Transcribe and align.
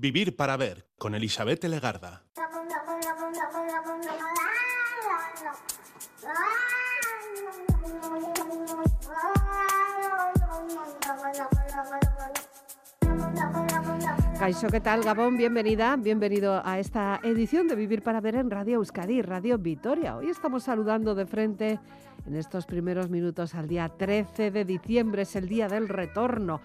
Vivir 0.00 0.36
para 0.36 0.56
ver 0.56 0.86
con 0.96 1.16
Elizabeth 1.16 1.64
Legarda. 1.64 2.22
Caixo, 14.38 14.68
¿qué 14.68 14.80
tal, 14.80 15.02
Gabón? 15.02 15.36
Bienvenida, 15.36 15.96
bienvenido 15.96 16.62
a 16.64 16.78
esta 16.78 17.18
edición 17.24 17.66
de 17.66 17.74
Vivir 17.74 18.04
para 18.04 18.20
Ver 18.20 18.36
en 18.36 18.52
Radio 18.52 18.76
Euskadi, 18.76 19.20
Radio 19.20 19.58
Vitoria. 19.58 20.16
Hoy 20.16 20.30
estamos 20.30 20.62
saludando 20.62 21.16
de 21.16 21.26
frente 21.26 21.80
en 22.24 22.36
estos 22.36 22.66
primeros 22.66 23.10
minutos 23.10 23.56
al 23.56 23.66
día 23.66 23.88
13 23.88 24.52
de 24.52 24.64
diciembre, 24.64 25.22
es 25.22 25.34
el 25.34 25.48
día 25.48 25.66
del 25.66 25.88
retorno. 25.88 26.60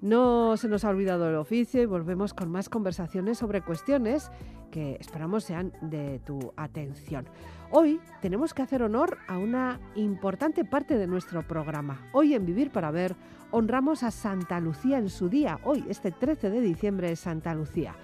No 0.00 0.56
se 0.56 0.66
nos 0.68 0.84
ha 0.84 0.88
olvidado 0.88 1.28
el 1.28 1.36
oficio 1.36 1.82
y 1.82 1.86
volvemos 1.86 2.32
con 2.32 2.50
más 2.50 2.70
conversaciones 2.70 3.36
sobre 3.36 3.60
cuestiones 3.60 4.30
que 4.70 4.96
esperamos 4.98 5.44
sean 5.44 5.72
de 5.82 6.20
tu 6.20 6.54
atención. 6.56 7.26
Hoy 7.70 8.00
tenemos 8.22 8.54
que 8.54 8.62
hacer 8.62 8.82
honor 8.82 9.18
a 9.28 9.36
una 9.36 9.78
importante 9.96 10.64
parte 10.64 10.96
de 10.96 11.06
nuestro 11.06 11.46
programa. 11.46 12.08
Hoy 12.12 12.34
en 12.34 12.46
Vivir 12.46 12.70
para 12.70 12.90
Ver 12.90 13.14
honramos 13.50 14.02
a 14.02 14.10
Santa 14.10 14.58
Lucía 14.58 14.96
en 14.96 15.10
su 15.10 15.28
día. 15.28 15.60
Hoy, 15.64 15.84
este 15.88 16.12
13 16.12 16.48
de 16.48 16.60
diciembre, 16.62 17.12
es 17.12 17.20
Santa 17.20 17.54
Lucía 17.54 17.94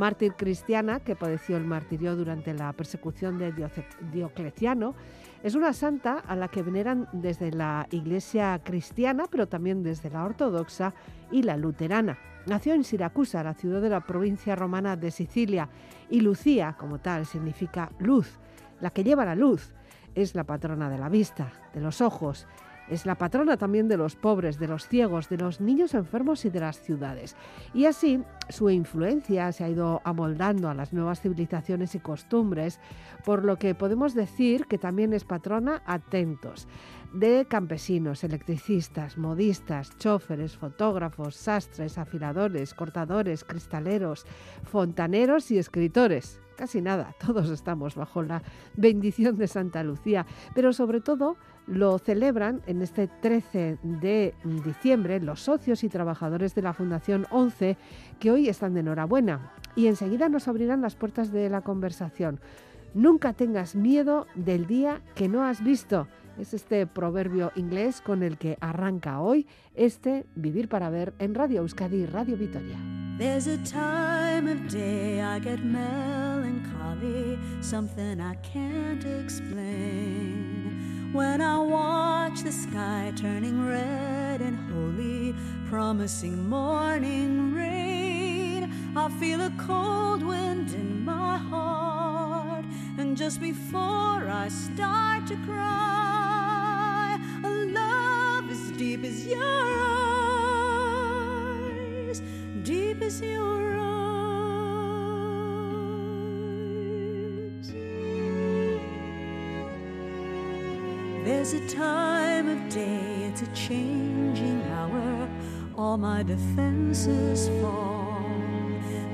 mártir 0.00 0.32
cristiana 0.32 1.00
que 1.00 1.14
padeció 1.14 1.58
el 1.58 1.66
martirio 1.66 2.16
durante 2.16 2.54
la 2.54 2.72
persecución 2.72 3.36
de 3.36 3.52
Diocleciano. 4.10 4.94
Es 5.42 5.54
una 5.54 5.74
santa 5.74 6.20
a 6.26 6.34
la 6.36 6.48
que 6.48 6.62
veneran 6.62 7.06
desde 7.12 7.52
la 7.52 7.86
iglesia 7.90 8.58
cristiana, 8.64 9.26
pero 9.30 9.46
también 9.46 9.82
desde 9.82 10.08
la 10.08 10.24
ortodoxa 10.24 10.94
y 11.30 11.42
la 11.42 11.58
luterana. 11.58 12.18
Nació 12.46 12.72
en 12.72 12.82
Siracusa, 12.82 13.44
la 13.44 13.52
ciudad 13.52 13.82
de 13.82 13.90
la 13.90 14.00
provincia 14.00 14.56
romana 14.56 14.96
de 14.96 15.10
Sicilia, 15.10 15.68
y 16.08 16.20
Lucía, 16.22 16.76
como 16.78 16.98
tal, 16.98 17.26
significa 17.26 17.92
luz, 17.98 18.38
la 18.80 18.88
que 18.90 19.04
lleva 19.04 19.26
la 19.26 19.34
luz. 19.34 19.74
Es 20.14 20.34
la 20.34 20.44
patrona 20.44 20.88
de 20.88 20.96
la 20.96 21.10
vista, 21.10 21.52
de 21.74 21.82
los 21.82 22.00
ojos 22.00 22.46
es 22.90 23.06
la 23.06 23.14
patrona 23.14 23.56
también 23.56 23.88
de 23.88 23.96
los 23.96 24.16
pobres, 24.16 24.58
de 24.58 24.68
los 24.68 24.88
ciegos, 24.88 25.28
de 25.28 25.38
los 25.38 25.60
niños 25.60 25.94
enfermos 25.94 26.44
y 26.44 26.50
de 26.50 26.60
las 26.60 26.80
ciudades. 26.80 27.36
Y 27.72 27.86
así 27.86 28.22
su 28.48 28.68
influencia 28.68 29.52
se 29.52 29.64
ha 29.64 29.68
ido 29.68 30.02
amoldando 30.04 30.68
a 30.68 30.74
las 30.74 30.92
nuevas 30.92 31.20
civilizaciones 31.20 31.94
y 31.94 32.00
costumbres, 32.00 32.80
por 33.24 33.44
lo 33.44 33.56
que 33.56 33.74
podemos 33.74 34.14
decir 34.14 34.66
que 34.66 34.78
también 34.78 35.12
es 35.12 35.24
patrona 35.24 35.82
atentos 35.86 36.66
de 37.12 37.46
campesinos, 37.48 38.22
electricistas, 38.24 39.18
modistas, 39.18 39.96
choferes, 39.98 40.56
fotógrafos, 40.56 41.34
sastres, 41.34 41.98
afiladores, 41.98 42.74
cortadores, 42.74 43.44
cristaleros, 43.44 44.26
fontaneros 44.64 45.50
y 45.50 45.58
escritores. 45.58 46.40
Casi 46.56 46.80
nada, 46.80 47.14
todos 47.26 47.50
estamos 47.50 47.94
bajo 47.94 48.22
la 48.22 48.42
bendición 48.76 49.36
de 49.36 49.48
Santa 49.48 49.82
Lucía, 49.82 50.26
pero 50.54 50.72
sobre 50.72 51.00
todo 51.00 51.36
lo 51.70 51.98
celebran 51.98 52.60
en 52.66 52.82
este 52.82 53.06
13 53.06 53.78
de 53.82 54.34
diciembre 54.64 55.20
los 55.20 55.40
socios 55.40 55.84
y 55.84 55.88
trabajadores 55.88 56.54
de 56.54 56.62
la 56.62 56.72
Fundación 56.72 57.26
11 57.30 57.76
que 58.18 58.30
hoy 58.30 58.48
están 58.48 58.74
de 58.74 58.80
enhorabuena 58.80 59.52
y 59.76 59.86
enseguida 59.86 60.28
nos 60.28 60.48
abrirán 60.48 60.82
las 60.82 60.96
puertas 60.96 61.30
de 61.30 61.48
la 61.48 61.60
conversación. 61.60 62.40
Nunca 62.92 63.32
tengas 63.32 63.76
miedo 63.76 64.26
del 64.34 64.66
día 64.66 65.00
que 65.14 65.28
no 65.28 65.44
has 65.44 65.62
visto. 65.62 66.08
Es 66.38 66.54
este 66.54 66.86
proverbio 66.86 67.52
inglés 67.54 68.00
con 68.00 68.22
el 68.24 68.36
que 68.36 68.58
arranca 68.60 69.20
hoy 69.20 69.46
este 69.74 70.26
Vivir 70.34 70.68
para 70.68 70.90
Ver 70.90 71.14
en 71.18 71.34
Radio 71.34 71.60
Euskadi 71.60 72.06
Radio 72.06 72.36
Vitoria. 72.36 72.78
There's 73.18 73.46
a 73.46 73.58
time 73.58 74.50
of 74.50 74.72
day 74.72 75.20
I 75.20 75.38
get 75.38 75.62
melancholy, 75.62 77.38
something 77.60 78.18
I 78.18 78.34
can't 78.42 79.04
explain. 79.04 80.49
When 81.12 81.40
I 81.40 81.58
watch 81.58 82.42
the 82.42 82.52
sky 82.52 83.12
turning 83.16 83.66
red 83.66 84.40
and 84.40 84.56
holy, 84.70 85.34
promising 85.68 86.48
morning 86.48 87.52
rain. 87.52 88.72
I 88.96 89.08
feel 89.18 89.40
a 89.40 89.50
cold 89.58 90.22
wind 90.22 90.72
in 90.72 91.04
my 91.04 91.36
heart, 91.36 92.64
and 92.98 93.16
just 93.16 93.40
before 93.40 94.28
I 94.28 94.48
start 94.48 95.26
to 95.28 95.36
cry, 95.46 97.18
a 97.42 97.48
love 97.48 98.48
as 98.50 98.70
deep 98.72 99.02
as 99.04 99.26
your 99.26 99.42
eyes, 102.08 102.22
deep 102.62 103.02
as 103.02 103.20
your 103.20 103.79
There's 111.22 111.52
a 111.52 111.68
time 111.68 112.48
of 112.48 112.68
day, 112.70 113.24
it's 113.28 113.42
a 113.42 113.46
changing 113.48 114.62
hour. 114.72 115.28
All 115.76 115.98
my 115.98 116.22
defenses 116.22 117.48
fall. 117.60 118.24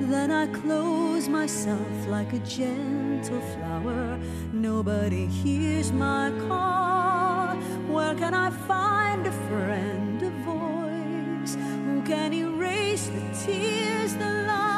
Then 0.01 0.31
I 0.31 0.47
close 0.47 1.29
myself 1.29 2.07
like 2.07 2.33
a 2.33 2.39
gentle 2.39 3.41
flower. 3.41 4.21
Nobody 4.53 5.27
hears 5.27 5.91
my 5.91 6.33
call. 6.47 7.57
Where 7.93 8.15
can 8.15 8.35
I 8.35 8.51
find 8.51 9.27
a 9.27 9.33
friend, 9.49 10.23
a 10.23 10.31
voice 10.45 11.57
who 11.57 12.03
can 12.03 12.33
erase 12.33 13.09
the 13.09 13.45
tears, 13.45 14.15
the 14.15 14.45
lies 14.47 14.76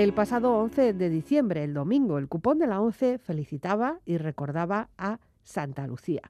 El 0.00 0.14
pasado 0.14 0.56
11 0.56 0.94
de 0.94 1.10
diciembre, 1.10 1.62
el 1.62 1.74
domingo, 1.74 2.16
el 2.16 2.26
cupón 2.26 2.58
de 2.58 2.66
la 2.66 2.80
11 2.80 3.18
felicitaba 3.18 4.00
y 4.06 4.16
recordaba 4.16 4.88
a 4.96 5.18
Santa 5.44 5.86
Lucía. 5.86 6.22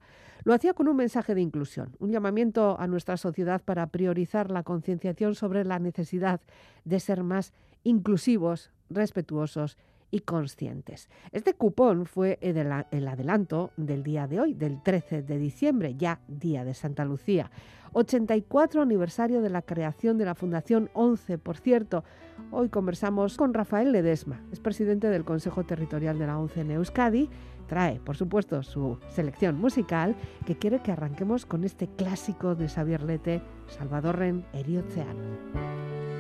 Lo 0.43 0.55
hacía 0.55 0.75
con 0.75 0.89
un 0.89 0.97
mensaje 0.97 1.37
de 1.37 1.41
inclusión, 1.41 1.95
un 2.01 2.11
llamamiento 2.11 2.77
a 2.81 2.89
nuestra 2.89 3.17
sociedad 3.17 3.63
para 3.65 3.87
priorizar 3.87 4.51
la 4.51 4.65
concienciación 4.65 5.37
sobre 5.37 5.65
la 5.65 5.79
necesidad 5.79 6.41
de 6.85 6.99
ser 6.99 7.23
más 7.23 7.53
inclusivos, 7.85 8.73
respetuosos 8.89 9.79
y 10.11 10.23
conscientes. 10.23 11.09
Este 11.31 11.55
cupón 11.55 12.07
fue 12.07 12.41
el 12.41 13.07
adelanto 13.07 13.71
del 13.77 14.03
día 14.03 14.27
de 14.27 14.41
hoy, 14.41 14.53
del 14.53 14.83
13 14.83 15.23
de 15.23 15.39
diciembre, 15.39 15.95
ya 15.97 16.19
día 16.27 16.65
de 16.65 16.75
Santa 16.75 17.05
Lucía. 17.05 17.53
84 17.93 18.83
aniversario 18.83 19.43
de 19.43 19.51
la 19.51 19.63
creación 19.63 20.19
de 20.19 20.25
la 20.25 20.35
Fundación 20.35 20.91
11, 20.93 21.39
por 21.39 21.57
cierto. 21.57 22.03
Hoy 22.53 22.69
conversamos 22.69 23.37
con 23.37 23.55
Rafael 23.55 23.93
Ledesma, 23.93 24.41
es 24.51 24.59
presidente 24.59 25.09
del 25.09 25.25
Consejo 25.25 25.65
Territorial 25.65 26.19
de 26.19 26.27
la 26.27 26.39
11 26.39 26.63
en 26.63 26.71
Euskadi. 26.73 27.31
Trae, 27.69 28.01
por 28.01 28.17
supuesto, 28.17 28.65
su 28.65 28.99
selección 29.09 29.57
musical 29.57 30.17
que 30.47 30.57
quiere 30.57 30.81
que 30.81 30.91
arranquemos 30.91 31.47
con 31.47 31.63
este 31.63 31.87
clásico 31.87 32.57
de 32.57 32.69
Xavier 32.69 33.05
Lete, 33.05 33.41
Salvadorren 33.69 34.45
Eriotzean. 34.53 35.17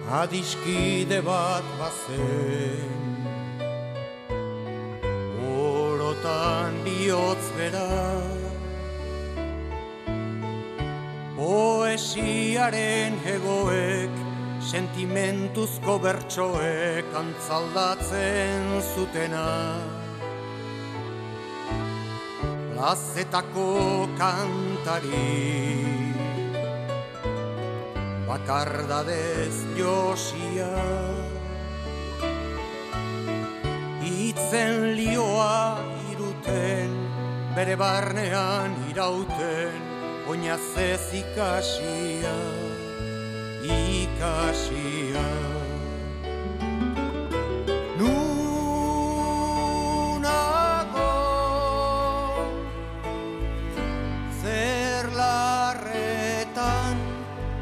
Adiskide 0.09 1.21
bat 1.21 1.65
poesiaren 12.01 13.17
egoek, 13.27 14.30
sentimentuzko 14.61 15.97
bertsoek 16.05 17.15
antzaldatzen 17.17 18.67
zutena. 18.93 19.47
Plazetako 22.75 24.09
kantari, 24.21 25.25
bakardadez 28.29 29.57
josia. 29.77 30.73
Itzen 34.05 34.95
lioa 34.97 35.81
iruten, 36.13 36.97
bere 37.57 37.77
barnean 37.81 38.77
irauten, 38.93 39.81
oinazez 40.29 41.13
ikasia, 41.21 42.37
ikasia. 44.21 45.29
Nunago, 47.99 48.25
zer 54.43 55.05
larretan, 55.21 56.97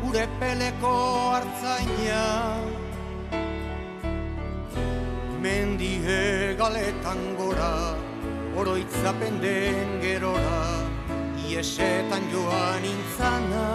ure 0.09 0.27
peleko 0.41 0.95
hartzaina, 1.35 2.27
mendie 5.43 6.57
galetan 6.59 7.21
gora, 7.39 7.95
oroitzapen 8.59 9.35
den 9.41 9.89
gerora, 10.03 10.63
iesetan 11.47 12.25
joan 12.35 12.85
intzana. 12.95 13.69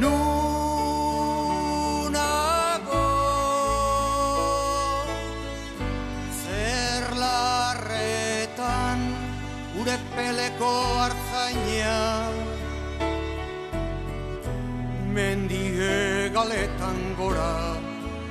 Nunago, 0.00 0.39
ure 9.90 9.98
peleko 10.14 10.70
hartzaina, 10.98 11.94
mendie 15.14 16.30
galetan 16.34 16.98
gora, 17.18 17.74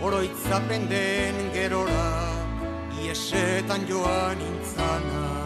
oroitzapen 0.02 0.88
den 0.90 1.52
gerora, 1.54 2.08
iesetan 3.04 3.86
joan 3.90 4.40
intzana. 4.52 5.39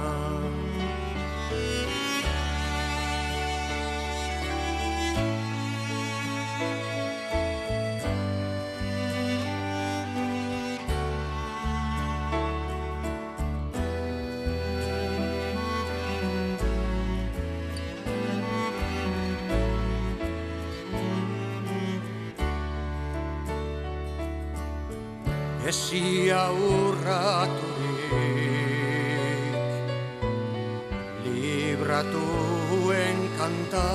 Esia 25.63 26.51
urraturik 26.51 27.63
Libratuen 31.23 33.19
kanta 33.39 33.91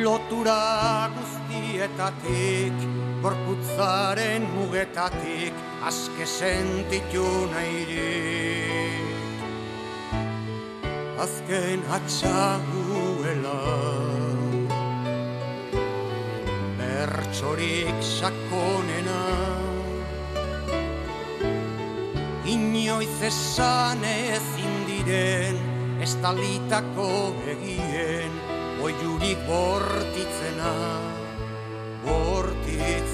Lotura 0.00 1.12
guztietatik 1.18 2.72
Gorputzaren 3.20 4.48
mugetatik 4.56 5.52
Aske 5.84 6.24
sentitu 6.24 7.28
nahirik. 7.52 9.04
Azken 11.20 11.80
atxaguela 11.92 13.89
bertsorik 17.40 18.02
sakonena. 18.02 19.20
Inoiz 22.44 23.22
esan 23.22 24.04
ezin 24.04 24.86
diren 24.86 25.56
estalitako 26.02 27.34
egien 27.48 28.32
Oiurik 28.80 29.38
bortitzena, 29.46 30.74
bortitzena 32.04 33.09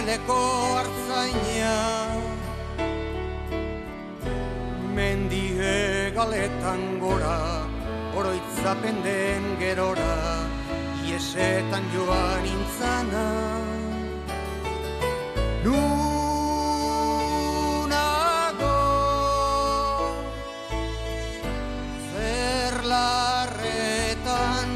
tuneleko 0.00 0.40
hartzaina 0.76 1.76
Mendi 4.96 5.44
hegaletan 5.58 6.82
gora 7.00 7.40
Oroitzapen 8.16 8.96
den 9.04 9.44
gerora 9.58 10.16
Iesetan 11.04 11.84
joan 11.92 12.44
intzana 12.46 13.26
Nunago 15.64 15.98
Zerlarretan 22.12 24.68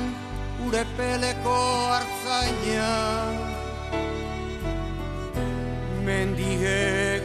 Urepeleko 0.67 1.59
hartzaina 1.95 3.34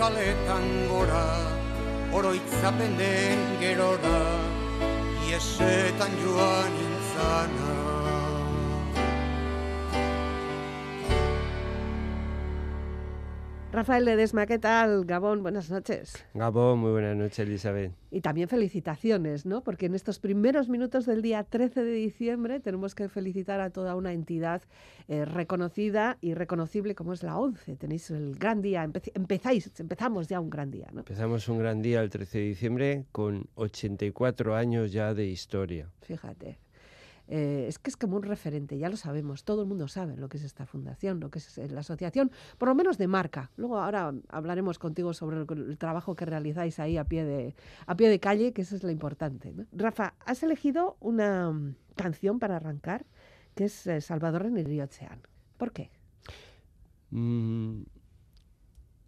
galetan 0.09 0.65
gora, 0.89 1.25
oroitzapen 2.11 2.97
den 2.97 3.43
gerora, 3.61 4.21
iesetan 5.29 6.17
joan 6.23 6.73
intzana. 6.85 7.78
Rafael 13.79 14.03
Ledesma, 14.03 14.45
¿qué 14.45 14.59
tal? 14.59 15.05
Gabón, 15.05 15.41
buenas 15.41 15.71
noches. 15.71 16.21
Gabón, 16.33 16.79
muy 16.79 16.91
buenas 16.91 17.15
noches, 17.15 17.39
Elizabeth. 17.39 17.93
Y 18.11 18.19
también 18.19 18.49
felicitaciones, 18.49 19.45
¿no? 19.45 19.63
Porque 19.63 19.85
en 19.85 19.95
estos 19.95 20.19
primeros 20.19 20.67
minutos 20.67 21.05
del 21.05 21.21
día 21.21 21.45
13 21.45 21.85
de 21.85 21.93
diciembre 21.93 22.59
tenemos 22.59 22.93
que 22.93 23.07
felicitar 23.07 23.61
a 23.61 23.69
toda 23.69 23.95
una 23.95 24.11
entidad 24.11 24.63
eh, 25.07 25.23
reconocida 25.23 26.17
y 26.19 26.33
reconocible 26.33 26.93
como 26.93 27.13
es 27.13 27.23
la 27.23 27.37
ONCE. 27.37 27.77
Tenéis 27.77 28.11
el 28.11 28.35
gran 28.35 28.61
día, 28.61 28.83
empe 28.83 29.01
empezáis, 29.15 29.71
empezamos 29.79 30.27
ya 30.27 30.41
un 30.41 30.49
gran 30.49 30.71
día, 30.71 30.89
¿no? 30.91 30.99
Empezamos 30.99 31.47
un 31.47 31.59
gran 31.59 31.81
día 31.81 32.01
el 32.01 32.09
13 32.09 32.37
de 32.37 32.43
diciembre 32.43 33.05
con 33.13 33.47
84 33.55 34.57
años 34.57 34.91
ya 34.91 35.13
de 35.13 35.25
historia. 35.27 35.89
Fíjate. 36.01 36.59
Eh, 37.31 37.65
es 37.67 37.77
que 37.77 37.91
es 37.91 37.95
como 37.95 38.17
un 38.17 38.23
referente, 38.23 38.79
ya 38.79 38.89
lo 38.89 38.97
sabemos, 38.97 39.43
todo 39.43 39.61
el 39.61 39.67
mundo 39.67 39.87
sabe 39.87 40.17
lo 40.17 40.29
que 40.29 40.37
es 40.37 40.43
esta 40.43 40.65
fundación, 40.65 41.19
lo 41.19 41.29
que 41.29 41.37
es 41.37 41.57
la 41.71 41.81
asociación, 41.81 42.31
por 42.57 42.69
lo 42.69 42.73
menos 42.75 42.97
de 42.97 43.07
marca. 43.07 43.51
Luego 43.55 43.79
ahora 43.79 44.11
hablaremos 44.29 44.79
contigo 44.79 45.13
sobre 45.13 45.37
el, 45.37 45.77
trabajo 45.77 46.15
que 46.15 46.25
realizáis 46.25 46.79
ahí 46.79 46.97
a 46.97 47.03
pie 47.03 47.23
de, 47.25 47.55
a 47.85 47.95
pie 47.95 48.09
de 48.09 48.19
calle, 48.19 48.51
que 48.51 48.63
eso 48.63 48.75
es 48.75 48.83
lo 48.83 48.89
importante. 48.89 49.53
Rafa, 49.71 50.15
has 50.25 50.41
elegido 50.41 50.97
una 51.01 51.49
um, 51.49 51.75
canción 51.95 52.39
para 52.39 52.55
arrancar 52.55 53.05
que 53.53 53.65
es 53.65 53.85
eh, 53.85 54.01
Salvador 54.01 54.47
en 54.47 54.57
el 54.57 54.65
río 54.65 54.85
Oceán. 54.85 55.21
¿Por 55.57 55.71
qué? 55.71 55.91
Mm, 57.11 57.83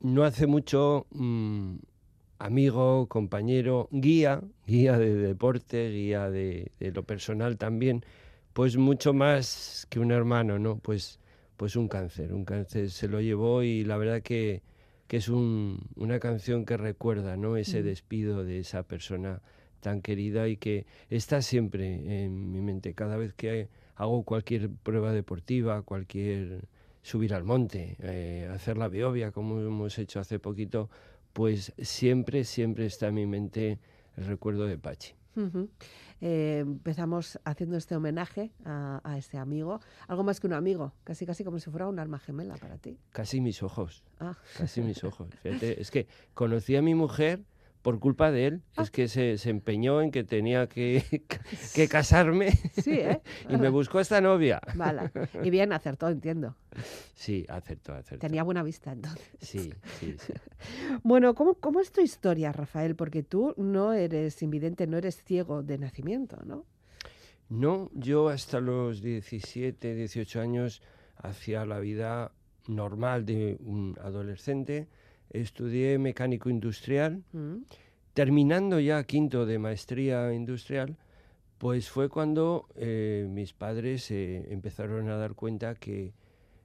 no 0.02 0.24
hace 0.24 0.46
mucho, 0.46 1.08
mm, 1.12 1.76
amigo, 2.42 3.08
compañero, 3.08 3.88
guía, 3.92 4.42
guía 4.66 4.98
de 4.98 5.14
deporte, 5.16 5.90
guía 5.92 6.30
de, 6.30 6.72
de, 6.80 6.92
lo 6.92 7.04
personal 7.04 7.58
también, 7.58 8.04
pues 8.54 8.78
mucho 8.78 9.14
más 9.14 9.86
que 9.90 10.00
un 10.00 10.12
hermano, 10.12 10.58
¿no? 10.58 10.78
Pues, 10.78 11.20
pues 11.58 11.76
un 11.76 11.88
cáncer, 11.88 12.34
un 12.34 12.44
cáncer 12.44 12.90
se 12.90 13.08
lo 13.08 13.22
llevó 13.22 13.64
y 13.64 13.84
la 13.84 13.98
verdad 13.98 14.22
que, 14.22 14.64
que 15.08 15.18
es 15.18 15.30
un, 15.30 15.88
una 15.96 16.20
canción 16.20 16.66
que 16.66 16.78
recuerda, 16.78 17.38
¿no? 17.38 17.58
Ese 17.58 17.84
despido 17.84 18.44
de 18.44 18.60
esa 18.60 18.84
persona 18.84 19.42
tan 19.80 20.02
querida 20.02 20.48
y 20.48 20.58
que 20.58 20.86
está 21.10 21.42
siempre 21.42 22.24
en 22.24 22.52
mi 22.52 22.62
mente. 22.62 22.94
Cada 22.94 23.18
vez 23.18 23.34
que 23.34 23.70
hago 23.96 24.24
cualquier 24.24 24.70
prueba 24.70 25.12
deportiva, 25.12 25.84
cualquier 25.84 26.68
subir 27.04 27.34
al 27.34 27.44
monte, 27.44 27.98
eh, 28.00 28.50
hacer 28.52 28.78
la 28.78 28.88
biovia, 28.88 29.32
como 29.32 29.60
hemos 29.60 29.98
hecho 29.98 30.20
hace 30.20 30.40
poquito, 30.40 30.90
pues 31.34 31.74
siempre, 31.78 32.44
siempre 32.44 32.86
está 32.86 33.08
en 33.08 33.16
mi 33.16 33.26
mente 33.26 33.80
el 34.18 34.26
recuerdo 34.26 34.66
de 34.66 34.78
Pachi. 34.78 35.14
Eh, 36.20 36.60
empezamos 36.60 37.40
haciendo 37.46 37.78
este 37.78 37.96
homenaje 37.96 38.52
a, 38.66 39.02
a 39.04 39.18
este 39.18 39.38
amigo, 39.38 39.80
algo 40.08 40.24
más 40.24 40.40
que 40.40 40.48
un 40.48 40.54
amigo, 40.54 40.94
casi 41.04 41.26
casi 41.26 41.44
como 41.44 41.58
si 41.60 41.70
fuera 41.72 41.88
un 41.88 41.98
alma 42.00 42.20
gemela 42.20 42.56
para 42.58 42.78
ti. 42.78 43.00
Casi 43.12 43.42
mis 43.42 43.64
ojos, 43.64 44.04
Ah, 44.20 44.38
casi 44.58 44.82
mis 44.82 45.04
ojos. 45.04 45.30
Fíjate, 45.42 45.82
es 45.82 45.90
que 45.90 46.08
conocí 46.34 46.76
a 46.76 46.82
mi 46.82 46.94
mujer 46.96 47.44
por 47.82 48.00
culpa 48.00 48.32
de 48.32 48.48
él. 48.48 48.62
Ah. 48.76 48.84
Es 48.84 48.92
que 48.92 49.08
se, 49.08 49.38
se 49.38 49.50
empeñó 49.50 50.02
en 50.02 50.12
que 50.12 50.24
tenía 50.24 50.68
que, 50.68 51.04
que 51.76 51.88
casarme 51.88 52.52
sí, 52.52 52.92
¿eh? 52.94 53.22
y 53.50 53.58
me 53.58 53.70
buscó 53.70 54.00
esta 54.00 54.22
novia. 54.22 54.62
Vale. 54.76 55.12
Y 55.44 55.50
bien, 55.50 55.74
acertó, 55.74 56.10
entiendo. 56.10 56.56
Sí, 57.16 57.46
acertó, 57.50 57.94
acertó. 57.94 58.26
Tenía 58.26 58.44
buena 58.44 58.64
vista 58.64 58.92
entonces. 58.92 59.24
Sí, 59.40 59.74
sí, 60.00 60.16
sí. 60.18 60.34
Bueno, 61.04 61.34
¿cómo, 61.36 61.56
¿cómo 61.56 61.80
es 61.80 61.92
tu 61.92 62.02
historia, 62.02 62.52
Rafael? 62.52 62.96
Porque 62.96 63.24
tú 63.24 63.54
no 63.58 63.94
eres 63.94 64.42
invidente, 64.42 64.88
no 64.88 64.98
eres 64.98 65.24
ciego 65.24 65.64
de 65.64 65.78
nacimiento, 65.78 66.38
¿no? 66.46 66.66
No, 67.50 67.90
yo 67.94 68.30
hasta 68.30 68.62
los 68.62 69.02
17, 69.02 69.96
18 69.96 70.40
años 70.40 70.82
hacía 71.18 71.66
la 71.66 71.80
vida 71.80 72.32
normal 72.68 73.26
de 73.26 73.58
un 73.60 73.98
adolescente. 74.02 74.88
Estudié 75.32 75.98
mecánico 75.98 76.50
industrial. 76.50 77.24
Mm, 77.34 77.58
Terminando 78.14 78.80
ya 78.82 79.02
quinto 79.06 79.46
de 79.46 79.58
maestría 79.58 80.34
industrial, 80.34 80.98
pues 81.58 81.90
fue 81.90 82.10
cuando 82.10 82.68
eh, 82.76 83.26
mis 83.30 83.54
padres 83.54 84.04
se 84.04 84.52
empezaron 84.52 85.08
a 85.10 85.16
dar 85.16 85.34
cuenta 85.34 85.76
que, 85.76 86.14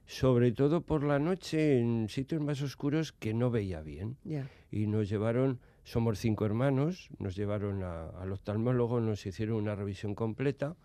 sobre 0.05 0.51
todo 0.51 0.81
por 0.81 1.03
la 1.03 1.19
noche, 1.19 1.79
en 1.79 2.09
sitios 2.09 2.41
más 2.41 2.61
oscuros, 2.61 3.13
que 3.13 3.33
no 3.33 3.49
veía 3.49 3.81
bien. 3.81 4.17
Ya. 4.25 4.49
Y 4.71 4.87
nos 4.87 5.07
llevaron, 5.07 5.59
somos 5.85 6.19
cinco 6.19 6.45
hermanos, 6.45 7.09
nos 7.17 7.35
llevaron 7.37 7.81
a- 7.83 8.09
al 8.09 8.33
oftalmólogo, 8.33 8.99
nos 8.99 9.25
hicieron 9.25 9.55
una 9.55 9.73
revisión 9.75 10.15
completa 10.15 10.75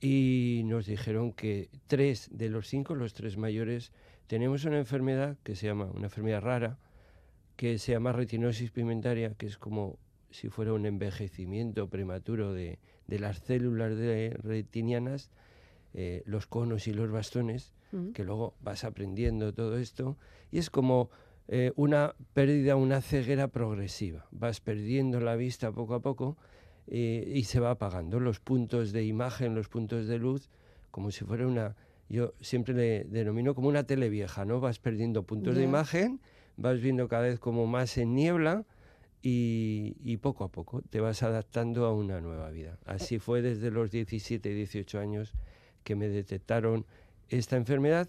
y 0.00 0.62
nos 0.64 0.86
dijeron 0.86 1.32
que 1.32 1.68
tres 1.86 2.28
de 2.32 2.48
los 2.48 2.68
cinco, 2.68 2.94
los 2.94 3.12
tres 3.14 3.36
mayores, 3.36 3.92
tenemos 4.26 4.64
una 4.64 4.78
enfermedad 4.78 5.36
que 5.42 5.54
se 5.56 5.66
llama, 5.66 5.90
una 5.94 6.06
enfermedad 6.06 6.40
rara, 6.40 6.78
que 7.56 7.78
se 7.78 7.92
llama 7.92 8.12
retinosis 8.12 8.70
pigmentaria, 8.70 9.34
que 9.34 9.46
es 9.46 9.58
como 9.58 9.98
si 10.30 10.48
fuera 10.48 10.72
un 10.72 10.86
envejecimiento 10.86 11.88
prematuro 11.88 12.52
de, 12.52 12.78
de 13.06 13.18
las 13.18 13.38
células 13.38 13.96
de 13.96 14.36
retinianas, 14.42 15.30
eh, 15.94 16.22
los 16.26 16.46
conos 16.46 16.88
y 16.88 16.92
los 16.92 17.10
bastones, 17.10 17.72
Mm, 17.94 18.10
que 18.10 18.24
luego 18.24 18.54
vas 18.60 18.82
aprendiendo 18.82 19.54
todo 19.54 19.78
esto, 19.78 20.16
y 20.50 20.58
es 20.58 20.68
como 20.68 21.10
eh, 21.46 21.72
una 21.76 22.14
pérdida, 22.32 22.74
una 22.76 23.00
ceguera 23.00 23.48
progresiva. 23.48 24.26
Vas 24.32 24.60
perdiendo 24.60 25.20
la 25.20 25.36
vista 25.36 25.70
poco 25.70 25.94
a 25.94 26.00
poco 26.00 26.36
eh, 26.88 27.32
y 27.34 27.44
se 27.44 27.60
va 27.60 27.70
apagando 27.70 28.18
los 28.18 28.40
puntos 28.40 28.92
de 28.92 29.04
imagen, 29.04 29.54
los 29.54 29.68
puntos 29.68 30.08
de 30.08 30.18
luz, 30.18 30.50
como 30.90 31.10
si 31.10 31.24
fuera 31.24 31.46
una... 31.46 31.76
Yo 32.08 32.34
siempre 32.40 32.74
le 32.74 33.04
denomino 33.04 33.54
como 33.54 33.68
una 33.68 33.84
tele 33.84 34.08
vieja, 34.08 34.44
¿no? 34.44 34.60
Vas 34.60 34.78
perdiendo 34.78 35.22
puntos 35.22 35.56
de 35.56 35.62
imagen, 35.62 36.20
vas 36.56 36.80
viendo 36.80 37.08
cada 37.08 37.22
vez 37.24 37.38
como 37.38 37.66
más 37.66 37.96
en 37.98 38.14
niebla 38.14 38.64
y, 39.22 39.96
y 40.04 40.18
poco 40.18 40.44
a 40.44 40.48
poco 40.48 40.82
te 40.82 41.00
vas 41.00 41.22
adaptando 41.22 41.86
a 41.86 41.92
una 41.94 42.20
nueva 42.20 42.50
vida. 42.50 42.78
Así 42.84 43.18
fue 43.18 43.42
desde 43.42 43.70
los 43.70 43.90
17, 43.90 44.48
18 44.54 45.00
años 45.00 45.32
que 45.82 45.94
me 45.96 46.08
detectaron 46.08 46.84
esta 47.28 47.56
enfermedad 47.56 48.08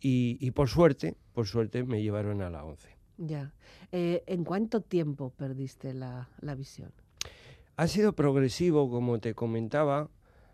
y, 0.00 0.38
y 0.40 0.50
por 0.52 0.68
suerte, 0.68 1.16
por 1.32 1.46
suerte 1.46 1.84
me 1.84 2.02
llevaron 2.02 2.42
a 2.42 2.50
la 2.50 2.64
11. 2.64 2.88
Ya. 3.18 3.52
Eh, 3.92 4.22
¿En 4.26 4.44
cuánto 4.44 4.80
tiempo 4.80 5.30
perdiste 5.30 5.94
la, 5.94 6.28
la 6.40 6.54
visión? 6.54 6.90
Ha 7.76 7.86
sido 7.88 8.12
progresivo, 8.14 8.90
como 8.90 9.18
te 9.20 9.34
comentaba, 9.34 10.08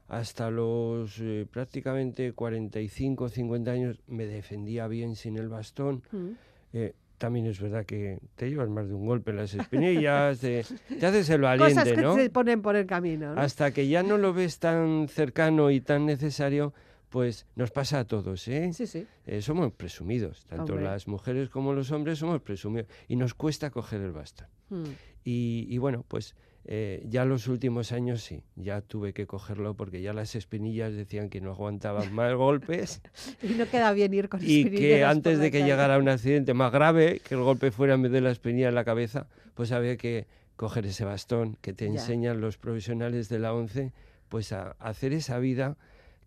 hasta 0.08 0.50
los 0.50 1.18
eh, 1.20 1.46
prácticamente 1.50 2.32
45, 2.32 3.28
50 3.28 3.70
años 3.70 4.00
me 4.06 4.26
defendía 4.26 4.88
bien 4.88 5.16
sin 5.16 5.36
el 5.36 5.48
bastón. 5.48 6.02
Mm, 6.12 6.28
Eh, 6.72 6.94
también 7.20 7.44
es 7.46 7.60
verdad 7.60 7.84
que 7.84 8.18
te 8.34 8.48
llevas 8.48 8.70
más 8.70 8.88
de 8.88 8.94
un 8.94 9.04
golpe 9.06 9.30
en 9.30 9.36
las 9.36 9.52
espinillas, 9.54 10.40
te, 10.40 10.64
te 10.98 11.06
haces 11.06 11.28
el 11.30 11.42
Cosas 11.42 11.58
valiente, 11.60 11.94
que 11.94 12.00
¿no? 12.02 12.14
se 12.16 12.30
ponen 12.30 12.62
por 12.62 12.74
el 12.76 12.86
camino, 12.86 13.34
¿no? 13.34 13.40
Hasta 13.40 13.70
que 13.72 13.86
ya 13.86 14.02
no 14.02 14.16
lo 14.16 14.32
ves 14.32 14.58
tan 14.58 15.06
cercano 15.08 15.70
y 15.70 15.82
tan 15.82 16.06
necesario, 16.06 16.72
pues 17.10 17.46
nos 17.56 17.70
pasa 17.72 17.98
a 18.00 18.04
todos, 18.06 18.48
¿eh? 18.48 18.72
Sí, 18.72 18.86
sí. 18.86 19.06
Eh, 19.26 19.42
somos 19.42 19.70
presumidos, 19.72 20.46
tanto 20.46 20.72
Hombre. 20.72 20.84
las 20.88 21.06
mujeres 21.08 21.50
como 21.50 21.74
los 21.74 21.90
hombres 21.92 22.18
somos 22.18 22.40
presumidos 22.40 22.88
y 23.06 23.16
nos 23.16 23.34
cuesta 23.34 23.70
coger 23.70 24.00
el 24.00 24.12
bastón. 24.12 24.48
Mm, 24.70 24.84
Y, 25.24 25.66
y 25.68 25.76
bueno, 25.78 26.04
pues 26.08 26.34
eh, 26.64 27.02
ya 27.08 27.24
los 27.24 27.48
últimos 27.48 27.90
años 27.92 28.22
sí, 28.22 28.42
ya 28.56 28.80
tuve 28.82 29.12
que 29.12 29.26
cogerlo 29.26 29.74
porque 29.74 30.02
ya 30.02 30.12
las 30.12 30.34
espinillas 30.34 30.92
decían 30.94 31.28
que 31.30 31.40
no 31.40 31.52
aguantaban 31.52 32.12
más 32.14 32.34
golpes 32.34 33.00
Y 33.42 33.54
no 33.54 33.66
queda 33.68 33.92
bien 33.92 34.12
ir 34.14 34.28
con 34.28 34.40
y 34.42 34.64
que 34.70 35.04
antes 35.04 35.38
de 35.38 35.50
que 35.50 35.58
calle. 35.60 35.70
llegara 35.70 35.98
un 35.98 36.08
accidente 36.08 36.52
más 36.54 36.70
grave, 36.72 37.20
que 37.26 37.34
el 37.34 37.42
golpe 37.42 37.70
fuera 37.70 37.94
en 37.94 38.02
vez 38.02 38.12
de 38.12 38.20
la 38.20 38.30
espinilla 38.30 38.68
en 38.68 38.74
la 38.74 38.84
cabeza, 38.84 39.26
pues 39.54 39.72
había 39.72 39.96
que 39.96 40.26
coger 40.56 40.84
ese 40.86 41.04
bastón 41.06 41.56
que 41.62 41.72
te 41.72 41.86
Ya. 41.86 41.92
enseñan 41.92 42.40
los 42.42 42.58
profesionales 42.58 43.28
de 43.30 43.38
la 43.38 43.54
ONCE, 43.54 43.92
pues 44.28 44.52
a, 44.52 44.72
hacer 44.78 45.12
esa 45.14 45.38
vida 45.38 45.76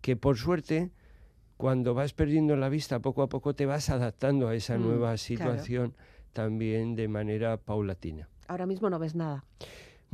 que 0.00 0.16
por 0.16 0.36
suerte 0.36 0.90
cuando 1.56 1.94
vas 1.94 2.12
perdiendo 2.12 2.56
la 2.56 2.68
vista 2.68 2.98
poco 2.98 3.22
a 3.22 3.28
poco 3.28 3.54
te 3.54 3.64
vas 3.64 3.88
adaptando 3.88 4.48
a 4.48 4.54
esa 4.56 4.76
Mm, 4.76 4.82
nueva 4.82 5.06
claro. 5.14 5.18
situación 5.18 5.94
también 6.32 6.96
de 6.96 7.06
manera 7.06 7.56
paulatina. 7.56 8.28
Ahora 8.48 8.66
mismo 8.66 8.90
no 8.90 8.98
ves 8.98 9.14
nada. 9.14 9.44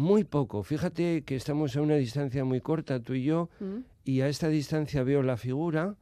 Muy 0.01 0.25
poco. 0.25 0.63
Fíjate 0.63 1.25
que 1.25 1.37
estamos 1.37 1.77
a 1.77 1.83
una 1.83 1.97
distancia 1.97 2.43
muy 2.43 2.63
corta, 2.63 3.01
tú 3.01 3.13
y 3.13 3.25
yo, 3.25 3.51
Mm, 3.61 3.81
y 4.07 4.23
a 4.23 4.29
esta 4.29 4.49
distancia 4.49 5.03
veo 5.03 5.23
la 5.23 5.37
figura, 5.37 5.97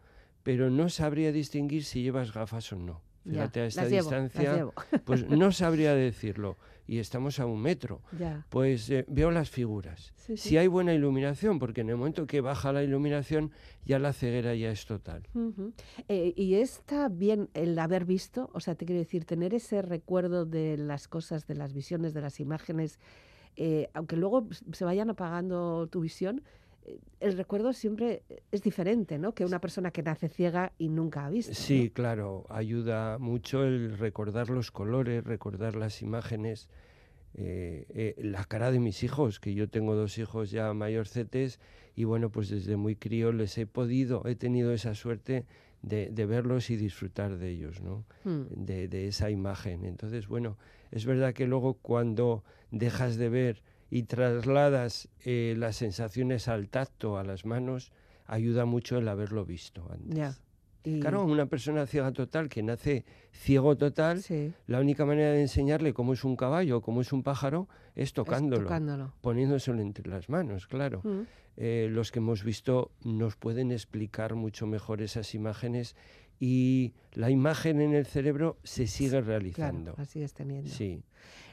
pero 0.45 0.71
no 0.71 0.88
sabría 0.88 1.33
distinguir 1.33 1.83
si 1.83 2.02
llevas 2.05 2.33
gafas 2.33 2.73
o 2.73 2.76
no. 2.76 3.02
ya, 3.25 3.33
Fíjate, 3.33 3.61
a 3.61 3.67
esta 3.67 3.83
las 3.83 3.90
llevo, 3.90 4.11
las 4.12 4.23
distancia, 4.23 4.67
pues 5.05 5.28
no 5.28 5.50
sabría 5.50 5.95
decirlo. 5.95 6.57
Y 6.87 7.00
estamos 7.00 7.40
a 7.40 7.45
un 7.45 7.61
metro. 7.61 8.00
Ya. 8.17 8.47
Pues 8.49 8.88
eh, 8.88 9.05
veo 9.09 9.31
las 9.33 9.50
figuras. 9.50 10.14
Sí, 10.14 10.37
sí. 10.37 10.49
Si 10.50 10.57
hay 10.57 10.69
buena 10.69 10.95
iluminación, 10.95 11.59
porque 11.59 11.81
en 11.83 11.90
el 11.90 11.97
momento 11.97 12.26
que 12.26 12.40
baja 12.40 12.73
la 12.73 12.85
iluminación, 12.85 13.50
ya 13.85 13.99
la 13.99 14.12
ceguera 14.12 14.55
ya 14.55 14.71
es 14.71 14.87
total. 14.87 15.25
Eh, 16.09 16.33
y 16.37 16.55
está 16.55 17.09
bien 17.09 17.50
el 17.52 17.78
haber 17.78 18.05
visto, 18.05 18.49
o 18.55 18.61
sea, 18.61 18.76
te 18.76 18.87
quiero 18.87 19.00
decir, 19.00 19.25
tener 19.25 19.52
ese 19.55 19.83
recuerdo 19.83 20.47
de 20.47 20.78
las 20.78 21.09
cosas, 21.09 21.47
de 21.49 21.57
las 21.57 21.75
visiones, 21.75 22.14
de 22.14 22.21
las 22.23 22.40
imágenes, 22.40 22.99
eh, 23.61 23.91
aunque 23.93 24.17
luego 24.17 24.47
se 24.73 24.85
vayan 24.85 25.11
apagando 25.11 25.88
tu 25.88 26.00
visión, 26.00 26.43
eh, 26.87 27.00
el 27.19 27.37
recuerdo 27.37 27.73
siempre 27.73 28.23
es 28.53 28.62
diferente, 28.62 29.19
¿no? 29.19 29.35
Que 29.35 29.45
una 29.45 29.61
persona 29.61 29.91
que 29.91 30.00
nace 30.05 30.29
ciega 30.29 30.73
y 30.79 30.88
nunca 30.88 31.27
ha 31.27 31.31
visto. 31.31 31.50
¿no? 31.50 31.57
Sí, 31.59 31.91
claro, 31.91 32.47
ayuda 32.50 33.19
mucho 33.19 33.65
el 33.65 33.99
recordar 33.99 34.49
los 34.49 34.71
colores, 34.71 35.25
recordar 35.25 35.75
las 35.75 36.03
imágenes, 36.03 36.69
eh, 37.35 37.87
eh, 37.91 38.15
la 38.19 38.45
cara 38.45 38.71
de 38.71 38.79
mis 38.79 39.03
hijos, 39.03 39.41
que 39.41 39.55
yo 39.55 39.69
tengo 39.69 39.97
dos 39.97 40.19
hijos 40.19 40.53
ya 40.53 40.73
mayorcetes 40.73 41.59
y 41.97 42.05
bueno, 42.05 42.31
pues 42.31 42.49
desde 42.50 42.77
muy 42.77 42.95
crío 42.95 43.33
les 43.33 43.59
he 43.59 43.67
podido, 43.67 44.25
he 44.27 44.37
tenido 44.37 44.73
esa 44.73 44.95
suerte 44.95 45.47
de, 45.83 46.11
de 46.11 46.27
verlos 46.27 46.71
y 46.71 46.77
disfrutar 46.77 47.38
de 47.38 47.50
ellos, 47.50 47.81
¿no? 47.83 48.05
Mm, 48.23 48.65
de, 48.65 48.87
de 48.87 49.09
esa 49.09 49.31
imagen. 49.31 49.85
Entonces, 49.85 50.29
bueno, 50.29 50.57
es 50.90 51.04
verdad 51.07 51.33
que 51.35 51.47
luego 51.47 51.75
cuando 51.75 52.45
dejas 52.71 53.16
de 53.16 53.28
ver 53.28 53.62
y 53.90 54.02
trasladas 54.04 55.09
eh, 55.25 55.54
las 55.57 55.76
sensaciones 55.76 56.49
al 56.49 56.68
tacto, 56.68 57.18
a 57.18 57.25
las 57.25 57.45
manos, 57.45 57.92
ayuda 58.26 58.64
mucho 58.66 58.99
el 58.99 59.09
haberlo 59.09 59.45
visto 59.45 59.87
antes. 59.90 60.18
Y- 60.85 61.00
Claro, 61.00 61.25
una 61.25 61.47
persona 61.47 61.87
ciega 61.87 62.12
total 62.12 62.49
que 62.49 62.62
nace 62.62 63.04
ciego 63.33 63.76
total, 63.76 64.23
sí, 64.23 64.52
la 64.66 64.80
única 64.80 65.04
manera 65.04 65.33
de 65.33 65.42
enseñarle 65.42 65.92
cómo 65.92 66.12
es 66.12 66.25
un 66.25 66.37
caballo, 66.37 66.80
cómo 66.80 67.00
es 67.00 67.12
un 67.12 67.23
pájaro, 67.23 67.68
es 67.95 68.12
tocándolo. 68.12 68.62
poniéndoselo 69.21 69.80
entre 69.83 70.09
las 70.09 70.28
manos, 70.28 70.66
claro. 70.66 71.00
Mm, 71.04 71.23
Eh, 71.61 71.88
los 71.90 72.12
que 72.12 72.21
hemos 72.21 72.45
visto 72.45 72.92
nos 73.02 73.35
pueden 73.35 73.73
explicar 73.73 74.37
mucho 74.37 74.68
mejor 74.68 75.02
esas 75.02 75.35
imágenes 75.35 75.97
y 76.40 76.92
la 77.12 77.30
imagen 77.30 77.80
en 77.80 77.95
el 77.95 78.07
cerebro 78.07 78.59
se 78.62 78.87
sigue 78.87 79.11
Claro, 79.11 79.26
realizando. 79.26 79.95
las 79.97 80.09
sigues 80.09 80.35
teniendo. 80.35 80.71
Sí, 80.71 81.02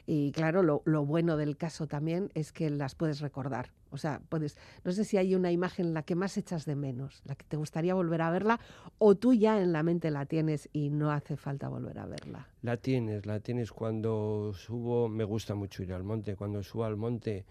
Y 0.06 0.30
claro, 0.32 0.62
lo, 0.62 0.82
lo 0.84 1.04
bueno 1.04 1.36
del 1.36 1.56
caso 1.56 1.88
también 1.88 2.30
es 2.34 2.52
que 2.52 2.70
las 2.70 2.94
puedes 2.94 3.20
recordar. 3.20 3.72
O 3.90 3.98
sea, 3.98 4.20
puedes, 4.28 4.56
no 4.84 4.92
sé 4.92 5.04
si 5.04 5.16
hay 5.16 5.34
una 5.34 5.50
imagen 5.50 5.94
la 5.94 6.02
que 6.04 6.14
más 6.14 6.36
echas 6.36 6.64
de 6.66 6.76
menos, 6.76 7.22
la 7.24 7.34
que 7.34 7.44
te 7.44 7.56
gustaría 7.56 7.94
volver 7.94 8.20
a 8.22 8.30
verla, 8.30 8.60
o 8.98 9.16
tú 9.16 9.32
ya 9.34 9.60
en 9.60 9.72
la 9.72 9.82
mente 9.82 10.10
la 10.12 10.26
tienes 10.26 10.68
y 10.72 10.90
no 10.90 11.10
hace 11.10 11.36
falta 11.36 11.68
volver 11.68 11.98
a 11.98 12.06
verla. 12.06 12.46
la 12.62 12.76
tienes, 12.76 13.26
la 13.26 13.40
tienes 13.40 13.72
cuando 13.72 14.52
subo, 14.54 15.08
me 15.08 15.24
gusta 15.24 15.54
mucho 15.56 15.82
ir 15.82 15.92
al 15.92 16.04
monte, 16.04 16.36
cuando 16.36 16.62
subo 16.62 16.84
al 16.84 16.96
monte 16.96 17.44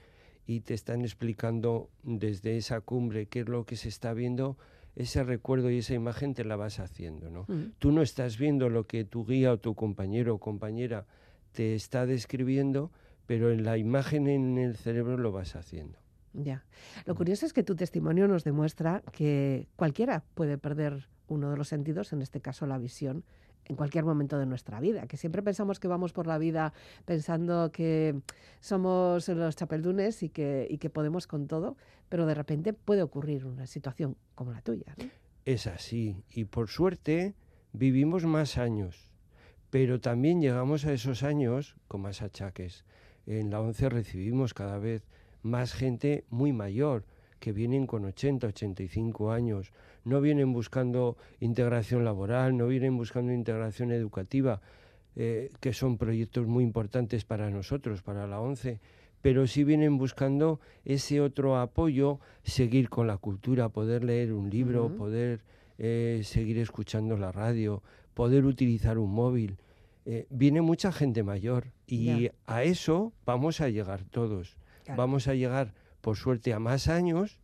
y 0.46 0.62
te 0.62 0.74
están 0.75 1.01
explicando 1.01 1.89
desde 2.04 2.56
esa 2.58 2.80
cumbre 2.80 3.25
qué 3.25 3.39
es 3.42 3.50
lo 3.50 3.65
que 3.65 3.75
se 3.77 3.89
está 3.89 4.13
viendo, 4.13 4.58
ese 4.96 5.24
recuerdo 5.24 5.70
y 5.70 5.80
esa 5.80 5.94
imagen 5.94 6.34
te 6.34 6.46
la 6.46 6.56
vas 6.56 6.80
haciendo, 6.80 7.30
¿no? 7.30 7.46
Mm, 7.48 7.74
Tú 7.80 7.92
no 7.92 8.02
estás 8.02 8.38
viendo 8.38 8.70
lo 8.70 8.88
que 8.88 9.04
tu 9.04 9.25
guía 9.25 9.52
o 9.52 9.58
tu 9.58 9.75
compañero 9.75 10.36
o 10.36 10.40
compañera 10.40 11.06
te 11.52 11.75
está 11.75 12.06
describiendo, 12.06 12.92
pero 13.25 13.52
en 13.52 13.64
la 13.64 13.78
imagen 13.78 14.28
en 14.28 14.58
el 14.58 14.75
cerebro 14.75 15.18
lo 15.18 15.32
vas 15.32 15.56
haciendo. 15.56 16.00
Ya. 16.34 16.66
Lo 17.06 17.16
curioso 17.16 17.46
es 17.46 17.54
que 17.54 17.64
tu 17.64 17.75
testimonio 17.75 18.28
nos 18.28 18.44
demuestra 18.44 19.02
que 19.14 19.68
cualquiera 19.75 20.24
puede 20.34 20.58
perder 20.58 21.08
uno 21.28 21.50
de 21.50 21.58
los 21.58 21.70
sentidos, 21.70 22.14
en 22.14 22.22
este 22.22 22.42
caso 22.42 22.66
la 22.66 22.78
visión, 22.78 23.24
en 23.66 23.76
cualquier 23.76 24.06
momento 24.06 24.38
de 24.38 24.46
nuestra 24.46 24.80
vida, 24.80 25.08
que 25.08 25.18
siempre 25.18 25.42
pensamos 25.42 25.80
que 25.80 25.88
vamos 25.88 26.14
por 26.14 26.28
la 26.28 26.38
vida 26.38 26.74
pensando 27.06 27.72
que 27.72 28.22
somos 28.60 29.28
los 29.28 29.56
chapeldunes 29.56 30.24
y 30.24 30.30
que, 30.30 30.92
podemos 30.94 31.28
con 31.28 31.48
todo, 31.48 31.78
pero 32.10 32.26
de 32.26 32.36
repente 32.36 32.74
puede 32.74 33.02
ocurrir 33.02 33.46
una 33.46 33.68
situación 33.68 34.16
como 34.36 34.52
la 34.52 34.62
tuya. 34.62 34.96
Es 35.46 35.68
así, 35.68 36.24
y 36.30 36.46
por 36.46 36.70
suerte 36.70 37.36
vivimos 37.74 38.26
más 38.26 38.58
años, 38.58 39.12
pero 39.70 40.00
también 40.00 40.42
llegamos 40.42 40.86
a 40.86 40.94
esos 40.94 41.24
años 41.24 41.76
con 41.88 42.02
más 42.02 42.22
achaques. 42.22 42.86
En 43.26 43.50
la 43.50 43.60
ONCE 43.60 43.90
recibimos 43.90 44.54
cada 44.54 44.78
vez 44.78 45.04
más 45.42 45.74
gente 45.74 46.26
muy 46.30 46.54
mayor, 46.54 47.06
que 47.40 47.52
vienen 47.52 47.86
con 47.86 48.06
80, 48.06 48.48
85 48.48 49.32
años, 49.32 49.72
no 50.06 50.22
vienen 50.22 50.54
buscando 50.54 51.18
integración 51.40 52.06
laboral, 52.06 52.56
no 52.56 52.68
vienen 52.68 52.96
buscando 52.96 53.34
integración 53.34 53.92
educativa, 53.92 54.62
eh, 55.16 55.52
que 55.60 55.74
son 55.74 55.98
proyectos 55.98 56.48
muy 56.48 56.64
importantes 56.64 57.26
para 57.26 57.50
nosotros, 57.50 58.02
para 58.02 58.28
la 58.28 58.40
ONCE, 58.40 58.80
pero 59.22 59.48
sí 59.48 59.64
vienen 59.64 59.98
buscando 59.98 60.60
ese 60.86 61.20
otro 61.20 61.58
apoyo, 61.58 62.20
seguir 62.44 62.90
con 62.90 63.08
la 63.08 63.18
cultura, 63.18 63.70
poder 63.70 64.04
leer 64.04 64.34
un 64.34 64.50
libro, 64.50 64.96
poder 64.96 65.42
eh, 65.80 66.22
seguir 66.24 66.60
escuchando 66.60 67.18
la 67.18 67.32
radio, 67.32 67.82
poder 68.14 68.46
utilizar 68.46 69.00
un 69.00 69.12
móvil. 69.12 69.58
Eh, 70.06 70.28
viene 70.30 70.62
mucha 70.62 70.92
gente 70.92 71.24
mayor 71.24 71.72
y 71.88 72.30
a 72.46 72.64
eso 72.64 73.14
vamos 73.26 73.62
a 73.62 73.70
llegar 73.70 74.04
todos. 74.04 74.58
Claro. 74.84 74.98
Vamos 74.98 75.28
a 75.28 75.34
llegar, 75.34 75.74
por 76.02 76.16
suerte, 76.18 76.54
a 76.54 76.60
más 76.60 76.88
años, 76.88 77.40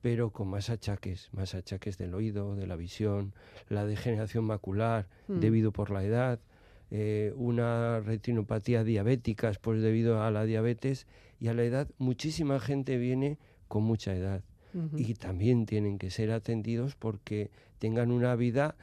pero 0.00 0.30
con 0.30 0.48
más 0.48 0.70
achaques, 0.70 1.28
más 1.32 1.54
achaques 1.54 1.98
del 1.98 2.14
oído, 2.14 2.54
de 2.54 2.66
la 2.66 2.76
visión, 2.76 3.34
la 3.68 3.84
degeneración 3.84 4.44
macular 4.44 5.08
Mm. 5.28 5.40
debido 5.40 5.72
por 5.72 5.90
la 5.90 6.02
edad, 6.04 6.38
eh, 6.90 7.32
una 7.36 8.00
retinopatía 8.00 8.82
diabética 8.84 9.52
pues 9.60 9.82
debido 9.82 10.22
a 10.22 10.30
la 10.30 10.44
diabetes 10.44 11.06
y 11.38 11.48
a 11.48 11.54
la 11.54 11.64
edad 11.64 11.88
muchísima 11.98 12.60
gente 12.60 12.96
viene 12.96 13.38
con 13.68 13.82
mucha 13.82 14.14
edad 14.14 14.42
y 14.96 15.14
también 15.14 15.66
tienen 15.66 15.98
que 15.98 16.10
ser 16.10 16.30
atendidos 16.30 16.94
porque 16.94 17.50
tengan 17.78 18.10
una 18.10 18.34
vida 18.36 18.76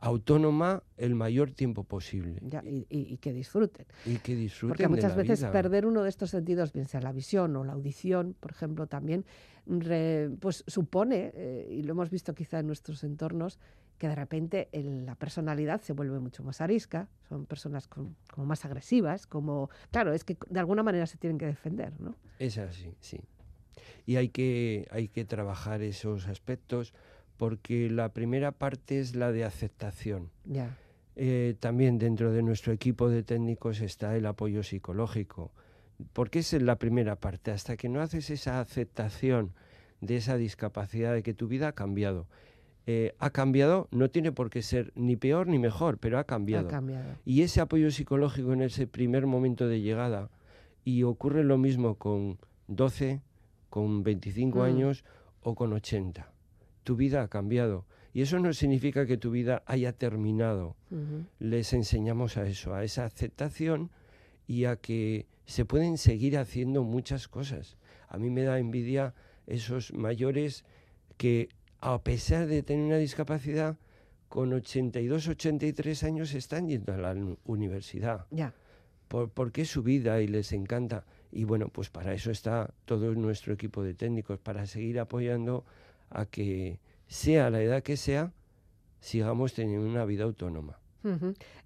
autónoma 0.00 0.82
el 0.96 1.14
mayor 1.14 1.50
tiempo 1.52 1.84
posible 1.84 2.38
Ya, 2.42 2.62
y, 2.64 2.86
y- 2.88 3.12
y 3.12 3.16
que 3.18 3.32
disfruten. 3.32 3.86
y 4.06 4.16
que 4.18 4.34
disfruten 4.34 4.68
Porque 4.70 4.82
de 4.84 4.88
muchas 4.88 5.10
la 5.12 5.16
veces 5.16 5.40
vida. 5.40 5.52
perder 5.52 5.86
uno 5.86 6.02
de 6.02 6.08
estos 6.08 6.30
sentidos, 6.30 6.72
bien 6.72 6.86
sea 6.86 7.00
la 7.00 7.12
visión 7.12 7.54
o 7.56 7.64
la 7.64 7.72
audición, 7.74 8.34
por 8.40 8.50
ejemplo, 8.50 8.86
también 8.86 9.24
re- 9.66 10.30
pues 10.40 10.64
supone, 10.66 11.32
eh, 11.34 11.68
y 11.70 11.82
lo 11.82 11.92
hemos 11.92 12.10
visto 12.10 12.34
quizá 12.34 12.58
en 12.60 12.66
nuestros 12.66 13.04
entornos, 13.04 13.58
que 13.98 14.08
de 14.08 14.14
repente 14.14 14.68
el- 14.72 15.04
la 15.04 15.14
personalidad 15.14 15.82
se 15.82 15.92
vuelve 15.92 16.18
mucho 16.18 16.42
más 16.42 16.62
arisca, 16.62 17.08
son 17.28 17.44
personas 17.44 17.86
con- 17.86 18.16
como 18.32 18.46
más 18.46 18.64
agresivas, 18.64 19.26
como, 19.26 19.68
claro, 19.90 20.14
es 20.14 20.24
que 20.24 20.38
de 20.48 20.60
alguna 20.60 20.82
manera 20.82 21.06
se 21.06 21.18
tienen 21.18 21.36
que 21.38 21.44
defender, 21.46 22.00
¿no? 22.00 22.16
Es 22.38 22.56
así, 22.56 22.94
sí. 23.00 23.20
Y 24.06 24.16
hay 24.16 24.30
que, 24.30 24.86
hay 24.90 25.08
que 25.08 25.26
trabajar 25.26 25.82
esos 25.82 26.26
aspectos 26.26 26.94
porque 27.40 27.88
la 27.88 28.10
primera 28.12 28.52
parte 28.52 29.00
es 29.00 29.16
la 29.16 29.32
de 29.32 29.44
aceptación. 29.44 30.28
Ya, 30.44 30.76
Eh, 31.16 31.54
también 31.58 31.98
dentro 31.98 32.32
de 32.32 32.42
nuestro 32.42 32.70
equipo 32.72 33.08
de 33.08 33.22
técnicos 33.22 33.80
está 33.80 34.14
el 34.16 34.26
apoyo 34.26 34.62
psicológico, 34.62 35.50
porque 36.12 36.40
es 36.40 36.52
la 36.52 36.76
primera 36.76 37.16
parte. 37.16 37.50
Hasta 37.50 37.78
que 37.78 37.88
no 37.88 38.02
haces 38.02 38.28
esa 38.28 38.60
aceptación 38.60 39.52
de 40.02 40.16
esa 40.16 40.36
discapacidad, 40.36 41.14
de 41.14 41.22
que 41.22 41.32
tu 41.32 41.48
vida 41.48 41.68
ha 41.68 41.72
cambiado. 41.72 42.26
Eh, 42.86 43.14
ha 43.18 43.30
cambiado, 43.30 43.88
no 43.90 44.10
tiene 44.10 44.32
por 44.32 44.50
qué 44.50 44.60
ser 44.60 44.92
ni 44.94 45.16
peor 45.16 45.46
ni 45.46 45.58
mejor, 45.58 45.96
pero 45.98 46.18
ha 46.18 46.20
ha 46.20 46.24
cambiado. 46.24 46.68
cambiado. 46.68 47.16
Y 47.24 47.40
ese 47.42 47.60
apoyo 47.62 47.90
psicológico 47.90 48.52
en 48.52 48.60
ese 48.62 48.86
primer 48.86 49.26
momento 49.26 49.66
de 49.66 49.80
llegada, 49.80 50.28
y 50.84 51.04
ocurre 51.04 51.42
lo 51.44 51.56
mismo 51.56 51.94
con 51.96 52.38
12, 52.68 53.20
con 53.70 54.02
25 54.02 54.58
Mm. 54.58 54.62
años 54.62 55.04
o 55.42 55.54
con 55.54 55.72
80. 55.72 56.30
Tu 56.84 56.96
vida 56.96 57.22
ha 57.22 57.28
cambiado. 57.28 57.84
Y 58.12 58.22
eso 58.22 58.38
no 58.40 58.52
significa 58.52 59.06
que 59.06 59.16
tu 59.16 59.30
vida 59.30 59.62
haya 59.66 59.92
terminado. 59.92 60.76
Les 61.38 61.72
enseñamos 61.72 62.36
a 62.36 62.46
eso, 62.46 62.74
a 62.74 62.82
esa 62.84 63.04
aceptación 63.04 63.90
y 64.48 64.64
a 64.64 64.76
que 64.76 65.26
se 65.46 65.64
pueden 65.64 65.96
seguir 65.98 66.36
haciendo 66.38 66.82
muchas 66.82 67.28
cosas. 67.28 67.76
A 68.08 68.18
mí 68.18 68.30
me 68.30 68.42
da 68.42 68.58
envidia 68.58 69.14
esos 69.46 69.92
mayores 69.92 70.64
que 71.16 71.48
a 71.80 72.02
pesar 72.02 72.46
de 72.46 72.62
tener 72.62 72.84
una 72.84 72.96
discapacidad, 72.98 73.76
con 74.28 74.52
82, 74.52 75.26
83 75.28 76.04
años 76.04 76.34
están 76.34 76.68
yendo 76.68 76.92
a 76.94 76.96
la 76.98 77.16
universidad, 77.44 78.26
Ya, 78.30 78.54
por- 79.08 79.30
porque 79.30 79.62
es 79.62 79.68
su 79.70 79.82
vida 79.82 80.20
y 80.20 80.28
les 80.28 80.52
encanta. 80.52 81.04
Y 81.32 81.44
bueno, 81.44 81.68
pues 81.68 81.90
para 81.90 82.12
eso 82.14 82.30
está 82.30 82.72
todo 82.84 83.12
nuestro 83.14 83.52
equipo 83.54 83.82
de 83.82 83.94
técnicos, 83.94 84.38
para 84.38 84.66
seguir 84.66 85.00
apoyando 85.00 85.64
a 86.10 86.26
que, 86.26 86.78
sea 87.06 87.50
la 87.50 87.60
edad 87.62 87.82
que 87.82 87.96
sea, 87.96 88.32
sigamos 89.00 89.54
teniendo 89.54 89.86
una 89.88 90.04
vida 90.04 90.24
autónoma. 90.24 90.78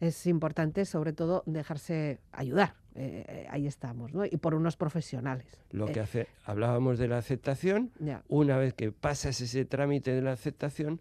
Es 0.00 0.26
importante, 0.26 0.84
sobre 0.84 1.12
todo, 1.12 1.42
dejarse 1.46 2.20
ayudar. 2.30 2.76
Eh, 2.94 3.24
eh, 3.26 3.46
ahí 3.50 3.66
estamos, 3.66 4.14
¿no? 4.14 4.24
Y 4.24 4.36
por 4.36 4.54
unos 4.54 4.76
profesionales. 4.76 5.46
Lo 5.72 5.88
Eh, 5.88 5.92
que 5.92 6.00
hace, 6.00 6.28
hablábamos 6.44 6.98
de 7.00 7.08
la 7.08 7.18
aceptación, 7.18 7.90
una 8.28 8.56
vez 8.56 8.72
que 8.74 8.92
pasas 8.92 9.40
ese 9.40 9.64
trámite 9.64 10.12
de 10.12 10.22
la 10.22 10.30
aceptación, 10.32 11.00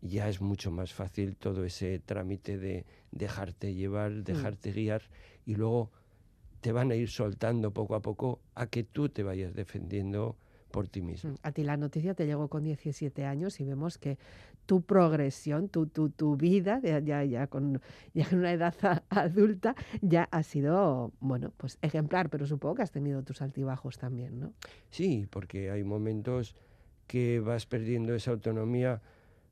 ya 0.00 0.28
es 0.30 0.40
mucho 0.40 0.70
más 0.70 0.94
fácil 0.94 1.36
todo 1.36 1.64
ese 1.64 1.98
trámite 1.98 2.56
de 2.56 2.86
dejarte 3.10 3.74
llevar, 3.74 4.10
Mm. 4.12 4.24
dejarte 4.24 4.72
guiar 4.72 5.02
y 5.44 5.56
luego 5.56 5.90
te 6.62 6.72
van 6.72 6.90
a 6.90 6.94
ir 6.94 7.10
soltando 7.10 7.72
poco 7.72 7.94
a 7.94 8.00
poco 8.00 8.40
a 8.54 8.66
que 8.68 8.82
tú 8.84 9.10
te 9.10 9.22
vayas 9.22 9.52
defendiendo 9.54 10.36
por 10.74 10.88
ti 10.88 11.00
mismo. 11.02 11.30
Mm, 11.30 11.34
A 11.44 11.52
ti 11.52 11.62
la 11.62 11.76
noticia 11.76 12.14
te 12.14 12.26
llegó 12.26 12.48
con 12.48 12.64
17 12.64 13.24
años 13.24 13.60
y 13.60 13.64
vemos 13.64 13.96
que 13.96 14.18
tu 14.66 14.82
progresión, 14.82 15.68
tu, 15.68 15.86
tu, 15.86 16.10
tu 16.10 16.36
vida, 16.36 16.80
ya, 16.82 16.98
ya, 16.98 17.22
ya 17.22 17.46
con 17.46 17.80
ya 18.12 18.26
en 18.32 18.38
una 18.38 18.52
edad 18.52 18.74
a- 18.82 19.02
adulta, 19.08 19.76
ya 20.02 20.24
ha 20.32 20.42
sido, 20.42 21.12
bueno, 21.20 21.52
pues 21.56 21.78
ejemplar, 21.80 22.28
pero 22.28 22.44
supongo 22.46 22.74
que 22.74 22.82
has 22.82 22.90
tenido 22.90 23.22
tus 23.22 23.40
altibajos 23.40 23.98
también, 23.98 24.40
¿no? 24.40 24.52
Sí, 24.90 25.26
porque 25.30 25.70
hay 25.70 25.84
momentos 25.84 26.56
que 27.06 27.38
vas 27.38 27.66
perdiendo 27.66 28.12
esa 28.14 28.32
autonomía. 28.32 29.00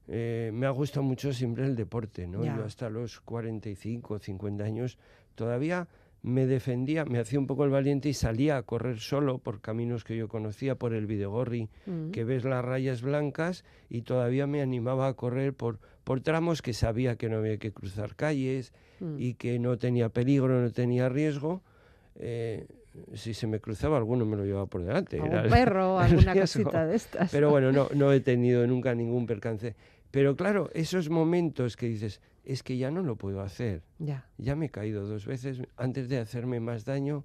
Eh, 0.08 0.50
me 0.52 0.66
ha 0.66 0.70
gustado 0.70 1.04
mucho 1.04 1.32
siempre 1.32 1.64
el 1.66 1.76
deporte, 1.76 2.26
¿no? 2.26 2.44
Ya. 2.44 2.56
Yo 2.56 2.64
hasta 2.64 2.90
los 2.90 3.20
45, 3.20 4.18
50 4.18 4.64
años 4.64 4.98
todavía 5.36 5.86
me 6.22 6.46
defendía, 6.46 7.04
me 7.04 7.18
hacía 7.18 7.38
un 7.40 7.46
poco 7.48 7.64
el 7.64 7.70
valiente 7.70 8.08
y 8.08 8.14
salía 8.14 8.56
a 8.56 8.62
correr 8.62 9.00
solo 9.00 9.38
por 9.38 9.60
caminos 9.60 10.04
que 10.04 10.16
yo 10.16 10.28
conocía, 10.28 10.76
por 10.76 10.94
el 10.94 11.06
Videgorri, 11.06 11.68
Mm, 11.86 12.10
que 12.12 12.22
ves 12.24 12.44
las 12.44 12.64
rayas 12.64 13.02
blancas 13.02 13.64
y 13.90 14.02
todavía 14.02 14.46
me 14.46 14.62
animaba 14.62 15.08
a 15.08 15.14
correr 15.14 15.52
por, 15.52 15.80
por 16.04 16.20
tramos 16.20 16.62
que 16.62 16.74
sabía 16.74 17.16
que 17.16 17.28
no 17.28 17.38
había 17.38 17.56
que 17.58 17.72
cruzar 17.72 18.14
calles 18.14 18.72
mm. 19.00 19.16
y 19.18 19.34
que 19.34 19.58
no 19.58 19.78
tenía 19.78 20.10
peligro, 20.10 20.60
no 20.60 20.70
tenía 20.70 21.08
riesgo. 21.08 21.60
Eh, 22.16 22.66
si 23.14 23.32
se 23.34 23.46
me 23.46 23.58
cruzaba 23.58 23.96
alguno 23.96 24.24
me 24.26 24.36
lo 24.36 24.44
llevaba 24.44 24.66
por 24.66 24.84
delante. 24.84 25.16
Era 25.16 25.40
un 25.40 25.44
el- 25.46 25.50
perro, 25.50 25.98
el 26.00 26.06
alguna 26.12 26.34
riesgo. 26.34 26.62
cosita 26.62 26.86
de 26.86 26.94
estas. 26.96 27.30
Pero 27.32 27.50
bueno, 27.50 27.72
no, 27.72 27.88
no 27.94 28.12
he 28.12 28.20
tenido 28.20 28.64
nunca 28.66 28.94
ningún 28.94 29.26
percance. 29.26 29.74
Pero 30.12 30.36
claro, 30.36 30.68
esos 30.74 31.08
momentos 31.08 31.76
que 31.76 31.86
dices, 31.86 32.20
es 32.44 32.62
que 32.62 32.76
ya 32.76 32.90
no 32.90 33.02
lo 33.02 33.16
puedo 33.16 33.40
hacer. 33.40 33.82
Ya, 33.98 34.26
Ya 34.38 34.56
me 34.56 34.66
he 34.66 34.70
caído 34.70 35.06
dos 35.06 35.26
veces. 35.26 35.62
Antes 35.76 36.08
de 36.08 36.18
hacerme 36.18 36.60
más 36.60 36.84
daño, 36.84 37.24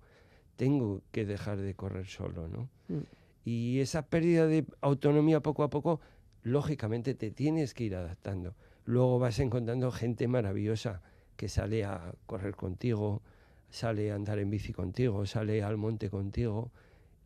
tengo 0.56 1.02
que 1.12 1.26
dejar 1.26 1.58
de 1.58 1.74
correr 1.74 2.08
solo, 2.08 2.48
¿no? 2.48 2.70
Mm. 2.88 3.04
Y 3.46 3.80
esa 3.80 4.08
pérdida 4.08 4.46
de 4.46 4.66
autonomía 4.82 5.40
poco 5.40 5.64
a 5.64 5.70
poco, 5.70 6.02
lógicamente 6.44 7.14
te 7.16 7.32
tienes 7.32 7.74
que 7.74 7.86
ir 7.86 7.96
adaptando. 7.96 8.56
Luego 8.86 9.20
vas 9.20 9.40
encontrando 9.40 9.92
gente 9.92 10.28
maravillosa 10.28 11.02
que 11.36 11.48
sale 11.50 11.86
a 11.86 12.14
correr 12.26 12.56
contigo, 12.56 13.22
sale 13.70 14.12
a 14.12 14.16
andar 14.16 14.40
en 14.40 14.50
bici 14.50 14.74
contigo, 14.74 15.26
sale 15.26 15.64
al 15.64 15.78
monte 15.78 16.10
contigo. 16.10 16.72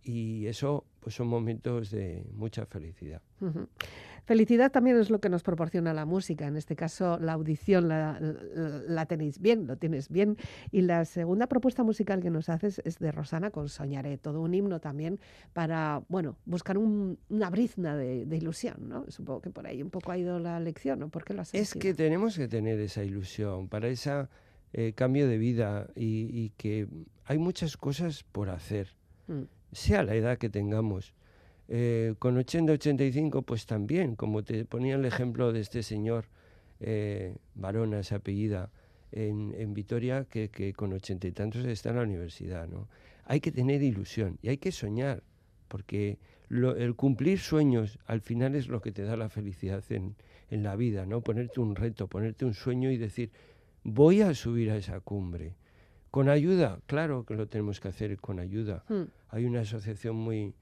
Y 0.04 0.46
eso 0.48 0.86
pues 1.00 1.16
son 1.16 1.28
momentos 1.28 1.90
de 1.92 2.26
mucha 2.34 2.66
felicidad. 2.66 3.22
Felicidad 4.26 4.72
también 4.72 4.98
es 4.98 5.10
lo 5.10 5.20
que 5.20 5.30
nos 5.30 5.44
proporciona 5.44 5.94
la 5.94 6.06
música. 6.06 6.48
En 6.48 6.56
este 6.58 6.76
caso, 6.76 7.18
la 7.20 7.34
audición 7.34 7.88
la, 7.88 8.20
la- 8.20 8.82
la 8.88 9.06
tenéis 9.06 9.40
bien, 9.40 9.68
lo 9.68 9.78
tienes 9.78 10.10
bien. 10.10 10.38
Y 10.72 10.82
la 10.82 11.06
segunda 11.06 11.48
propuesta 11.48 11.84
musical 11.84 12.22
que 12.22 12.30
nos 12.30 12.50
haces 12.50 12.82
es 12.86 13.00
de 13.00 13.12
Rosana 13.12 13.52
con 13.52 13.68
Soñaré, 13.70 14.18
todo 14.18 14.42
un 14.42 14.54
himno 14.54 14.80
también 14.80 15.20
para, 15.54 16.02
bueno, 16.10 16.38
buscar 16.46 16.78
un- 16.78 17.18
una 17.30 17.50
brizna 17.50 17.96
de, 17.98 18.26
de 18.26 18.38
ilusión, 18.38 18.88
¿no? 18.88 19.06
Supongo 19.10 19.42
que 19.42 19.50
por 19.50 19.66
ahí 19.68 19.82
un 19.82 19.90
poco 19.90 20.12
ha 20.12 20.18
ido 20.18 20.40
la 20.40 20.60
lección, 20.60 21.00
¿no? 21.00 21.10
¿Por 21.10 21.24
qué 21.24 21.34
lo 21.34 21.42
has 21.42 21.54
Es 21.54 21.74
que 21.74 21.94
tenemos 21.94 22.38
que 22.38 22.48
tener 22.48 22.80
esa 22.80 23.04
ilusión 23.04 23.68
para 23.68 23.88
ese 23.88 24.28
cambio 24.96 25.28
de 25.28 25.38
vida 25.38 25.88
y, 25.96 26.30
y 26.32 26.50
que 26.58 26.88
hay 27.26 27.38
muchas 27.38 27.76
cosas 27.78 28.24
por 28.24 28.50
hacer, 28.50 28.96
Mm, 29.28 29.44
sea 29.72 30.04
la 30.04 30.16
edad 30.16 30.38
que 30.38 30.50
tengamos. 30.50 31.14
Eh, 31.74 32.16
con 32.20 32.38
80, 32.38 32.74
85, 32.74 33.44
pues 33.44 33.66
también, 33.66 34.18
como 34.18 34.44
te 34.44 34.66
ponía 34.66 34.96
el 34.96 35.06
ejemplo 35.06 35.54
de 35.54 35.62
este 35.62 35.84
señor, 35.84 36.26
eh, 36.82 37.38
Varona, 37.56 38.02
esa 38.02 38.18
apellida, 38.18 38.70
en, 39.14 39.56
en 39.58 39.74
Vitoria, 39.74 40.26
que, 40.26 40.50
que, 40.50 40.74
con 40.74 40.92
ochenta 40.92 41.28
y 41.28 41.32
tantos 41.32 41.64
está 41.64 41.92
en 41.92 41.96
la 41.96 42.02
universidad, 42.02 42.68
¿no? 42.68 42.90
Hay 43.24 43.40
que 43.40 43.54
tener 43.54 43.82
ilusión 43.84 44.38
y 44.42 44.50
hay 44.50 44.58
que 44.58 44.74
soñar, 44.74 45.24
porque 45.70 46.18
el 46.50 46.96
cumplir 46.98 47.40
sueños 47.40 48.00
al 48.06 48.20
final 48.20 48.56
es 48.56 48.68
lo 48.68 48.82
que 48.82 48.92
te 48.92 49.04
da 49.04 49.16
la 49.16 49.30
felicidad 49.30 49.82
en, 49.92 50.16
en 50.50 50.64
la 50.64 50.76
vida, 50.76 51.06
¿no? 51.06 51.22
Ponerte 51.22 51.62
un 51.62 51.78
reto, 51.78 52.08
ponerte 52.08 52.44
un 52.44 52.54
sueño 52.54 52.92
y 52.92 52.98
decir, 52.98 53.32
voy 53.86 54.22
a 54.22 54.34
subir 54.34 54.72
a 54.72 54.76
esa 54.76 55.00
cumbre. 55.00 55.56
Con 56.10 56.28
ayuda, 56.28 56.82
claro 56.86 57.24
que 57.24 57.36
lo 57.36 57.48
tenemos 57.48 57.80
que 57.80 57.88
hacer 57.88 58.18
con 58.18 58.40
ayuda. 58.40 58.84
Hmm. 58.90 59.04
Hay 59.30 59.46
una 59.46 59.62
asociación 59.62 60.18
muy, 60.18 60.54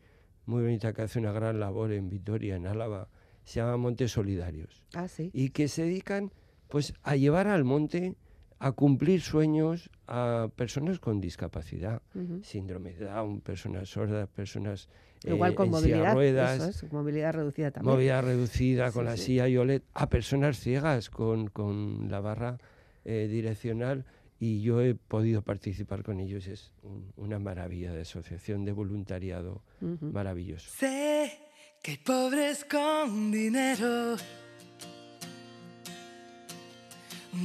muy 0.49 0.63
bonita 0.63 0.93
que 0.93 1.03
hace 1.03 1.19
una 1.19 1.31
gran 1.31 1.59
labor 1.59 1.93
en 1.93 2.09
Vitoria, 2.09 2.55
en 2.55 2.65
Álava, 2.65 3.07
se 3.43 3.59
llama 3.59 3.77
Montes 3.77 4.11
Solidarios. 4.11 4.83
Ah, 4.93 5.07
sí. 5.07 5.29
Y 5.31 5.49
que 5.49 5.67
se 5.67 5.83
dedican 5.83 6.31
pues 6.67 6.93
a 7.03 7.15
llevar 7.15 7.47
al 7.47 7.63
monte 7.63 8.15
a 8.57 8.73
cumplir 8.73 9.21
sueños 9.21 9.89
a 10.07 10.49
personas 10.55 10.99
con 10.99 11.21
discapacidad, 11.21 12.01
síndrome 12.41 12.93
de 12.93 13.05
Down, 13.05 13.41
personas 13.41 13.89
sordas, 13.89 14.27
personas 14.27 14.89
Igual 15.23 15.53
con 15.53 15.69
movilidad, 15.69 16.13
ruedas, 16.13 16.85
movilidad 16.91 17.33
reducida 17.33 17.71
también. 17.71 17.93
Movilidad 17.93 18.23
reducida 18.23 18.91
con 18.91 19.05
la 19.05 19.17
silla 19.17 19.47
y 19.47 19.57
OLED, 19.57 19.81
a 19.93 20.09
personas 20.09 20.59
ciegas 20.59 21.09
con, 21.09 21.47
con 21.47 22.09
la 22.09 22.21
barra 22.21 22.57
eh, 23.05 23.27
direccional 23.29 24.05
y 24.39 24.61
yo 24.61 24.81
he 24.81 24.95
podido 24.95 25.41
participar 25.41 26.03
con 26.03 26.19
ellos. 26.19 26.47
Es 26.47 26.71
una 27.17 27.39
maravilla 27.39 27.93
de 27.93 28.01
asociación 28.01 28.65
de 28.65 28.71
voluntariado 28.71 29.61
maravilloso. 30.01 30.69
Sé 30.71 31.39
que 31.83 31.91
hay 31.91 31.97
pobres 31.97 32.65
con 32.65 33.31
dinero, 33.31 34.15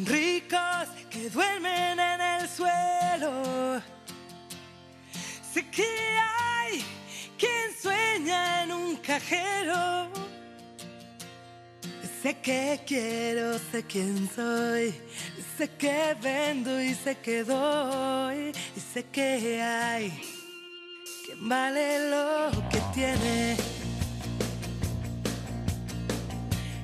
ricos 0.07 0.88
que 1.11 1.30
duermen 1.30 1.98
en 1.98 2.20
el 2.20 2.48
suelo. 2.48 3.83
Sé 5.52 5.68
que 5.70 5.83
hay 5.83 6.83
quien 7.38 7.72
sueña 7.80 8.64
en 8.64 8.72
un 8.72 8.96
cajero. 8.96 10.11
Sé 12.22 12.38
que 12.40 12.80
quiero, 12.87 13.59
sé 13.59 13.83
quién 13.83 14.30
soy, 14.35 14.94
sé 15.56 15.68
que 15.78 16.16
vendo 16.20 16.80
y 16.80 16.94
sé 16.94 17.16
que 17.16 17.44
doy 17.44 18.52
y 18.76 18.80
sé 18.80 19.04
que 19.04 19.62
hay 19.62 20.12
quien 21.24 21.48
vale 21.48 22.10
lo 22.10 22.50
que 22.70 22.80
tiene. 22.92 23.56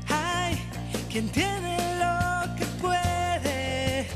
Hay 0.09 0.57
quien 1.11 1.29
tiene 1.31 1.77
lo 1.99 2.57
que 2.57 2.67
puede. 2.81 4.07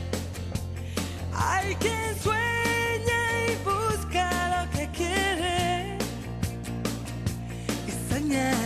Hay 1.32 1.74
quien 1.76 2.16
sueña 2.22 3.20
y 3.48 3.56
busca 3.64 4.26
lo 4.54 4.70
que 4.70 4.88
quiere 4.90 5.98
y 7.88 8.12
soñar. 8.12 8.63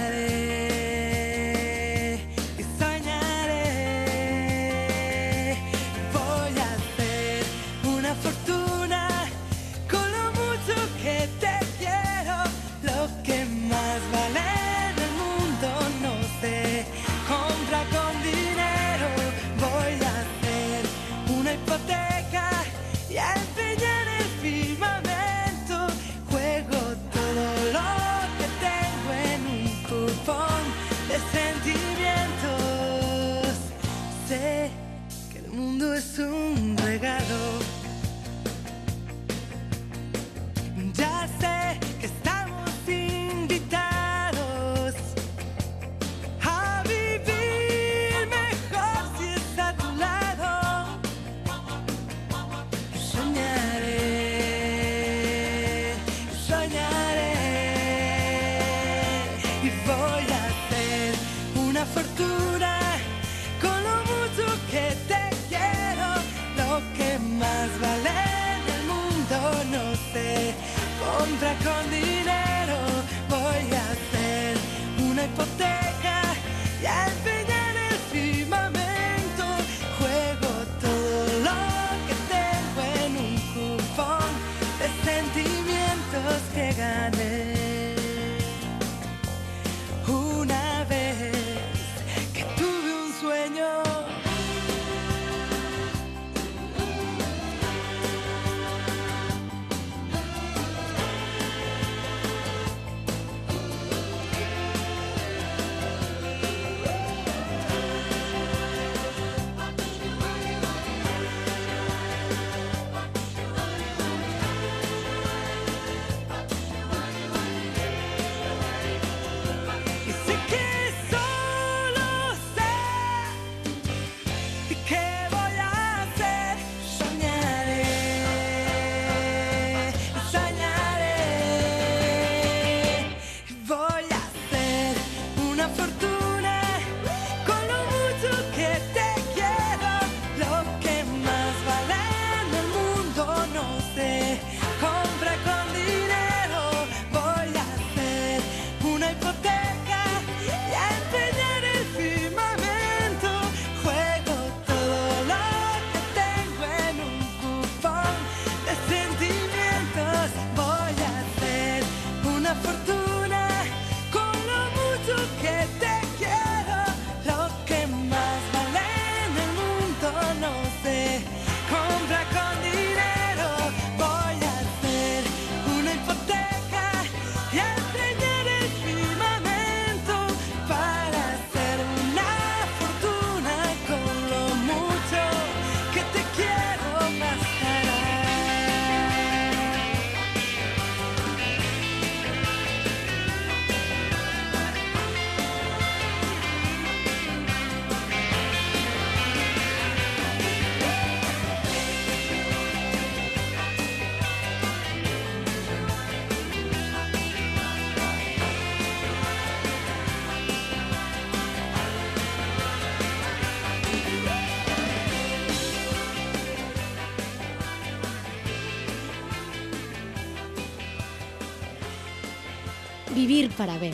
Vivir 223.29 223.51
para 223.59 223.77
ver. 223.77 223.93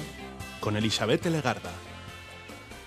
Con 0.61 0.77
Elizabeth 0.77 1.27
Legarda. 1.27 1.73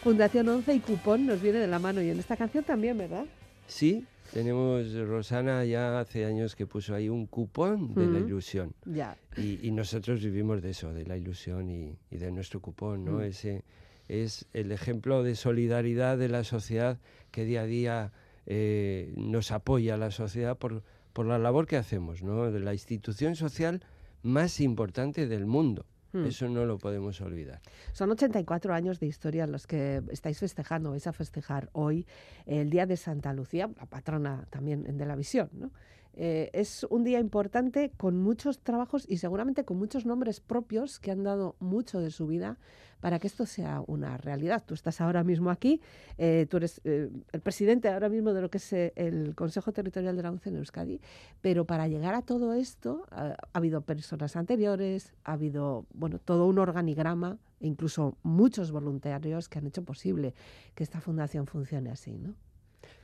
Fundación 0.01 0.47
11 0.47 0.75
y 0.75 0.79
Cupón 0.79 1.25
nos 1.25 1.41
viene 1.41 1.59
de 1.59 1.67
la 1.67 1.77
mano 1.77 2.01
y 2.01 2.09
en 2.09 2.19
esta 2.19 2.37
canción 2.37 2.63
también, 2.63 2.97
¿verdad? 2.97 3.25
Sí, 3.67 4.05
tenemos 4.31 4.93
Rosana 4.93 5.65
ya 5.65 5.99
hace 5.99 6.23
años 6.23 6.55
que 6.55 6.65
puso 6.65 6.95
ahí 6.95 7.09
un 7.09 7.25
cupón 7.25 7.93
de 7.93 8.07
la 8.07 8.19
ilusión. 8.19 8.73
Ya. 8.85 9.17
Y, 9.35 9.59
y 9.67 9.71
nosotros 9.71 10.23
vivimos 10.23 10.61
de 10.61 10.69
eso, 10.69 10.93
de 10.93 11.05
la 11.05 11.17
ilusión 11.17 11.69
y, 11.69 11.97
y 12.09 12.15
de 12.15 12.31
nuestro 12.31 12.61
cupón, 12.61 13.03
¿no? 13.03 13.17
Mm. 13.17 13.23
Ese 13.23 13.65
es 14.07 14.45
el 14.53 14.71
ejemplo 14.71 15.23
de 15.23 15.35
solidaridad 15.35 16.17
de 16.17 16.29
la 16.29 16.45
sociedad 16.45 16.97
que 17.31 17.43
día 17.43 17.63
a 17.63 17.65
día 17.65 18.13
eh, 18.45 19.13
nos 19.17 19.51
apoya 19.51 19.97
la 19.97 20.11
sociedad 20.11 20.57
por, 20.57 20.81
por 21.11 21.25
la 21.25 21.39
labor 21.39 21.67
que 21.67 21.75
hacemos, 21.75 22.23
¿no? 22.23 22.49
De 22.53 22.61
la 22.61 22.71
institución 22.71 23.35
social 23.35 23.83
más 24.23 24.61
importante 24.61 25.27
del 25.27 25.45
mundo. 25.45 25.85
Mm. 26.23 26.25
Eso 26.25 26.49
no 26.49 26.65
lo 26.65 26.77
podemos 26.77 27.21
olvidar. 27.21 27.61
Son 27.93 28.09
84 28.11 28.73
años 28.73 28.99
de 28.99 29.07
historia 29.07 29.47
los 29.47 29.67
que 29.67 30.01
estáis 30.11 30.39
festejando, 30.39 30.91
vais 30.91 31.07
a 31.07 31.13
festejar 31.13 31.69
hoy 31.73 32.05
el 32.45 32.69
Día 32.69 32.85
de 32.85 32.97
Santa 32.97 33.33
Lucía, 33.33 33.69
la 33.77 33.85
patrona 33.85 34.45
también 34.49 34.97
de 34.97 35.05
la 35.05 35.15
visión. 35.15 35.49
¿no? 35.53 35.71
Eh, 36.19 36.49
es 36.53 36.83
un 36.89 37.03
día 37.03 37.19
importante 37.19 37.91
con 37.95 38.17
muchos 38.17 38.59
trabajos 38.59 39.05
y 39.07 39.17
seguramente 39.17 39.65
con 39.65 39.77
muchos 39.77 40.07
nombres 40.07 40.39
propios 40.39 40.97
que 40.99 41.11
han 41.11 41.21
dado 41.21 41.55
mucho 41.59 41.99
de 41.99 42.09
su 42.09 42.25
vida 42.25 42.57
para 42.99 43.19
que 43.19 43.27
esto 43.27 43.45
sea 43.45 43.83
una 43.85 44.17
realidad. 44.17 44.63
Tú 44.65 44.73
estás 44.73 44.99
ahora 44.99 45.23
mismo 45.23 45.51
aquí, 45.51 45.79
eh, 46.17 46.47
tú 46.49 46.57
eres 46.57 46.81
eh, 46.85 47.11
el 47.31 47.41
presidente 47.41 47.89
ahora 47.89 48.09
mismo 48.09 48.33
de 48.33 48.41
lo 48.41 48.49
que 48.49 48.57
es 48.57 48.73
el 48.73 49.35
Consejo 49.35 49.71
Territorial 49.71 50.15
de 50.15 50.23
la 50.23 50.31
ONCE 50.31 50.49
en 50.49 50.55
Euskadi, 50.55 50.99
pero 51.41 51.65
para 51.65 51.87
llegar 51.87 52.15
a 52.15 52.23
todo 52.23 52.53
esto 52.53 53.05
ha, 53.11 53.33
ha 53.33 53.37
habido 53.53 53.81
personas 53.81 54.35
anteriores, 54.35 55.13
ha 55.23 55.33
habido 55.33 55.85
bueno 55.93 56.17
todo 56.17 56.47
un 56.47 56.57
organigrama 56.57 57.37
e 57.59 57.67
incluso 57.67 58.17
muchos 58.23 58.71
voluntarios 58.71 59.49
que 59.49 59.59
han 59.59 59.67
hecho 59.67 59.83
posible 59.83 60.33
que 60.73 60.83
esta 60.83 60.99
fundación 60.99 61.45
funcione 61.45 61.91
así, 61.91 62.17
¿no? 62.17 62.33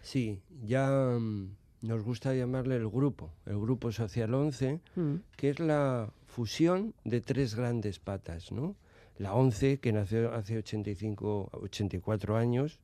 Sí, 0.02 0.41
ya 0.65 1.17
mm, 1.19 1.56
nos 1.84 2.02
gusta 2.02 2.34
llamarle 2.34 2.78
el 2.78 2.88
grupo, 2.88 3.30
el 3.46 3.60
Grupo 3.60 3.91
Social 3.91 4.34
11, 4.34 4.80
Mm, 4.96 5.15
que 5.36 5.50
es 5.50 5.60
la 5.60 6.10
fusión 6.26 6.93
de 7.04 7.19
tres 7.19 7.56
grandes 7.56 8.00
patas, 8.00 8.52
¿no? 8.52 8.76
La 9.17 9.34
11, 9.34 9.78
que 9.78 9.91
nació 9.91 10.34
hace 10.34 10.58
85, 10.58 11.50
84 11.52 12.38
años, 12.38 12.80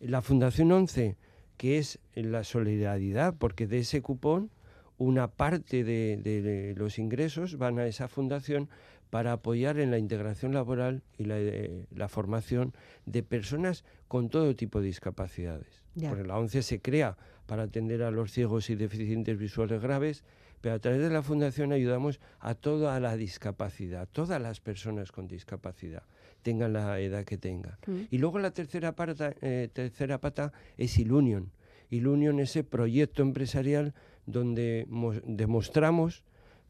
la 0.00 0.20
Fundación 0.20 0.72
11, 0.72 1.16
que 1.56 1.78
es 1.78 2.00
la 2.14 2.42
solidaridad, 2.42 3.34
porque 3.38 3.66
de 3.68 3.78
ese 3.78 4.02
cupón 4.02 4.50
una 4.98 5.28
parte 5.28 5.84
de, 5.84 6.16
de 6.16 6.74
los 6.76 6.98
ingresos 6.98 7.56
van 7.56 7.78
a 7.78 7.86
esa 7.86 8.08
fundación 8.08 8.68
para 9.12 9.32
apoyar 9.32 9.78
en 9.78 9.90
la 9.90 9.98
integración 9.98 10.54
laboral 10.54 11.02
y 11.18 11.24
la, 11.26 11.38
eh, 11.38 11.84
la 11.94 12.08
formación 12.08 12.72
de 13.04 13.22
personas 13.22 13.84
con 14.08 14.30
todo 14.30 14.56
tipo 14.56 14.80
de 14.80 14.86
discapacidades. 14.86 15.82
Ya. 15.94 16.08
Porque 16.08 16.24
la 16.24 16.38
11 16.38 16.62
se 16.62 16.80
crea 16.80 17.18
para 17.44 17.64
atender 17.64 18.02
a 18.04 18.10
los 18.10 18.32
ciegos 18.32 18.70
y 18.70 18.74
deficientes 18.74 19.36
visuales 19.36 19.82
graves, 19.82 20.24
pero 20.62 20.76
a 20.76 20.78
través 20.78 21.02
de 21.02 21.10
la 21.10 21.20
fundación 21.22 21.72
ayudamos 21.72 22.20
a 22.40 22.54
toda 22.54 22.98
la 23.00 23.14
discapacidad, 23.18 24.08
todas 24.10 24.40
las 24.40 24.60
personas 24.60 25.12
con 25.12 25.28
discapacidad, 25.28 26.04
tengan 26.40 26.72
la 26.72 26.98
edad 26.98 27.26
que 27.26 27.36
tengan. 27.36 27.76
mm. 27.86 28.04
Y 28.10 28.16
luego 28.16 28.38
la 28.38 28.52
tercera 28.52 28.92
pata, 28.96 29.34
eh, 29.42 29.68
tercera 29.70 30.22
pata 30.22 30.54
es 30.78 30.96
Ilunion. 30.98 31.52
Ilunion 31.90 32.40
es 32.40 32.48
ese 32.48 32.64
proyecto 32.64 33.20
empresarial 33.20 33.92
donde 34.24 34.86
mos- 34.88 35.20
demostramos 35.26 36.24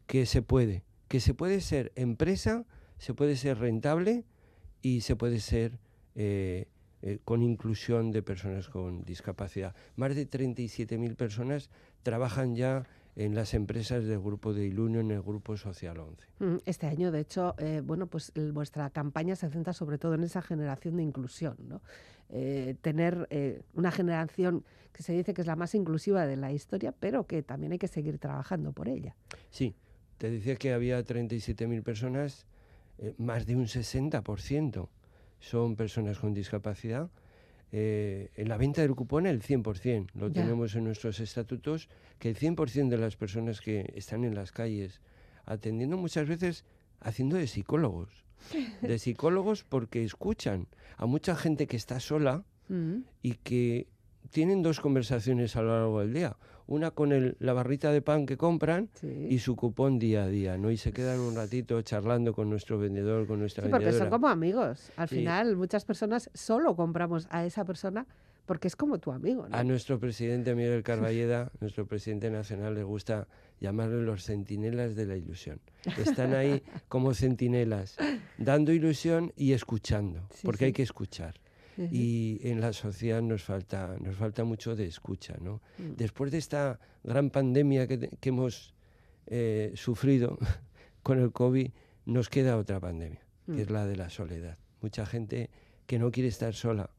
que 0.09 0.27
se 0.27 0.43
puede, 0.43 0.83
que 1.13 1.21
se 1.21 1.35
puede 1.35 1.61
ser 1.61 1.93
empresa, 1.95 2.65
se 2.97 3.13
puede 3.13 3.37
ser 3.37 3.59
rentable 3.59 4.25
y 4.81 5.03
se 5.03 5.15
puede 5.15 5.41
ser 5.41 5.79
eh, 6.15 6.69
eh, 7.03 7.19
con 7.23 7.43
inclusión 7.43 8.13
de 8.13 8.23
personas 8.23 8.71
con 8.71 9.05
discapacidad. 9.05 9.77
Más 9.95 10.17
de 10.17 10.27
37.000 10.27 11.15
personas 11.15 11.69
trabajan 12.03 12.55
ya 12.57 12.85
en 13.15 13.35
las 13.35 13.53
empresas 13.53 14.05
del 14.07 14.21
grupo 14.21 14.55
de 14.55 14.65
Ilunion, 14.65 15.11
el 15.11 15.21
grupo 15.21 15.59
Social 15.59 15.99
11. 15.99 16.27
Mm, 16.39 16.57
Este 16.65 16.87
año, 16.87 17.13
de 17.13 17.21
hecho, 17.21 17.57
eh, 17.59 17.83
bueno, 17.85 18.07
pues 18.07 18.33
vuestra 18.55 18.89
campaña 18.89 19.37
se 19.37 19.51
centra 19.51 19.75
sobre 19.75 19.99
todo 19.99 20.15
en 20.15 20.23
esa 20.23 20.41
generación 20.41 20.97
de 20.97 21.03
inclusión, 21.03 21.59
¿no? 21.69 21.83
Eh, 22.31 22.77
tener 22.81 23.27
eh, 23.29 23.61
una 23.75 23.91
generación 23.91 24.65
que 24.95 25.03
se 25.03 25.13
dice 25.13 25.35
que 25.35 25.43
es 25.43 25.47
la 25.47 25.57
más 25.57 25.75
inclusiva 25.75 26.25
de 26.25 26.39
la 26.39 26.53
historia, 26.53 26.95
pero 26.99 27.27
que 27.27 27.43
también 27.43 27.73
hay 27.73 27.79
que 27.79 27.89
seguir 27.89 28.19
trabajando 28.19 28.73
por 28.73 28.89
ella. 28.89 29.15
Sí, 29.51 29.75
te 30.23 30.31
decía 30.31 30.55
que 30.55 30.73
había 30.73 31.05
37.000 31.05 31.83
personas, 31.83 32.47
eh, 32.99 33.13
más 33.19 33.45
de 33.45 33.57
un 33.57 33.67
60% 33.67 34.89
son 35.41 35.75
personas 35.75 36.21
con 36.21 36.33
discapacidad. 36.33 37.11
Eh, 37.73 38.31
en 38.37 38.49
la 38.49 38.57
venta 38.57 38.83
del 38.83 38.95
cupón 38.95 39.27
el 39.27 39.43
100%, 39.43 40.11
lo 40.15 40.29
Ya. 40.29 40.35
tenemos 40.35 40.77
en 40.77 40.85
nuestros 40.85 41.19
estatutos, 41.19 41.89
que 42.21 42.29
el 42.29 42.37
100% 42.37 42.89
de 42.91 42.99
las 42.99 43.17
personas 43.17 43.61
que 43.61 43.93
están 43.97 44.23
en 44.23 44.37
las 44.37 44.53
calles 44.53 45.01
atendiendo 45.45 45.97
muchas 45.97 46.29
veces 46.29 46.65
haciendo 47.01 47.37
de 47.37 47.49
psicólogos. 47.49 48.25
De 48.81 49.01
psicólogos 49.01 49.65
porque 49.65 50.05
escuchan 50.05 50.69
a 50.99 51.07
mucha 51.07 51.35
gente 51.35 51.67
que 51.67 51.77
está 51.77 51.99
sola 51.99 52.45
Mm, 52.69 53.03
y 53.23 53.33
que 53.43 53.89
tienen 54.31 54.63
dos 54.63 54.79
conversaciones 54.79 55.57
a 55.57 55.63
lo 55.63 55.77
largo 55.77 55.99
del 56.01 56.13
día. 56.15 56.37
Una 56.67 56.91
con 56.93 57.13
el- 57.13 57.37
la 57.41 57.53
barrita 57.53 57.91
de 57.93 58.03
pan 58.03 58.25
que 58.27 58.37
compran 58.37 58.89
sí. 58.95 59.27
y 59.31 59.39
su 59.41 59.57
cupón 59.57 59.99
día 59.99 60.25
a 60.25 60.29
día, 60.29 60.57
¿no? 60.59 60.71
Y 60.71 60.77
se 60.77 60.93
quedan 60.93 61.19
un 61.21 61.35
ratito 61.35 61.81
charlando 61.83 62.33
con 62.35 62.49
nuestro 62.49 62.79
vendedor, 62.79 63.27
con 63.27 63.41
nuestra 63.41 63.65
Sí, 63.65 63.71
porque 63.71 63.87
son 63.87 63.93
vendedora. 63.93 64.11
como 64.11 64.29
amigos. 64.29 64.91
Al 64.97 65.09
Sí. 65.09 65.17
final, 65.17 65.57
muchas 65.57 65.85
personas 65.85 66.31
solo 66.35 66.75
compramos 66.77 67.27
a 67.31 67.45
esa 67.45 67.65
persona 67.65 68.07
porque 68.47 68.67
es 68.69 68.75
como 68.77 68.99
tu 68.99 69.13
amigo, 69.13 69.49
¿no? 69.49 69.57
A 69.57 69.63
nuestro 69.65 69.99
presidente 70.01 70.55
Miguel 70.55 70.83
Carballeda, 70.83 71.51
nuestro 71.61 71.87
presidente 71.87 72.31
nacional, 72.31 72.75
le 72.75 72.83
gusta 72.83 73.29
llamarle 73.61 74.03
los 74.03 74.25
centinelas 74.25 74.97
de 74.97 75.07
la 75.07 75.17
ilusión. 75.17 75.61
Están 75.97 76.35
ahí 76.35 76.63
como 76.89 77.15
centinelas, 77.15 77.97
dando 78.39 78.73
ilusión 78.73 79.33
y 79.37 79.53
escuchando, 79.53 80.29
porque 80.43 80.67
hay 80.67 80.73
que 80.73 80.83
escuchar. 80.83 81.35
Ujú. 81.77 81.89
Y 81.91 82.41
en 82.43 82.61
la 82.61 82.73
sociedad 82.73 83.23
nos 83.23 83.43
falta, 83.43 83.97
nos 84.01 84.17
falta 84.17 84.45
mucho 84.45 84.77
de 84.77 84.87
escucha, 84.87 85.35
¿no? 85.41 85.63
Mm. 85.79 85.97
Después 85.97 86.31
de 86.31 86.39
esta 86.39 86.79
gran 87.03 87.31
pandemia 87.31 87.87
que, 87.87 88.09
que 88.21 88.29
hemos 88.29 88.75
eh, 89.27 89.73
sufrido 89.75 90.39
con 91.03 91.19
el 91.19 91.33
COVID, 91.33 91.71
nos 92.07 92.29
queda 92.29 92.57
otra 92.57 92.81
pandemia, 92.81 93.21
Mm. 93.47 93.57
que 93.57 93.63
es 93.63 93.71
la 93.71 93.87
de 93.87 93.97
la 93.97 94.09
soledad. 94.11 94.59
Mucha 94.81 95.07
gente 95.07 95.51
que 95.87 95.99
no 95.99 96.11
quiere 96.11 96.29
estar 96.29 96.55
sola 96.55 96.91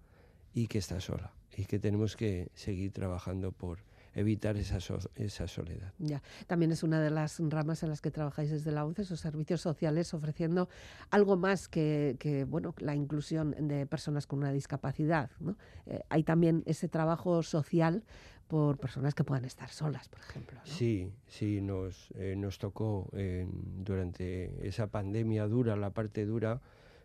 y 0.54 0.68
que 0.68 0.78
está 0.78 1.00
sola 1.00 1.34
y 1.56 1.66
que 1.66 1.80
tenemos 1.80 2.16
que 2.16 2.50
seguir 2.54 2.92
trabajando 2.92 3.52
por 3.52 3.80
evitar 4.16 4.58
esa, 4.58 4.80
so- 4.80 5.00
esa 5.16 5.48
soledad. 5.48 5.94
Ya, 6.00 6.22
también 6.48 6.72
es 6.72 6.84
una 6.84 7.02
de 7.02 7.10
las 7.10 7.40
ramas 7.40 7.84
en 7.84 7.90
las 7.90 8.02
que 8.02 8.12
trabajáis 8.12 8.52
desde 8.52 8.72
la 8.72 8.86
ONCE, 8.86 9.04
esos 9.04 9.20
servicios 9.20 9.62
sociales 9.62 10.14
ofreciendo 10.14 10.70
algo 11.10 11.36
más 11.38 11.68
que, 11.68 12.16
que, 12.20 12.44
bueno, 12.44 12.74
la 12.80 12.96
inclusión 12.96 13.56
de 13.68 13.86
personas 13.86 14.28
con 14.28 14.40
una 14.40 14.52
discapacidad. 14.52 15.32
¿no? 15.40 15.56
Eh, 15.86 16.02
hay 16.10 16.24
también 16.24 16.64
ese 16.66 16.88
trabajo 16.88 17.44
social 17.44 18.04
por 18.48 18.78
personas 18.78 19.16
que 19.16 19.24
puedan 19.24 19.46
estar 19.46 19.70
solas, 19.70 20.10
por 20.10 20.20
ejemplo. 20.20 20.60
¿no? 20.60 20.66
Sí, 20.66 21.12
sí, 21.28 21.62
nos, 21.62 22.10
eh, 22.16 22.36
nos 22.38 22.60
tocó 22.60 23.10
durante 23.84 24.68
esa 24.68 24.88
pandemia 24.88 25.48
dura, 25.48 25.76
la 25.76 25.90
parte 25.92 26.26
dura, 26.26 26.62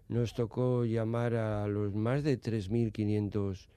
nos 0.08 0.34
tocó 0.34 0.84
llamar 0.84 1.34
a 1.34 1.66
los 1.68 1.94
más 1.94 2.22
de 2.22 2.36
3.500 2.40 3.68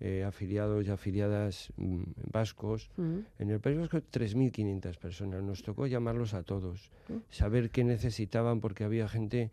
eh, 0.00 0.24
afiliados 0.24 0.86
y 0.86 0.90
afiliadas 0.90 1.72
mm, 1.76 2.02
vascos. 2.30 2.90
Mm, 2.96 3.18
En 3.38 3.50
el 3.50 3.60
País 3.60 3.78
Vasco 3.78 3.98
3.500 3.98 4.98
personas. 4.98 5.42
Nos 5.42 5.62
tocó 5.62 5.86
llamarlos 5.86 6.34
a 6.34 6.42
todos, 6.42 6.90
Mm. 7.08 7.14
saber 7.30 7.70
qué 7.70 7.84
necesitaban, 7.84 8.60
porque 8.60 8.84
había 8.84 9.08
gente, 9.08 9.50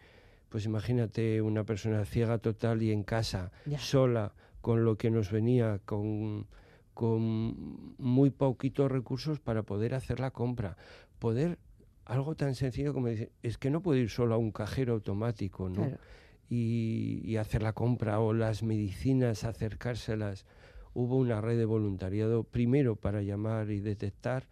pues 0.49 0.65
imagínate 0.65 1.41
una 1.41 1.63
persona 1.63 2.03
ciega 2.05 2.37
total 2.39 2.81
y 2.81 2.91
en 2.91 3.03
casa, 3.03 3.51
sola, 3.77 4.33
con 4.61 4.83
lo 4.85 4.97
que 4.97 5.11
nos 5.11 5.31
venía, 5.31 5.79
con, 5.85 6.47
con 6.93 7.95
muy 7.97 8.29
poquitos 8.29 8.91
recursos 8.91 9.39
para 9.39 9.63
poder 9.63 9.93
hacer 9.93 10.19
la 10.19 10.31
compra. 10.31 10.77
Poder, 11.19 11.57
algo 12.05 12.35
tan 12.35 12.53
sencillo 12.55 12.93
como 12.93 13.07
decir, 13.07 13.31
es 13.43 13.57
que 13.57 13.69
no 13.69 13.81
puedo 13.81 13.99
ir 13.99 14.09
solo 14.09 14.35
a 14.35 14.37
un 14.37 14.51
cajero 14.51 14.93
automático, 14.93 15.69
¿no? 15.69 15.75
claro. 15.75 15.97
Y, 16.49 17.21
y 17.23 17.37
hacer 17.37 17.61
la 17.63 17.73
compra 17.73 18.19
o 18.19 18.33
las 18.33 18.63
medicinas, 18.63 19.43
acercárselas. 19.43 20.45
Hubo 20.93 21.17
una 21.17 21.41
red 21.41 21.57
de 21.57 21.65
voluntariado, 21.65 22.43
primero 22.43 22.95
para 22.95 23.21
llamar 23.21 23.71
y 23.71 23.79
detectar 23.79 24.47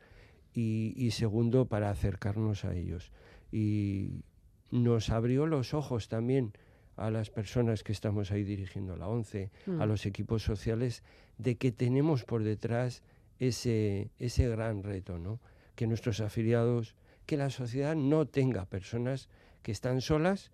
y, 0.53 0.93
y 0.95 1.11
segundo 1.11 1.65
para 1.65 1.89
acercarnos 1.91 2.65
a 2.65 2.73
ellos. 2.75 3.11
Y 3.51 4.23
nos 4.71 5.09
abrió 5.09 5.45
los 5.45 5.73
ojos 5.73 6.07
también 6.07 6.53
a 6.97 7.09
las 7.11 7.29
personas 7.29 7.83
que 7.83 7.91
estamos 7.91 8.31
ahí 8.31 8.43
dirigiendo 8.43 8.95
la 8.95 9.07
ONCE, 9.07 9.51
a 9.67 9.71
Mm. 9.71 9.87
los 9.87 10.05
equipos 10.05 10.43
sociales, 10.43 11.03
de 11.37 11.55
que 11.55 11.71
tenemos 11.71 12.23
por 12.25 12.43
detrás 12.43 13.03
ese, 13.39 14.11
ese 14.19 14.47
gran 14.49 14.83
reto, 14.83 15.17
¿no? 15.17 15.39
Que 15.75 15.87
nuestros 15.87 16.21
afiliados, 16.21 16.95
que 17.25 17.37
la 17.37 17.49
sociedad 17.49 17.95
no 17.95 18.27
tenga 18.27 18.65
personas 18.65 19.29
que 19.63 19.71
están 19.71 20.01
solas 20.01 20.51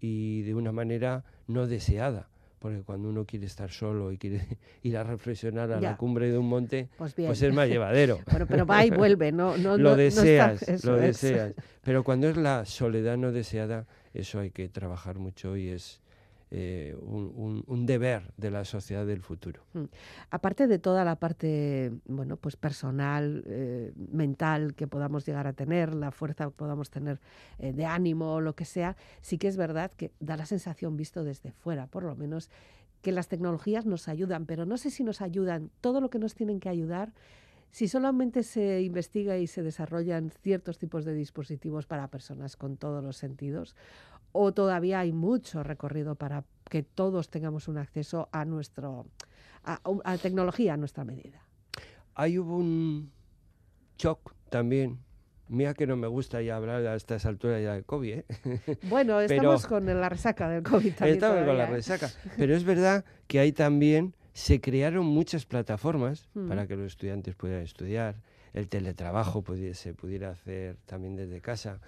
y 0.00 0.42
de 0.42 0.54
una 0.54 0.72
manera 0.72 1.24
no 1.46 1.66
deseada 1.66 2.28
porque 2.58 2.82
cuando 2.82 3.08
uno 3.08 3.24
quiere 3.24 3.46
estar 3.46 3.70
solo 3.70 4.12
y 4.12 4.18
quiere 4.18 4.46
ir 4.82 4.96
a 4.98 5.02
reflexionar 5.02 5.72
a 5.72 5.80
Ya. 5.80 5.90
la 5.92 5.96
cumbre 5.96 6.30
de 6.30 6.36
un 6.36 6.46
monte, 6.46 6.90
Pues 6.98 7.14
pues 7.14 7.40
es 7.40 7.54
más 7.54 7.66
llevadero. 7.68 8.18
Bueno, 8.30 8.46
pero 8.46 8.66
va 8.66 8.84
y 8.84 8.90
vuelve, 8.90 9.32
¿no? 9.32 9.56
no 9.56 9.78
lo 9.78 9.90
no- 9.90 9.96
deseas, 9.96 10.60
eso 10.68 10.90
lo 10.92 10.96
es. 10.98 11.22
deseas. 11.22 11.54
Pero 11.82 12.04
cuando 12.04 12.28
es 12.28 12.36
la 12.36 12.66
soledad 12.66 13.16
no 13.16 13.32
deseada, 13.32 13.86
eso 14.12 14.40
hay 14.40 14.50
que 14.50 14.68
trabajar 14.68 15.18
mucho 15.18 15.56
y 15.56 15.68
es 15.68 16.02
eh, 16.52 16.96
un, 17.00 17.86
deber 17.86 18.32
de 18.36 18.50
la 18.50 18.64
sociedad 18.64 19.06
del 19.06 19.20
futuro. 19.20 19.62
Aparte 20.30 20.66
de 20.66 20.80
toda 20.80 21.04
la 21.04 21.14
parte, 21.14 21.92
bueno, 22.06 22.36
pues 22.36 22.56
personal, 22.56 23.44
eh, 23.46 23.92
mental 23.96 24.74
que 24.74 24.88
podamos 24.88 25.24
llegar 25.24 25.46
a 25.46 25.52
tener, 25.52 25.94
la 25.94 26.10
fuerza 26.10 26.46
que 26.46 26.50
podamos 26.50 26.90
tener 26.90 27.20
eh, 27.58 27.72
de 27.72 27.86
ánimo 27.86 28.34
o 28.34 28.40
lo 28.40 28.56
que 28.56 28.64
sea, 28.64 28.96
sí 29.20 29.38
que 29.38 29.46
es 29.46 29.56
verdad 29.56 29.92
que 29.92 30.10
da 30.18 30.36
la 30.36 30.44
sensación, 30.44 30.96
visto 30.96 31.22
desde 31.22 31.52
fuera, 31.52 31.86
por 31.86 32.02
lo 32.02 32.16
menos, 32.16 32.50
que 33.00 33.12
las 33.12 33.28
tecnologías 33.28 33.86
nos 33.86 34.08
ayudan, 34.08 34.46
pero 34.46 34.66
no 34.66 34.76
sé 34.76 34.90
si 34.90 35.04
nos 35.04 35.20
ayudan 35.20 35.70
todo 35.80 36.00
lo 36.00 36.10
que 36.10 36.18
nos 36.18 36.34
tienen 36.34 36.58
que 36.58 36.68
ayudar. 36.68 37.12
Si 37.70 37.86
solamente 37.86 38.42
se 38.42 38.82
investiga 38.82 39.38
y 39.38 39.46
se 39.46 39.62
desarrollan 39.62 40.30
ciertos 40.30 40.78
tipos 40.78 41.04
de 41.04 41.14
dispositivos 41.14 41.86
para 41.86 42.08
personas 42.08 42.56
con 42.56 42.76
todos 42.76 43.04
los 43.04 43.16
sentidos, 43.16 43.76
o 44.32 44.52
todavía 44.52 45.00
hay 45.00 45.12
mucho 45.12 45.62
recorrido 45.62 46.14
para 46.14 46.44
que 46.68 46.82
todos 46.82 47.30
tengamos 47.30 47.68
un 47.68 47.78
acceso 47.78 48.28
a 48.32 48.44
nuestro 48.44 49.06
a, 49.64 49.80
a 50.04 50.18
tecnología 50.18 50.74
a 50.74 50.76
nuestra 50.76 51.04
medida. 51.04 51.42
Ahí 52.14 52.38
hubo 52.38 52.56
un 52.56 53.10
shock 53.98 54.34
también. 54.48 54.98
Mira 55.48 55.74
que 55.74 55.86
no 55.86 55.96
me 55.96 56.06
gusta 56.06 56.40
ya 56.42 56.56
hablar 56.56 56.86
a 56.86 56.94
estas 56.94 57.26
alturas 57.26 57.60
ya 57.60 57.74
de 57.74 57.82
COVID, 57.82 58.12
¿eh? 58.18 58.24
Bueno, 58.88 59.16
Pero- 59.18 59.34
estamos 59.34 59.66
con 59.66 59.84
la 59.84 60.08
resaca 60.08 60.48
del 60.48 60.62
COVID 60.62 60.94
también 60.94 61.16
Estamos 61.16 61.44
con 61.44 61.58
la 61.58 61.64
¿eh? 61.64 61.70
resaca. 61.70 62.08
Pero 62.36 62.54
es 62.54 62.62
verdad 62.64 63.04
que 63.26 63.40
ahí 63.40 63.50
también 63.52 64.14
se 64.32 64.60
crearon 64.60 65.06
muchas 65.06 65.46
plataformas 65.46 66.28
Mm. 66.34 66.48
para 66.48 66.68
que 66.68 66.76
los 66.76 66.86
estudiantes 66.86 67.34
pudieran 67.34 67.64
estudiar, 67.64 68.22
el 68.52 68.68
teletrabajo 68.68 69.44
se 69.74 69.92
pudiera 69.94 70.30
hacer 70.30 70.76
también 70.86 71.16
desde 71.16 71.40
casa. 71.40 71.80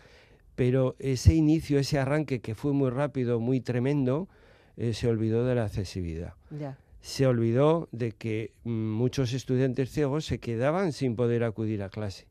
Pero 0.55 0.97
ese 0.99 1.35
inicio, 1.35 1.79
ese 1.79 1.99
arranque 1.99 2.41
que 2.41 2.55
fue 2.55 2.73
muy 2.73 2.91
rápido, 2.91 3.41
muy 3.41 3.61
tremendo, 3.61 4.29
eh, 4.77 4.93
se 4.95 5.09
olvidó 5.09 5.45
de 5.47 5.55
la 5.55 5.65
accesibilidad. 5.65 6.35
Ya, 6.51 6.79
Se 7.01 7.27
olvidó 7.27 7.89
de 7.91 8.13
que 8.13 8.53
mm, 8.65 8.71
muchos 8.71 9.33
estudiantes 9.33 9.91
ciegos 9.91 10.25
se 10.25 10.39
quedaban 10.39 10.93
sin 10.93 11.17
poder 11.17 11.43
acudir 11.43 11.83
a 11.83 11.89
clase 11.89 12.27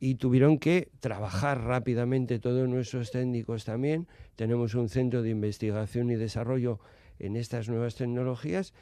y 0.00 0.14
tuvieron 0.16 0.58
que 0.58 0.88
trabajar 1.00 1.62
rápidamente 1.64 2.38
todos 2.38 2.68
nuestros 2.68 3.10
técnicos 3.10 3.64
también. 3.64 4.06
Tenemos 4.36 4.74
un 4.74 4.88
centro 4.88 5.22
de 5.22 5.30
investigación 5.30 6.10
y 6.10 6.16
desarrollo 6.16 6.80
en 7.18 7.36
estas 7.36 7.68
nuevas 7.68 7.94
tecnologías. 7.94 8.74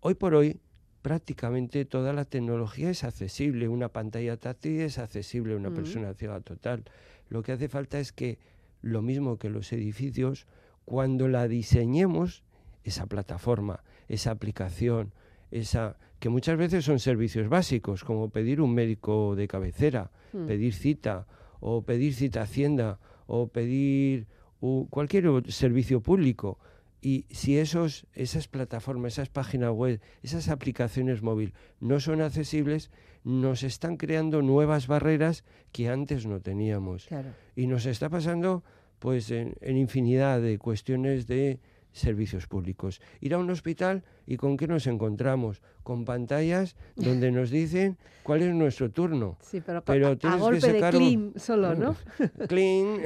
Hoy 0.00 0.14
por 0.14 0.34
hoy 0.34 0.60
prácticamente 1.02 1.84
toda 1.84 2.12
la 2.12 2.24
tecnología 2.24 2.90
es 2.90 3.04
accesible. 3.04 3.68
Una 3.68 3.88
pantalla 3.90 4.36
táctil 4.36 4.80
es 4.80 4.98
accesible 4.98 5.54
a 5.54 5.56
una 5.56 5.70
Mm. 5.70 5.74
persona 5.74 6.14
ciega 6.14 6.40
total. 6.40 6.84
Lo 7.28 7.42
que 7.42 7.52
hace 7.52 7.68
falta 7.68 7.98
es 8.00 8.12
que 8.12 8.38
lo 8.82 9.02
mismo 9.02 9.38
que 9.38 9.50
los 9.50 9.72
edificios, 9.72 10.46
cuando 10.84 11.28
la 11.28 11.48
diseñemos, 11.48 12.42
esa 12.84 13.06
plataforma, 13.06 13.82
esa 14.08 14.30
aplicación, 14.30 15.12
esa 15.50 15.96
que 16.20 16.28
muchas 16.28 16.56
veces 16.56 16.84
son 16.84 16.98
servicios 16.98 17.48
básicos, 17.48 18.04
como 18.04 18.30
pedir 18.30 18.60
un 18.60 18.72
médico 18.74 19.34
de 19.36 19.48
cabecera, 19.48 20.10
Mm. 20.32 20.46
pedir 20.46 20.72
cita, 20.74 21.26
o 21.60 21.82
pedir 21.82 22.14
cita 22.14 22.40
a 22.40 22.44
Hacienda, 22.44 22.98
o 23.26 23.48
pedir 23.48 24.26
u- 24.60 24.86
cualquier 24.88 25.24
servicio 25.52 26.00
público. 26.00 26.58
Y 27.06 27.24
si 27.30 27.56
esos, 27.56 28.04
esas 28.14 28.48
plataformas, 28.48 29.12
esas 29.12 29.28
páginas 29.28 29.70
web, 29.70 30.00
esas 30.24 30.48
aplicaciones 30.48 31.22
móvil 31.22 31.54
no 31.78 32.00
son 32.00 32.20
accesibles, 32.20 32.90
nos 33.22 33.62
están 33.62 33.96
creando 33.96 34.42
nuevas 34.42 34.88
barreras 34.88 35.44
que 35.70 35.88
antes 35.88 36.26
no 36.26 36.40
teníamos. 36.40 37.06
claro. 37.06 37.28
Y 37.54 37.68
nos 37.68 37.86
está 37.86 38.08
pasando 38.08 38.64
pues 38.98 39.30
en, 39.30 39.54
en 39.60 39.76
infinidad 39.76 40.40
de 40.40 40.58
cuestiones 40.58 41.28
de 41.28 41.60
servicios 41.96 42.46
públicos. 42.46 43.00
Ir 43.20 43.34
a 43.34 43.38
un 43.38 43.50
hospital 43.50 44.04
y 44.26 44.36
con 44.36 44.56
qué 44.56 44.66
nos 44.68 44.86
encontramos? 44.86 45.62
Con 45.82 46.04
pantallas 46.04 46.76
donde 46.96 47.30
nos 47.30 47.50
dicen 47.50 47.96
cuál 48.22 48.42
es 48.42 48.54
nuestro 48.54 48.90
turno. 48.90 49.38
Sí, 49.40 49.60
pero, 49.64 49.82
Pero 49.84 50.08
a- 50.08 50.10
a, 50.10 50.16
tienes 50.16 50.36
que 50.36 50.42
golpe 50.42 50.66
de 50.66 50.72
sacar 50.80 50.96
un- 50.96 51.00
clean 51.02 51.32
solo, 51.36 51.74
¿no? 51.74 51.96
Clean. 52.48 53.00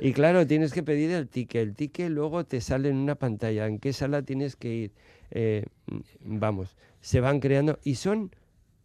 y 0.00 0.12
claro, 0.12 0.46
tienes 0.46 0.72
que 0.72 0.82
pedir 0.82 1.10
el 1.10 1.28
ticket. 1.28 1.62
El 1.62 1.74
ticket 1.74 2.10
luego 2.10 2.44
te 2.44 2.60
sale 2.60 2.88
en 2.88 2.96
una 2.96 3.14
pantalla. 3.16 3.66
¿En 3.66 3.78
qué 3.78 3.92
sala 3.92 4.22
tienes 4.22 4.56
que 4.56 4.74
ir? 4.74 4.92
Eh, 5.30 5.64
vamos, 6.20 6.76
se 7.00 7.20
van 7.20 7.40
creando 7.40 7.78
y 7.82 7.96
son, 7.96 8.30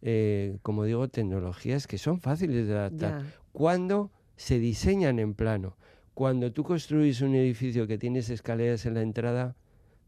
eh, 0.01 0.57
como 0.61 0.83
digo, 0.85 1.07
tecnologías 1.09 1.85
que 1.87 1.97
son 1.97 2.19
fáciles 2.19 2.67
de 2.67 2.73
adaptar. 2.73 3.21
Ya. 3.23 3.31
Cuando 3.51 4.11
se 4.35 4.57
diseñan 4.57 5.19
en 5.19 5.33
plano. 5.33 5.75
Cuando 6.19 6.51
tú 6.51 6.65
construís 6.65 7.21
un 7.21 7.33
edificio 7.33 7.87
que 7.87 7.97
tienes 7.97 8.29
escaleras 8.29 8.85
en 8.85 8.95
la 8.95 9.01
entrada, 9.01 9.55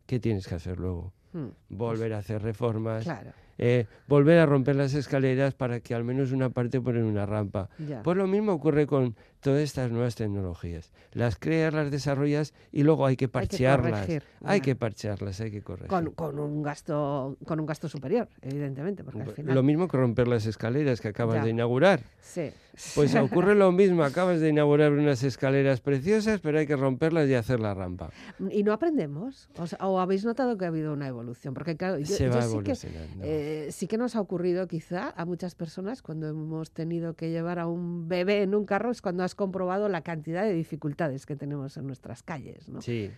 ¿qué 0.08 0.20
tienes 0.20 0.46
que 0.46 0.56
hacer 0.56 0.78
luego? 0.78 1.14
Mm, 1.32 1.48
Volver 1.70 2.12
a 2.12 2.18
hacer 2.18 2.42
reformas, 2.42 3.06
Claro, 3.06 3.32
eh, 3.58 3.86
volver 4.10 4.40
a 4.40 4.46
romper 4.46 4.76
las 4.76 4.94
escaleras 4.94 5.54
para 5.54 5.80
que 5.80 5.96
al 5.96 6.04
menos 6.04 6.34
una 6.34 6.50
parte 6.50 6.82
ponen 6.82 7.06
una 7.06 7.26
rampa. 7.26 7.70
ya. 7.88 8.04
Pues 8.04 8.18
lo 8.18 8.28
mismo 8.28 8.52
ocurre 8.52 8.88
con 8.88 9.16
todas 9.42 9.62
estas 9.62 9.92
nuevas 9.92 10.16
tecnologías. 10.16 10.92
Las 11.14 11.36
creas, 11.38 11.74
las 11.74 11.92
desarrollas 11.92 12.54
y 12.72 12.84
luego 12.84 13.06
hay 13.06 13.18
que 13.18 13.26
Hay 13.26 13.28
que 13.28 13.32
parchearlas. 13.34 13.92
corregir, 14.02 14.24
Hay 14.44 14.62
que 14.62 14.76
parchearlas, 14.76 15.42
hay 15.42 15.52
que 15.52 15.62
corregir. 15.62 15.90
con, 15.90 16.12
con 16.12 16.40
un 16.40 16.64
gasto 16.64 17.36
con 17.46 17.60
un 17.60 17.66
gasto 17.66 17.90
superior, 17.90 18.30
evidentemente, 18.42 19.04
porque 19.04 19.22
al 19.22 19.32
final 19.32 19.56
Lo 19.56 19.64
mismo 19.64 19.88
que 19.88 19.98
romper 19.98 20.28
las 20.28 20.46
escaleras 20.46 21.02
que 21.02 21.10
acabas 21.10 21.36
Ya. 21.38 21.44
de 21.44 21.50
inaugurar. 21.50 22.02
sí. 22.22 22.52
Pues 22.96 23.14
ocurre 23.16 23.54
lo 23.54 23.72
mismo, 23.74 24.02
acabas 24.04 24.40
de 24.40 24.48
inaugurar 24.48 24.94
unas 24.94 25.24
escaleras 25.24 25.82
preciosas, 25.82 26.40
pero 26.40 26.58
hay 26.58 26.66
que 26.66 26.78
romperlas 26.78 27.28
y 27.28 27.34
hacer 27.36 27.60
la 27.60 27.74
rampa. 27.74 28.10
y 28.50 28.64
no 28.64 28.72
aprendemos, 28.72 29.50
o, 29.58 29.68
sea, 29.68 29.78
¿o 29.86 30.00
habéis 30.00 30.24
notado 30.24 30.58
que 30.58 30.64
ha 30.64 30.70
habido 30.70 30.94
una 30.94 31.06
evolución, 31.08 31.54
porque 31.54 31.76
claro, 31.76 32.00
yo, 32.00 32.06
Se 32.06 32.26
yo 32.26 32.30
va 32.32 32.42
sí 32.42 32.48
que 32.48 32.52
evolucionando. 32.54 33.24
Eh, 33.26 33.68
sí 33.72 33.88
que 33.88 33.98
nos 33.98 34.16
ha 34.16 34.22
ocurrido 34.22 34.68
quizá 34.68 35.10
a 35.18 35.26
muchas 35.26 35.54
personas 35.54 36.02
cuando 36.02 36.30
hemos 36.30 36.72
tenido 36.72 37.14
que 37.14 37.30
llevar 37.30 37.60
a 37.60 37.68
un 37.68 38.08
bebé 38.08 38.42
en 38.44 38.56
un 38.56 38.66
carro 38.66 38.90
es 38.90 39.02
cuando 39.02 39.24
has 39.24 39.31
comprobado 39.36 39.90
la 39.90 40.02
cantidad 40.02 40.44
de 40.44 40.54
dificultades 40.54 41.26
que 41.26 41.36
tenemos 41.36 41.78
en 41.78 41.88
nuestras 41.88 42.24
calles, 42.24 42.70
¿no? 42.70 42.82
Sí. 42.82 43.12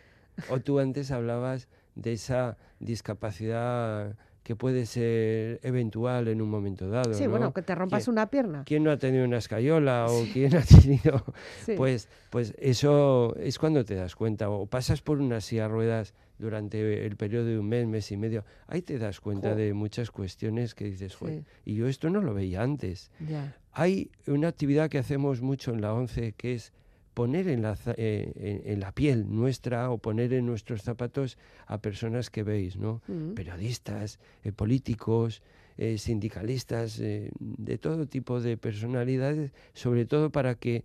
O 0.50 0.60
tú 0.60 0.80
antes 0.80 1.12
hablabas 1.12 1.68
de 1.96 2.14
esa 2.14 2.58
discapacidad 2.80 4.16
que 4.44 4.56
puede 4.58 4.86
ser 4.86 5.60
eventual 5.64 6.28
en 6.28 6.42
un 6.42 6.50
momento 6.50 6.90
dado. 6.90 7.14
Sí, 7.14 7.24
¿no? 7.24 7.30
bueno, 7.32 7.54
que 7.54 7.62
te 7.62 7.74
rompas 7.76 8.04
¿Quién- 8.04 8.12
una 8.14 8.28
pierna. 8.30 8.64
¿Quién 8.66 8.84
no 8.84 8.92
ha 8.92 8.98
tenido 8.98 9.24
una 9.26 9.38
escayola 9.38 10.08
o 10.10 10.24
quién 10.34 10.54
ha 10.58 10.62
tenido 10.64 11.24
Sí. 11.66 11.74
Pues, 11.78 12.10
pues 12.30 12.54
eso 12.58 13.36
es 13.38 13.58
cuando 13.58 13.86
te 13.86 13.96
das 13.96 14.16
cuenta, 14.16 14.50
o 14.50 14.66
pasas 14.66 15.02
por 15.02 15.20
una 15.22 15.40
silla 15.42 15.68
ruedas 15.68 16.14
durante 16.40 17.06
el 17.06 17.16
periodo 17.16 17.46
de 17.46 17.58
un 17.60 17.70
mes, 17.70 17.88
mes 17.88 18.12
y 18.12 18.18
medio, 18.18 18.44
ahí 18.68 18.82
te 18.82 18.98
das 18.98 19.22
cuenta 19.22 19.52
Jo. 19.52 19.56
de 19.56 19.74
muchas 19.74 20.12
cuestiones 20.12 20.76
que 20.76 20.86
dices, 20.86 21.16
"Joder, 21.16 21.40
Sí. 21.44 21.46
y 21.66 21.76
yo 21.76 21.88
esto 21.88 22.10
no 22.10 22.22
lo 22.22 22.34
veía 22.34 22.62
antes. 22.64 23.12
Ya. 23.30 23.56
Hay 23.72 24.12
una 24.28 24.50
actividad 24.50 24.90
que 24.90 24.98
hacemos 24.98 25.42
mucho 25.42 25.72
en 25.72 25.80
la 25.82 25.94
ONCE 25.94 26.34
que 26.34 26.54
es 26.56 26.74
poner 27.14 27.48
en 27.48 27.62
la, 27.62 27.78
eh, 27.98 28.32
en, 28.36 28.72
en 28.74 28.80
la 28.80 28.92
piel 28.92 29.26
nuestra 29.30 29.90
o 29.92 29.98
poner 29.98 30.34
en 30.34 30.46
nuestros 30.46 30.82
zapatos 30.82 31.38
a 31.68 31.78
personas 31.80 32.30
que 32.30 32.44
veis, 32.44 32.78
¿no? 32.78 33.02
Mm. 33.08 33.34
periodistas, 33.34 34.20
eh, 34.44 34.52
políticos, 34.52 35.42
eh, 35.78 35.98
sindicalistas, 35.98 37.00
eh, 37.00 37.32
de 37.40 37.78
todo 37.78 38.08
tipo 38.08 38.42
de 38.42 38.58
personalidades, 38.58 39.52
sobre 39.74 40.06
todo 40.06 40.30
para 40.32 40.56
que 40.56 40.84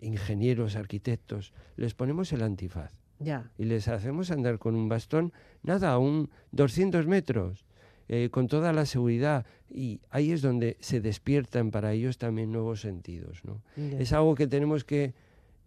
ingenieros, 0.00 0.76
arquitectos, 0.76 1.52
les 1.76 1.94
ponemos 1.94 2.32
el 2.32 2.42
antifaz 2.42 2.92
Ya. 3.20 3.50
y 3.58 3.64
les 3.64 3.88
hacemos 3.88 4.30
andar 4.30 4.58
con 4.58 4.74
un 4.74 4.88
bastón, 4.88 5.32
nada, 5.62 5.92
a 5.92 5.98
un 5.98 6.30
200 6.52 7.06
metros, 7.06 7.64
eh, 8.08 8.28
con 8.30 8.48
toda 8.48 8.72
la 8.72 8.86
seguridad. 8.86 9.44
Y 9.68 10.00
ahí 10.10 10.30
es 10.32 10.40
donde 10.40 10.76
se 10.80 11.00
despiertan 11.00 11.70
para 11.70 11.92
ellos 11.92 12.16
también 12.16 12.52
nuevos 12.52 12.80
sentidos. 12.80 13.44
¿no? 13.44 13.60
Es 13.76 14.12
algo 14.12 14.34
que 14.34 14.46
tenemos 14.46 14.84
que 14.84 15.12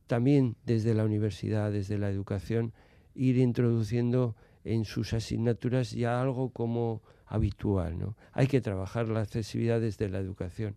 también 0.07 0.55
desde 0.65 0.93
la 0.93 1.05
universidad, 1.05 1.71
desde 1.71 1.97
la 1.97 2.09
educación, 2.09 2.73
ir 3.15 3.37
introduciendo 3.37 4.35
en 4.63 4.85
sus 4.85 5.13
asignaturas 5.13 5.91
ya 5.91 6.21
algo 6.21 6.49
como 6.49 7.01
habitual. 7.25 7.97
¿no? 7.97 8.17
Hay 8.33 8.47
que 8.47 8.61
trabajar 8.61 9.07
la 9.07 9.21
accesibilidad 9.21 9.81
desde 9.81 10.09
la 10.09 10.19
educación. 10.19 10.75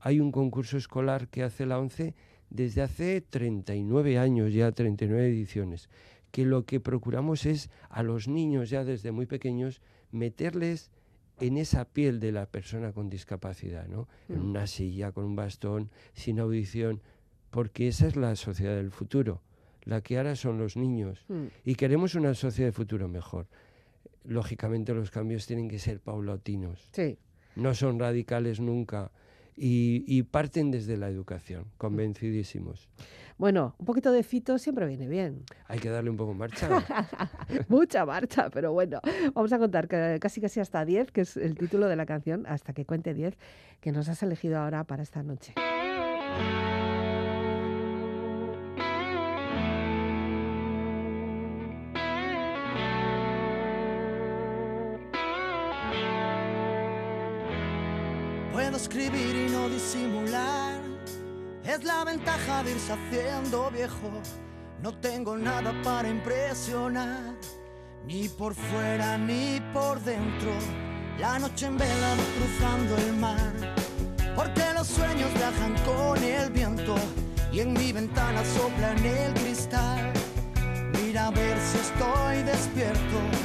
Hay 0.00 0.20
un 0.20 0.32
concurso 0.32 0.76
escolar 0.76 1.28
que 1.28 1.42
hace 1.42 1.64
la 1.66 1.78
ONCE 1.78 2.14
desde 2.50 2.82
hace 2.82 3.20
39 3.20 4.18
años, 4.18 4.52
ya 4.52 4.70
39 4.72 5.28
ediciones, 5.28 5.88
que 6.30 6.44
lo 6.44 6.64
que 6.64 6.80
procuramos 6.80 7.46
es 7.46 7.70
a 7.88 8.02
los 8.02 8.28
niños 8.28 8.70
ya 8.70 8.84
desde 8.84 9.10
muy 9.10 9.26
pequeños 9.26 9.80
meterles 10.12 10.90
en 11.40 11.56
esa 11.58 11.84
piel 11.84 12.20
de 12.20 12.32
la 12.32 12.46
persona 12.46 12.92
con 12.92 13.10
discapacidad, 13.10 13.88
¿no? 13.88 14.08
En 14.28 14.40
Mm. 14.40 14.50
una 14.50 14.66
silla, 14.66 15.12
con 15.12 15.24
un 15.24 15.36
bastón, 15.36 15.90
sin 16.14 16.38
audición, 16.38 17.02
porque 17.50 17.88
esa 17.88 18.06
es 18.06 18.16
la 18.16 18.34
sociedad 18.36 18.76
del 18.76 18.90
futuro. 18.90 19.42
la 19.84 20.00
que 20.00 20.16
ahora 20.18 20.34
son 20.34 20.58
los 20.58 20.76
niños. 20.76 21.24
Mm. 21.28 21.44
Y 21.64 21.76
queremos 21.76 22.16
una 22.16 22.34
sociedad 22.34 22.68
de 22.68 22.72
futuro 22.72 23.06
mejor. 23.06 23.46
Lógicamente 24.24 24.92
los 24.92 25.12
cambios 25.12 25.46
tienen 25.46 25.68
que 25.68 25.78
ser 25.78 26.00
paulatinos, 26.00 26.88
Sí. 26.92 27.18
no 27.54 27.72
son 27.72 28.00
radicales 28.00 28.58
nunca. 28.58 29.12
Y, 29.58 30.04
y 30.06 30.24
parten 30.24 30.70
desde 30.72 30.96
la 30.98 31.08
educación, 31.08 31.64
convencidísimos. 31.78 32.88
Bueno, 33.38 33.74
un 33.78 33.86
poquito 33.86 34.10
de 34.12 34.22
fito 34.22 34.58
siempre 34.58 34.86
viene 34.86 35.06
bien. 35.08 35.44
Hay 35.68 35.78
que 35.78 35.88
darle 35.88 36.10
un 36.10 36.16
poco 36.16 36.34
marcha. 36.34 36.68
Mucha 37.68 38.04
marcha, 38.04 38.50
pero 38.50 38.72
bueno, 38.72 39.00
vamos 39.34 39.52
a 39.52 39.58
contar 39.58 39.86
que 39.88 40.18
casi 40.20 40.40
casi 40.42 40.58
hasta 40.60 40.84
10, 40.84 41.10
que 41.12 41.20
es 41.22 41.36
el 41.38 41.54
título 41.56 41.86
de 41.88 41.96
la 41.96 42.04
canción, 42.06 42.44
hasta 42.46 42.72
que 42.74 42.84
cuente 42.84 43.14
10, 43.14 43.38
que 43.80 43.92
nos 43.92 44.08
has 44.08 44.22
elegido 44.22 44.58
ahora 44.58 44.84
para 44.84 45.02
esta 45.04 45.22
noche. 45.22 45.54
Escribir 58.86 59.34
y 59.34 59.50
no 59.50 59.68
disimular. 59.68 60.80
Es 61.64 61.82
la 61.82 62.04
ventaja 62.04 62.62
de 62.62 62.70
irse 62.70 62.92
haciendo 62.92 63.68
viejo. 63.70 64.10
No 64.80 64.96
tengo 64.98 65.36
nada 65.36 65.72
para 65.82 66.08
impresionar, 66.08 67.34
ni 68.06 68.28
por 68.28 68.54
fuera 68.54 69.18
ni 69.18 69.60
por 69.72 70.00
dentro. 70.02 70.52
La 71.18 71.38
noche 71.38 71.66
en 71.66 71.78
vela 71.78 72.14
cruzando 72.36 72.96
el 72.98 73.12
mar, 73.14 73.74
porque 74.36 74.62
los 74.74 74.86
sueños 74.86 75.32
viajan 75.34 75.74
con 75.84 76.22
el 76.22 76.50
viento 76.50 76.94
y 77.50 77.60
en 77.60 77.72
mi 77.72 77.92
ventana 77.92 78.44
sopla 78.44 78.92
en 78.92 79.04
el 79.04 79.34
cristal. 79.34 80.12
Mira 80.92 81.26
a 81.26 81.30
ver 81.30 81.58
si 81.58 81.78
estoy 81.78 82.42
despierto. 82.44 83.35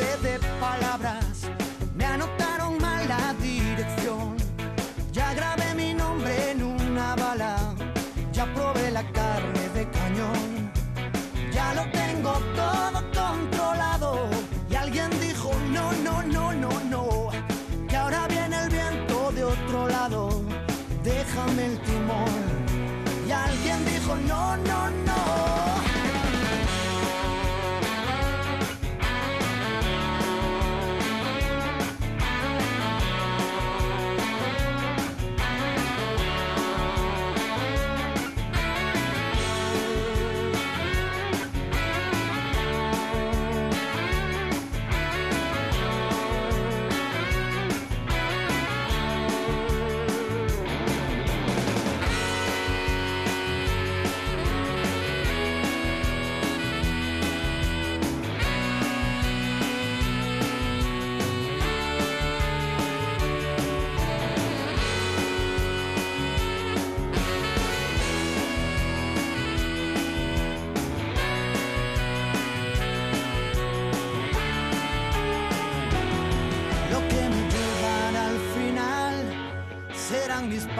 Un 0.00 0.39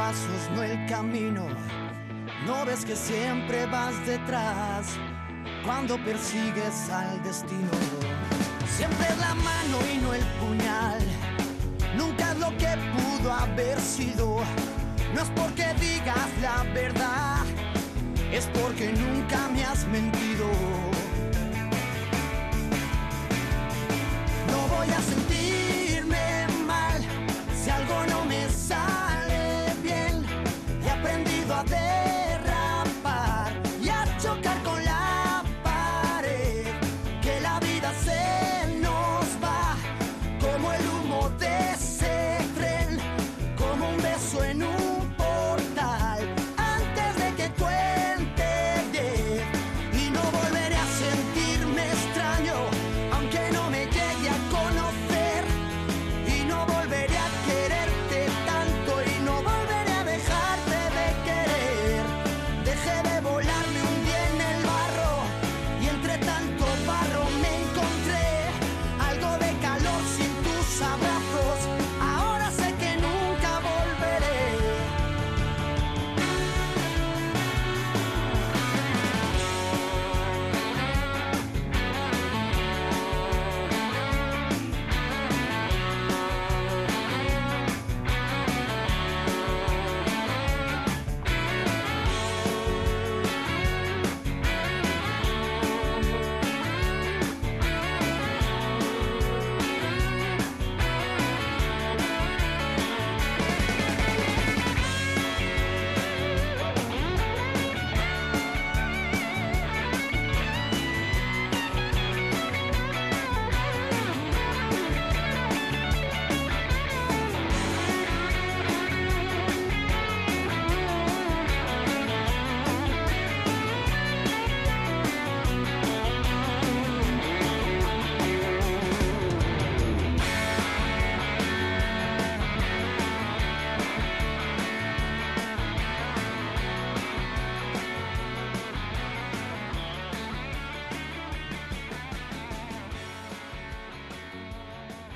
pasos, 0.01 0.43
no 0.55 0.63
el 0.63 0.79
camino. 0.87 1.45
No 2.47 2.65
ves 2.65 2.87
que 2.87 2.97
siempre 2.97 3.67
vas 3.67 3.95
detrás 4.07 4.97
cuando 5.63 6.03
persigues 6.03 6.89
al 6.89 7.23
destino. 7.23 7.75
Siempre 8.79 9.07
es 9.13 9.19
la 9.19 9.35
mano 9.35 9.77
y 9.93 9.99
no 9.99 10.15
el 10.15 10.25
puñal. 10.41 11.03
Nunca 11.99 12.33
es 12.33 12.39
lo 12.39 12.51
que 12.57 12.73
pudo 12.97 13.31
haber 13.31 13.79
sido. 13.79 14.27
No 15.15 15.21
es 15.21 15.31
porque 15.41 15.67
digas 15.79 16.31
la 16.41 16.63
verdad, 16.73 17.45
es 18.33 18.47
porque 18.59 18.87
nunca 18.93 19.49
me 19.55 19.63
has 19.65 19.87
mentido. 19.89 20.47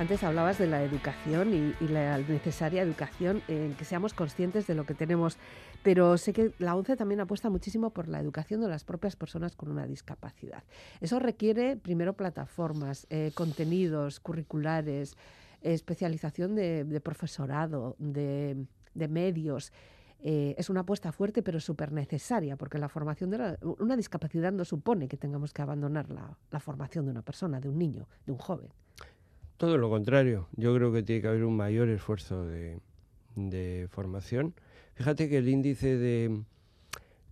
Antes 0.05 0.23
hablabas 0.23 0.59
de 0.59 0.67
la 0.67 0.83
educación 0.83 1.75
y, 1.81 1.89
la 1.89 2.19
necesaria 2.19 2.83
educación 2.83 3.41
en 3.49 3.73
que 3.73 3.87
seamos 3.87 4.13
conscientes 4.13 4.67
de 4.67 4.75
lo 4.75 4.85
que 4.85 4.93
tenemos, 4.93 5.39
pero 5.83 6.19
sé 6.19 6.35
que 6.35 6.53
la 6.59 6.77
ONCE 6.77 6.95
también 6.95 7.23
apuesta 7.23 7.49
muchísimo 7.49 7.89
por 7.89 8.09
la 8.09 8.21
educación 8.21 8.61
de 8.61 8.69
las 8.69 8.85
propias 8.85 9.17
personas 9.17 9.57
con 9.57 9.71
una 9.71 9.87
discapacidad. 9.87 10.63
Eso 11.01 11.21
requiere 11.21 11.79
primero 11.79 12.13
plataformas, 12.13 13.07
eh, 13.09 13.33
contenidos 13.35 14.21
curriculares, 14.21 15.17
especialización 15.63 16.55
de, 16.55 16.85
de 16.85 17.01
profesorado, 17.01 17.97
de, 17.99 18.67
medios. 19.09 19.73
Eh, 20.21 20.55
es 20.59 20.69
una 20.69 20.81
apuesta 20.81 21.13
fuerte 21.13 21.43
pero 21.43 21.61
súper 21.61 21.93
necesaria 21.93 22.59
porque 22.59 22.77
la 22.77 22.91
formación 22.91 23.31
de 23.31 23.39
la- 23.39 23.59
una 23.63 23.97
discapacidad 23.97 24.53
no 24.53 24.67
supone 24.67 25.09
que 25.09 25.17
tengamos 25.17 25.55
que 25.55 25.63
abandonar 25.63 26.11
la 26.11 26.61
formación 26.61 27.07
de 27.07 27.11
una 27.13 27.23
persona, 27.23 27.59
de 27.59 27.71
un 27.71 27.79
niño, 27.79 28.07
de 28.27 28.33
un 28.33 28.39
joven. 28.39 28.69
Todo 29.65 29.79
lo 29.79 29.89
contrario. 29.89 30.49
Yo 30.57 30.75
creo 30.75 30.93
que 30.93 31.03
tiene 31.03 31.23
que 31.23 31.29
haber 31.29 31.45
un 31.45 31.57
mayor 31.57 31.89
esfuerzo 31.89 32.45
de, 32.45 32.79
de 33.35 33.87
formación. 33.91 34.55
Fíjate 34.95 35.29
que 35.29 35.39
el 35.39 35.49
índice 35.49 35.97
de, 35.97 36.43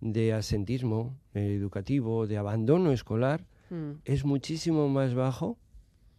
de 0.01 0.33
asentismo 0.33 1.15
eh, 1.35 1.55
educativo, 1.55 2.27
de 2.27 2.39
abandono 2.39 2.93
escolar, 2.93 3.45
Mm, 3.71 4.01
es 4.05 4.27
muchísimo 4.27 4.91
más 4.91 5.15
bajo. 5.15 5.57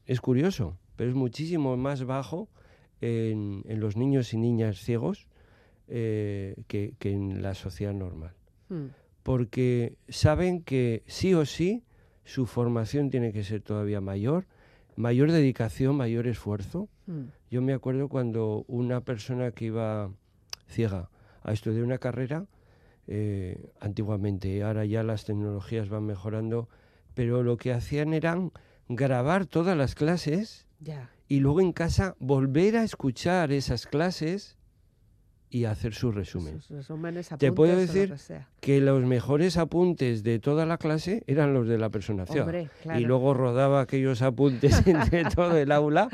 Es 0.08 0.22
curioso, 0.22 0.76
pero 0.96 1.12
es 1.12 1.16
muchísimo 1.16 1.78
más 1.78 2.04
bajo 2.04 2.50
en, 3.00 3.62
en 3.68 3.80
los 3.80 3.96
niños 3.96 4.34
y 4.34 4.38
niñas 4.38 4.80
ciegos 4.80 5.28
eh, 5.88 6.56
que, 6.68 6.96
que 6.98 7.12
en 7.12 7.44
la 7.44 7.54
sociedad 7.54 7.94
normal. 7.94 8.34
mm, 8.70 8.86
Porque 9.22 9.98
saben 10.10 10.64
que 10.64 11.04
sí 11.06 11.36
o 11.36 11.46
sí 11.46 11.84
su 12.26 12.48
formación 12.48 13.12
tiene 13.12 13.32
que 13.32 13.44
ser 13.44 13.62
todavía 13.62 14.02
mayor, 14.02 14.48
mayor 14.96 15.32
dedicación, 15.32 15.96
mayor 15.96 16.28
esfuerzo. 16.28 16.90
mm. 17.08 17.24
Yo 17.52 17.62
me 17.62 17.74
acuerdo 17.74 18.10
cuando 18.10 18.66
una 18.68 19.02
persona 19.02 19.52
que 19.52 19.66
iba 19.66 20.12
ciega 20.68 21.10
a 21.44 21.54
estudiar 21.54 21.84
una 21.84 21.98
carrera, 21.98 22.46
eh, 23.08 23.70
antiguamente, 23.80 24.64
ahora 24.64 24.86
ya 24.86 25.04
las 25.04 25.26
tecnologías 25.26 25.90
van 25.90 26.06
mejorando, 26.06 26.70
pero 27.14 27.44
lo 27.44 27.58
que 27.58 27.74
hacían 27.74 28.14
eran 28.14 28.52
grabar 28.88 29.46
todas 29.46 29.78
las 29.78 29.96
clases 29.96 30.66
y 31.28 31.40
luego 31.40 31.62
en 31.62 31.74
casa 31.74 32.16
volver 32.20 32.78
a 32.78 32.84
escuchar 32.84 33.52
esas 33.52 33.86
clases 33.86 34.58
y 35.54 35.66
hacer 35.66 35.94
su 35.94 36.12
resumen. 36.12 36.62
Sus 36.62 36.78
resúmenes, 36.78 37.30
Te 37.38 37.52
puedo 37.52 37.74
lo 37.74 37.80
decir 37.80 38.10
que 38.12 38.18
sea. 38.18 38.50
Que 38.60 38.82
los 38.82 39.04
mejores 39.04 39.58
apuntes 39.58 40.24
de 40.24 40.40
toda 40.40 40.66
la 40.66 40.78
clase 40.80 41.24
eran 41.28 41.54
los 41.54 41.68
de 41.68 41.78
la 41.78 41.90
persona 41.90 42.26
ciega. 42.26 42.42
Hombre, 42.44 42.70
claro. 42.82 43.00
Y 43.00 43.04
luego 43.06 43.34
rodaba 43.36 43.82
aquellos 43.82 44.22
apuntes 44.24 44.82
entre 44.88 45.24
todo 45.36 45.56
el 45.58 45.72
aula. 45.72 46.10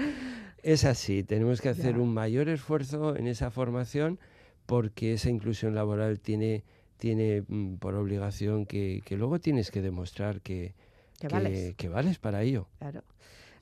Es 0.61 0.83
así, 0.83 1.23
tenemos 1.23 1.61
que 1.61 1.69
hacer 1.69 1.95
Ya. 1.95 2.01
un 2.01 2.13
mayor 2.13 2.49
esfuerzo 2.49 3.15
en 3.15 3.27
esa 3.27 3.49
formación 3.49 4.19
porque 4.65 5.13
esa 5.13 5.29
inclusión 5.29 5.73
laboral 5.73 6.19
tiene, 6.19 6.65
tiene 6.97 7.43
mm, 7.47 7.75
por 7.77 7.95
obligación 7.95 8.65
que, 8.65 9.01
que 9.05 9.15
luego 9.15 9.39
tienes 9.39 9.71
que 9.71 9.81
demostrar 9.81 10.41
que, 10.41 10.75
Que 11.19 11.27
que- 11.29 11.33
vales. 11.33 11.75
que 11.75 11.87
vales 11.87 12.19
para 12.19 12.43
ello. 12.43 12.67
Claro. 12.79 13.03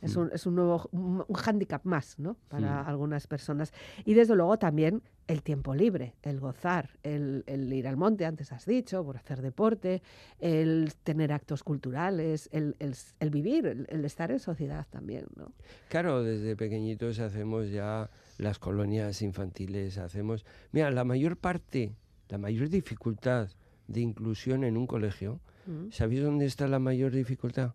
Es 0.01 0.15
Mm. 0.15 0.19
un, 0.19 0.29
es 0.33 0.45
un 0.45 0.55
nuevo 0.55 0.89
un, 0.91 1.23
un 1.27 1.35
hándicap 1.35 1.83
más, 1.85 2.19
¿no? 2.19 2.35
Para 2.49 2.81
algunas 2.81 3.25
personas. 3.27 3.73
Y 4.05 4.13
desde 4.13 4.35
luego 4.35 4.57
también 4.57 5.01
el 5.27 5.41
tiempo 5.43 5.73
libre, 5.75 6.13
el 6.23 6.39
gozar, 6.39 6.89
el, 7.03 7.43
el 7.47 7.71
ir 7.73 7.87
al 7.87 7.97
monte, 7.97 8.25
antes 8.25 8.51
has 8.53 8.65
dicho, 8.65 9.03
por 9.03 9.17
hacer 9.17 9.41
deporte, 9.41 10.01
el 10.39 10.93
tener 11.03 11.33
actos 11.33 11.63
culturales, 11.63 12.47
el, 12.53 12.75
el 12.79 12.95
el 13.19 13.29
vivir, 13.29 13.65
el, 13.65 13.87
el 13.89 14.05
estar 14.05 14.31
en 14.31 14.39
sociedad 14.39 14.85
también, 14.89 15.25
¿no? 15.35 15.51
Claro, 15.89 16.23
desde 16.23 16.55
pequeñitos 16.55 17.19
hacemos 17.19 17.69
ya 17.69 18.09
las 18.37 18.59
colonias 18.59 19.21
infantiles, 19.21 19.97
hacemos... 19.97 20.45
Mira, 20.71 20.91
la 20.91 21.03
mayor 21.03 21.35
parte, 21.37 21.95
la 22.29 22.37
mayor 22.37 22.69
dificultad 22.69 23.49
de 23.87 24.01
inclusión 24.01 24.63
en 24.63 24.77
un 24.77 24.85
colegio, 24.87 25.39
Mm. 25.65 25.91
¿sabéis 25.91 26.21
dónde 26.23 26.45
está 26.45 26.65
la 26.69 26.79
mayor 26.79 27.11
dificultad? 27.11 27.73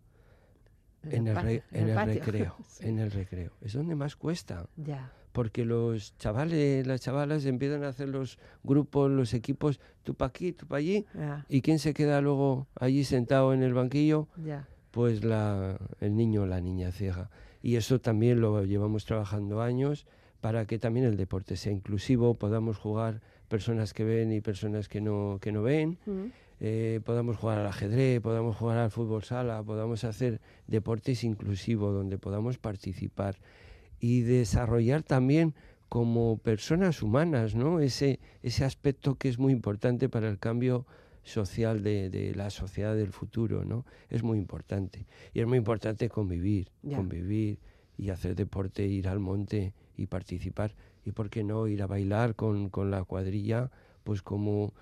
En 1.10 1.26
el, 1.26 1.36
re- 1.36 1.62
en 1.72 1.88
el 1.88 1.94
patio. 1.94 2.14
recreo, 2.14 2.56
Sí. 2.68 2.88
en 2.88 2.98
el 2.98 3.10
recreo. 3.10 3.50
Es 3.60 3.72
donde 3.74 3.94
más 3.94 4.16
cuesta, 4.16 4.66
Ya. 4.76 5.10
porque 5.32 5.64
los 5.64 6.16
chavales, 6.18 6.86
las 6.86 7.00
chavalas 7.00 7.44
empiezan 7.46 7.84
a 7.84 7.88
hacer 7.88 8.08
los 8.08 8.38
grupos, 8.62 9.10
los 9.10 9.34
equipos, 9.34 9.80
tú 10.02 10.14
pa' 10.14 10.26
aquí, 10.26 10.52
tú 10.52 10.66
pa' 10.66 10.76
allí, 10.76 11.06
Ya, 11.14 11.44
¿y 11.48 11.60
quién 11.62 11.78
se 11.78 11.94
queda 11.94 12.20
luego 12.20 12.66
allí 12.78 13.04
sentado 13.04 13.52
en 13.54 13.62
el 13.62 13.74
banquillo? 13.74 14.28
ya. 14.36 14.68
Pues 14.90 15.24
la, 15.24 15.78
el 16.00 16.14
niño 16.16 16.42
o 16.42 16.46
la 16.46 16.60
niña 16.60 16.92
ciega. 16.92 17.30
Y 17.62 17.76
eso 17.76 17.98
también 17.98 18.40
lo 18.42 18.62
llevamos 18.64 19.06
trabajando 19.06 19.62
años 19.62 20.06
para 20.42 20.66
que 20.66 20.78
también 20.78 21.06
el 21.06 21.16
deporte 21.16 21.56
sea 21.56 21.72
inclusivo, 21.72 22.34
podamos 22.34 22.76
jugar 22.76 23.22
personas 23.48 23.94
que 23.94 24.04
ven 24.04 24.32
y 24.32 24.40
personas 24.42 24.88
que 24.88 25.00
no, 25.00 25.38
que 25.40 25.50
no 25.52 25.62
ven, 25.62 25.98
Mm. 26.04 26.26
Eh, 26.64 27.00
podamos 27.04 27.36
jugar 27.38 27.58
al 27.58 27.66
ajedrez, 27.66 28.20
podamos 28.20 28.54
jugar 28.56 28.78
al 28.78 28.92
fútbol 28.92 29.24
sala, 29.24 29.64
podamos 29.64 30.04
hacer 30.04 30.40
deportes 30.68 31.24
inclusivos 31.24 31.92
donde 31.92 32.18
podamos 32.18 32.58
participar 32.58 33.34
y 33.98 34.20
desarrollar 34.20 35.02
también 35.02 35.54
como 35.88 36.38
personas 36.38 37.02
humanas, 37.02 37.56
¿no? 37.56 37.80
Ese, 37.80 38.20
ese 38.44 38.64
aspecto 38.64 39.16
que 39.16 39.28
es 39.28 39.40
muy 39.40 39.52
importante 39.52 40.08
para 40.08 40.28
el 40.28 40.38
cambio 40.38 40.86
social 41.24 41.82
de, 41.82 42.10
de 42.10 42.32
la 42.36 42.48
sociedad 42.50 42.94
del 42.94 43.10
futuro, 43.12 43.64
¿no? 43.64 43.84
Es 44.08 44.22
muy 44.22 44.38
importante. 44.38 45.06
Y 45.34 45.40
es 45.40 45.46
muy 45.48 45.58
importante 45.58 46.08
convivir, 46.08 46.70
Ya. 46.82 46.96
convivir 46.96 47.58
y 47.98 48.10
hacer 48.10 48.36
deporte, 48.36 48.86
ir 48.86 49.08
al 49.08 49.18
monte 49.18 49.74
y 49.96 50.06
participar. 50.06 50.76
Y 51.04 51.10
por 51.10 51.28
qué 51.28 51.42
no 51.42 51.66
ir 51.66 51.82
a 51.82 51.88
bailar 51.88 52.36
con, 52.36 52.70
con 52.70 52.92
la 52.92 53.02
cuadrilla, 53.02 53.72
pues 54.04 54.22
como, 54.22 54.72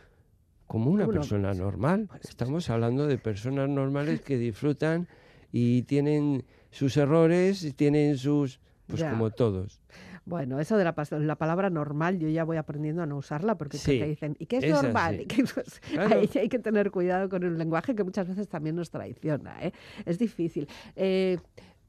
como 0.70 0.92
una 0.92 1.08
persona 1.08 1.52
normal. 1.52 2.08
Estamos 2.22 2.70
hablando 2.70 3.08
de 3.08 3.18
personas 3.18 3.68
normales 3.68 4.20
que 4.20 4.38
disfrutan 4.38 5.08
y 5.50 5.82
tienen 5.82 6.44
sus 6.70 6.96
errores 6.96 7.64
y 7.64 7.72
tienen 7.72 8.16
sus, 8.16 8.60
pues 8.86 9.00
Ya. 9.02 9.10
como 9.10 9.32
todos. 9.32 9.80
Bueno, 10.24 10.60
eso 10.60 10.76
de 10.76 10.84
la, 10.84 10.94
la 11.18 11.34
palabra 11.34 11.70
normal 11.70 12.20
yo 12.20 12.28
ya 12.28 12.44
voy 12.44 12.56
aprendiendo 12.56 13.02
a 13.02 13.06
no 13.06 13.16
usarla 13.16 13.58
porque 13.58 13.78
Sí, 13.78 13.98
te 13.98 14.06
dicen, 14.06 14.36
¿y 14.38 14.46
qué 14.46 14.58
es, 14.58 14.64
es 14.64 14.70
normal? 14.70 15.20
¿Y 15.22 15.26
pues, 15.42 15.80
Claro. 15.90 16.20
ahí 16.20 16.30
hay 16.36 16.48
que 16.48 16.60
tener 16.60 16.92
cuidado 16.92 17.28
con 17.28 17.42
el 17.42 17.58
lenguaje 17.58 17.96
que 17.96 18.04
muchas 18.04 18.28
veces 18.28 18.48
también 18.48 18.76
nos 18.76 18.90
traiciona. 18.90 19.60
¿eh? 19.64 19.72
Es 20.06 20.20
difícil. 20.20 20.68
Eh, 20.94 21.38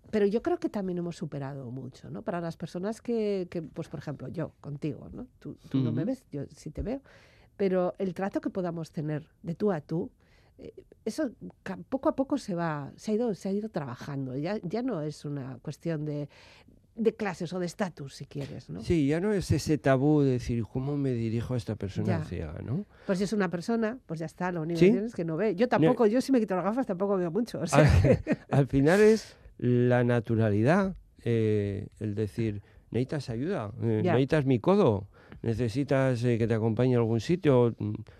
pero 0.09 0.25
yo 0.25 0.41
creo 0.41 0.57
que 0.57 0.69
también 0.69 0.97
hemos 0.97 1.15
superado 1.17 1.69
mucho, 1.69 2.09
¿no? 2.09 2.23
Para 2.23 2.41
las 2.41 2.57
personas 2.57 2.99
que, 2.99 3.47
que, 3.51 3.61
pues 3.61 3.89
por 3.89 3.99
ejemplo, 3.99 4.27
yo 4.27 4.53
contigo, 4.59 5.07
¿no? 5.13 5.27
Tú, 5.37 5.55
tú 5.69 5.77
no 5.81 5.91
me 5.91 6.03
ves, 6.03 6.25
yo 6.31 6.45
sí 6.55 6.71
te 6.71 6.81
veo. 6.81 6.99
Pero 7.61 7.93
el 7.99 8.15
trato 8.15 8.41
que 8.41 8.49
podamos 8.49 8.91
tener 8.91 9.27
de 9.43 9.53
tú 9.53 9.71
a 9.71 9.81
tú, 9.81 10.09
eh, 10.57 10.73
eso 11.05 11.29
poco 11.89 12.09
a 12.09 12.15
poco 12.15 12.39
se 12.39 12.55
va, 12.55 12.91
se 12.95 13.11
ha 13.11 13.13
ido, 13.13 13.35
se 13.35 13.49
ha 13.49 13.51
ido 13.51 13.69
trabajando. 13.69 14.35
Ya, 14.35 14.57
ya 14.63 14.81
no 14.81 15.03
es 15.03 15.25
una 15.25 15.59
cuestión 15.61 16.03
de, 16.03 16.27
de 16.95 17.15
clases 17.15 17.53
o 17.53 17.59
de 17.59 17.67
estatus, 17.67 18.15
si 18.15 18.25
quieres, 18.25 18.67
¿no? 18.71 18.81
Sí, 18.81 19.05
ya 19.05 19.19
no 19.19 19.31
es 19.31 19.51
ese 19.51 19.77
tabú 19.77 20.21
de 20.21 20.31
decir 20.31 20.63
cómo 20.65 20.97
me 20.97 21.11
dirijo 21.11 21.53
a 21.53 21.57
esta 21.57 21.75
persona 21.75 22.07
Ya. 22.17 22.23
ciega, 22.25 22.59
¿no? 22.63 22.85
Pues 23.05 23.19
si 23.19 23.25
es 23.25 23.33
una 23.33 23.51
persona, 23.51 23.99
pues 24.07 24.19
ya 24.19 24.25
está, 24.25 24.51
lo 24.51 24.63
único 24.63 24.79
Sí. 24.79 24.85
que 24.87 24.91
tienes 24.93 25.09
es 25.11 25.15
que 25.15 25.23
no 25.23 25.37
ve. 25.37 25.53
Yo 25.55 25.67
tampoco, 25.69 26.07
yo 26.07 26.19
si 26.19 26.31
me 26.31 26.39
quito 26.39 26.55
las 26.55 26.63
gafas 26.65 26.87
tampoco 26.87 27.15
veo 27.15 27.29
mucho. 27.29 27.59
o 27.59 27.67
sea, 27.67 27.81
al, 27.81 28.19
al 28.49 28.65
final 28.65 28.99
es 29.13 29.37
la 29.59 30.03
naturalidad, 30.03 30.95
eh, 31.23 31.89
el 31.99 32.15
decir, 32.15 32.63
necesitas 32.89 33.29
ayuda, 33.29 33.71
eh, 33.83 34.01
necesitas 34.03 34.45
mi 34.47 34.57
codo, 34.59 35.07
necesitas 35.41 36.23
eh, 36.23 36.37
que 36.37 36.47
te 36.47 36.53
acompañe 36.53 36.95
a 36.95 36.99
algún 36.99 37.19
sitio 37.19 37.75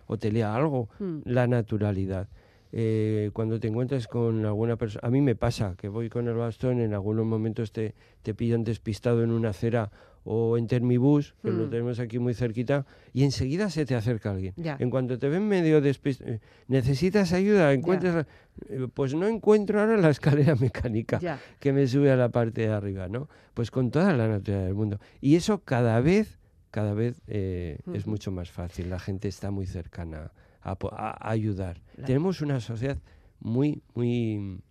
o 0.08 0.18
te 0.18 0.32
lea 0.32 0.56
algo, 0.56 0.90
mm, 1.00 1.20
la 1.26 1.48
naturalidad. 1.48 2.28
Eh, 2.74 3.32
cuando 3.34 3.60
te 3.60 3.68
encuentras 3.68 4.08
con 4.08 4.46
alguna 4.46 4.78
persona, 4.78 5.06
a 5.06 5.12
mí 5.12 5.20
me 5.22 5.36
pasa 5.36 5.76
que 5.78 5.90
voy 5.90 6.10
con 6.10 6.28
el 6.30 6.36
bastón, 6.36 6.80
en 6.80 6.94
algunos 6.94 7.26
momentos 7.26 7.72
te, 7.74 7.94
te 8.22 8.34
pillan 8.34 8.64
despistado 8.64 9.24
en 9.24 9.32
una 9.32 9.50
acera 9.50 9.92
o 10.24 10.56
en 10.58 10.68
Termibus, 10.68 11.34
que 11.42 11.50
lo 11.50 11.66
Mm. 11.66 11.70
tenemos 11.72 12.00
aquí 12.00 12.20
muy 12.20 12.34
cerquita, 12.36 12.86
y 13.12 13.24
enseguida 13.24 13.70
se 13.72 13.86
te 13.86 13.96
acerca 13.96 14.30
alguien. 14.32 14.54
Ya. 14.56 14.78
En 14.80 14.90
cuanto 14.92 15.18
te 15.18 15.28
ven 15.28 15.48
medio 15.48 15.82
despistado, 15.82 16.38
¿necesitas 16.68 17.34
ayuda? 17.34 17.74
¿Encuentras? 17.74 18.26
Eh, 18.70 18.88
Pues 18.94 19.16
no 19.16 19.28
encuentro 19.28 19.80
ahora 19.82 19.98
la 19.98 20.10
escalera 20.46 20.56
mecánica 20.56 21.20
ya. 21.20 21.40
que 21.60 21.74
me 21.74 21.88
sube 21.88 22.12
a 22.12 22.16
la 22.16 22.30
parte 22.30 22.62
de 22.62 22.68
arriba, 22.68 23.08
¿no? 23.10 23.28
Pues 23.56 23.70
con 23.72 23.90
toda 23.92 24.14
la 24.14 24.28
naturaleza 24.28 24.66
del 24.68 24.76
mundo. 24.76 25.00
Y 25.22 25.36
eso 25.36 25.62
cada 25.64 26.00
vez, 26.02 26.38
cada 26.72 26.94
vez 26.94 27.22
eh, 27.28 27.80
es 27.94 28.08
mucho 28.08 28.32
más 28.32 28.50
fácil. 28.50 28.90
La 28.90 29.00
gente 29.00 29.28
está 29.28 29.52
muy 29.52 29.66
cercana 29.68 30.32
a, 30.62 30.76
po- 30.76 30.92
a- 30.94 31.12
a 31.12 31.30
ayudar. 31.32 31.82
Claro. 31.96 32.08
Tenemos 32.08 32.42
una 32.42 32.60
sociedad 32.60 32.98
muy, 33.40 33.82
muy, 33.94 34.62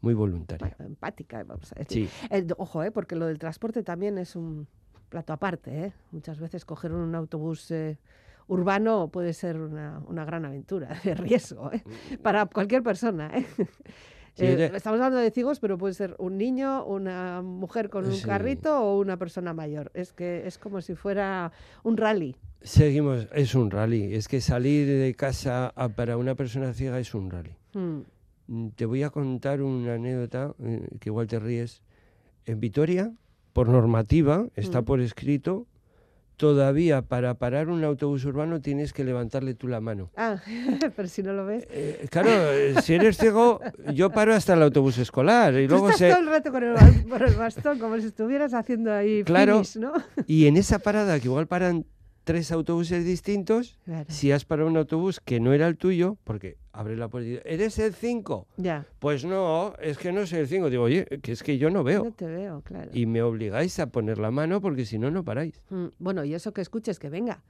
muy 0.00 0.14
voluntaria. 0.14 0.74
Empática, 0.80 1.42
vamos 1.44 1.72
a 1.72 1.78
decir. 1.78 2.08
Sí, 2.08 2.26
Eh, 2.30 2.46
ojo, 2.56 2.82
eh, 2.82 2.90
porque 2.90 3.14
lo 3.16 3.26
del 3.26 3.38
transporte 3.38 3.82
también 3.82 4.18
es 4.18 4.36
un 4.36 4.66
plato 5.08 5.32
aparte. 5.32 5.86
¿eh? 5.86 5.92
Muchas 6.12 6.38
veces 6.40 6.64
coger 6.64 6.92
un 6.92 7.14
autobús 7.14 7.70
eh, 7.70 7.98
urbano 8.46 9.08
puede 9.08 9.32
ser 9.34 9.58
una, 9.60 10.00
una 10.06 10.24
gran 10.24 10.44
aventura 10.44 10.98
de 11.04 11.14
riesgo 11.14 11.70
¿eh? 11.72 11.82
para 12.22 12.46
cualquier 12.46 12.82
persona. 12.82 13.30
¿Eh? 14.44 14.70
Estamos 14.74 14.98
hablando 15.00 15.18
de 15.18 15.30
ciegos, 15.30 15.60
pero 15.60 15.78
puede 15.78 15.94
ser 15.94 16.14
un 16.18 16.38
niño, 16.38 16.84
una 16.84 17.42
mujer 17.42 17.88
con 17.90 18.04
un 18.06 18.12
Sí. 18.12 18.24
carrito 18.26 18.80
o 18.80 18.98
una 19.00 19.16
persona 19.16 19.52
mayor. 19.54 19.90
Es 19.94 20.12
que 20.12 20.46
es 20.46 20.58
como 20.58 20.80
si 20.80 20.94
fuera 20.94 21.52
un 21.84 21.96
rally. 21.96 22.36
Seguimos, 22.60 23.28
es 23.34 23.54
un 23.54 23.70
rally. 23.70 24.14
Es 24.14 24.26
que 24.28 24.40
salir 24.40 24.86
de 24.86 25.14
casa 25.14 25.72
a- 25.76 25.88
para 25.88 26.16
una 26.16 26.34
persona 26.34 26.72
ciega 26.72 26.98
es 26.98 27.14
un 27.14 27.30
rally. 27.30 27.54
Mm, 27.74 28.00
Mm, 28.50 28.68
Te 28.76 28.86
voy 28.86 29.02
a 29.02 29.10
contar 29.10 29.60
una 29.60 29.94
anécdota 29.94 30.54
eh, 30.64 30.88
que 31.00 31.10
igual 31.10 31.26
te 31.26 31.38
ríes. 31.38 31.82
En 32.46 32.60
Vitoria, 32.60 33.12
por 33.52 33.68
normativa, 33.68 34.46
está 34.56 34.80
Mm. 34.80 34.84
por 34.86 35.00
escrito, 35.02 35.66
todavía 36.38 37.02
para 37.02 37.34
parar 37.34 37.68
un 37.68 37.84
autobús 37.84 38.24
urbano 38.24 38.60
tienes 38.62 38.94
que 38.94 39.04
levantarle 39.04 39.52
tú 39.54 39.68
la 39.68 39.80
mano. 39.80 40.10
Ah, 40.16 40.36
pero 40.96 41.06
si 41.08 41.22
no 41.22 41.34
lo 41.34 41.44
ves. 41.44 41.66
Eh, 41.70 42.06
claro, 42.10 42.30
si 42.80 42.94
eres 42.94 43.18
ciego, 43.18 43.60
yo 43.92 44.08
paro 44.10 44.32
hasta 44.34 44.54
el 44.54 44.62
autobús 44.62 44.96
escolar 44.96 45.52
y 45.60 45.66
Tú 45.66 45.72
luego 45.72 45.90
estás 45.90 45.98
se... 45.98 46.08
todo 46.10 46.20
el 46.20 46.28
rato 46.28 46.50
con 46.52 46.62
el, 46.64 46.74
con 47.08 47.22
el 47.22 47.34
bastón, 47.34 47.78
como 47.78 47.98
si 48.00 48.06
estuvieras 48.06 48.54
haciendo 48.54 48.92
ahí 48.94 49.22
Claro. 49.24 49.62
finish, 49.64 49.76
¿no? 49.76 49.92
Y 50.26 50.46
en 50.46 50.56
esa 50.56 50.78
parada, 50.78 51.18
que 51.20 51.26
igual 51.26 51.46
paran 51.48 51.84
tres 52.24 52.52
autobuses 52.52 53.04
distintos, 53.04 53.76
Claro. 53.84 54.04
si 54.08 54.32
has 54.32 54.44
parado 54.44 54.68
un 54.68 54.76
autobús 54.76 55.18
que 55.20 55.40
no 55.40 55.52
era 55.52 55.66
el 55.66 55.76
tuyo, 55.76 56.16
porque 56.24 56.56
abre 56.78 56.96
la 56.96 57.08
puerta 57.08 57.26
y 57.26 57.30
dice, 57.32 57.42
¿eres 57.44 57.78
el 57.80 57.92
5? 57.92 58.46
Ya, 58.56 58.86
Pues 59.00 59.24
no, 59.24 59.74
es 59.82 59.98
que 59.98 60.12
no 60.12 60.24
soy 60.26 60.38
el 60.40 60.48
5. 60.48 60.70
Digo, 60.70 60.84
oye, 60.84 61.04
que 61.22 61.32
es 61.32 61.42
que 61.42 61.58
yo 61.58 61.70
no 61.70 61.78
no 61.78 61.84
veo. 61.84 62.12
te 62.16 62.26
veo, 62.26 62.60
claro. 62.62 62.90
Y 62.94 63.06
me 63.06 63.20
obligáis 63.22 63.78
a 63.80 63.88
poner 63.88 64.18
la 64.18 64.30
mano 64.30 64.60
porque 64.60 64.84
si 64.84 64.98
no, 64.98 65.10
no 65.10 65.24
paráis. 65.24 65.60
Mm, 65.70 65.86
Bueno, 65.98 66.24
y 66.24 66.34
eso 66.34 66.52
que 66.52 66.60
escuches, 66.60 66.98
que 66.98 67.08
venga. 67.10 67.42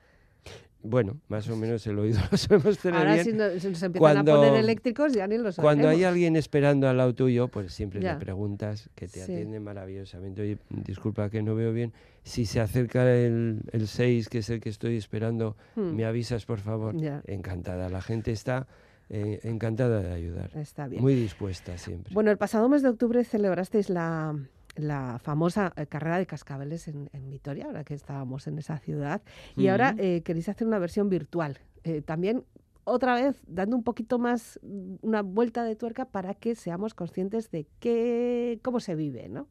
Bueno, 0.83 1.20
más 1.29 1.49
o 1.51 1.57
menos 1.57 1.85
el 1.89 1.99
oído 1.99 2.20
lo 2.31 2.37
sabemos 2.39 2.79
tener 2.79 2.99
Ahora 2.99 3.14
bien. 3.14 3.24
si, 3.24 3.33
no- 3.33 3.49
si 3.51 3.68
nos 3.68 3.83
empiezan 3.83 3.99
Cuando- 3.99 4.33
a 4.35 4.37
poner 4.37 4.55
eléctricos 4.55 5.12
ya 5.12 5.26
ni 5.26 5.37
los 5.37 5.57
Cuando 5.57 5.89
hay 5.89 6.05
alguien 6.05 6.37
esperando 6.37 6.89
al 6.89 6.97
lado 6.97 7.14
tuyo, 7.14 7.49
pues 7.49 7.72
siempre 7.74 8.01
Ya. 8.01 8.14
le 8.14 8.20
preguntas, 8.20 8.89
que 8.95 9.09
te 9.09 9.14
Sí. 9.24 9.33
atiende 9.33 9.59
maravillosamente. 9.61 10.41
Oye, 10.43 10.59
disculpa 10.70 11.29
que 11.31 11.43
no 11.43 11.55
veo 11.55 11.72
bien. 11.72 11.93
Si 12.22 12.47
se 12.47 12.61
acerca 12.61 13.12
el, 13.12 13.61
el 13.72 13.89
6, 13.89 14.29
que 14.29 14.39
es 14.39 14.51
el 14.51 14.61
que 14.61 14.68
estoy 14.68 14.97
esperando, 14.97 15.57
Mm, 15.74 15.97
me 15.97 16.05
avisas, 16.05 16.45
por 16.47 16.61
favor. 16.61 16.97
Ya. 16.97 17.22
Encantada. 17.26 17.89
La 17.89 18.01
gente 18.01 18.31
está 18.31 18.66
eh, 19.11 19.40
encantada 19.44 20.00
de 20.02 20.12
ayudar. 20.12 20.50
Está 20.56 20.86
bien. 20.88 21.02
Muy 21.02 21.14
dispuesta 21.14 21.76
siempre. 21.78 22.12
Bueno, 22.14 22.30
el 22.30 22.38
pasado 22.38 22.68
mes 22.68 22.82
de 22.82 22.88
octubre 22.90 23.24
celebrasteis 23.24 23.88
la, 23.90 24.36
la 24.76 25.18
famosa 25.22 25.72
eh, 25.76 25.86
carrera 25.86 26.18
de 26.18 26.26
cascabeles 26.26 26.88
en, 26.88 27.09
en 27.12 27.30
Vitoria, 27.30 27.66
ahora 27.66 27.84
que 27.84 27.94
estábamos 27.94 28.46
en 28.46 28.59
esa 28.59 28.78
ciudad. 28.78 29.22
Y 29.56 29.68
ahora 29.68 29.94
eh, 29.98 30.22
queréis 30.22 30.48
hacer 30.48 30.66
una 30.66 30.78
versión 30.78 31.09
virtual. 31.09 31.59
Eh, 31.84 32.02
también, 32.02 32.44
otra 32.84 33.14
vez, 33.14 33.36
dando 33.46 33.76
un 33.76 33.82
poquito 33.84 34.18
más, 34.18 34.59
una 35.02 35.22
vuelta 35.22 35.64
de 35.64 35.76
tuerca 35.76 36.04
para 36.06 36.34
que 36.34 36.54
seamos 36.54 36.94
conscientes 36.94 37.50
de 37.50 37.66
qué, 37.80 38.59
cómo 38.62 38.80
se 38.80 38.94
vive, 38.94 39.28
¿no? 39.28 39.46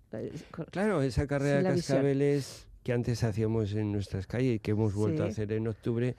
Claro, 0.72 1.02
esa 1.02 1.28
carrera 1.28 1.60
Sí, 1.62 1.68
de 1.68 1.74
visión. 1.74 1.96
cascabeles 1.98 2.68
que 2.84 2.94
antes 2.94 3.24
hacíamos 3.24 3.74
en 3.74 3.92
nuestras 3.92 4.28
calles 4.28 4.56
y 4.56 4.60
que 4.60 4.72
hemos 4.72 4.94
vuelto 4.96 5.24
a 5.24 5.28
hacer 5.28 5.52
en 5.52 5.68
octubre, 5.68 6.16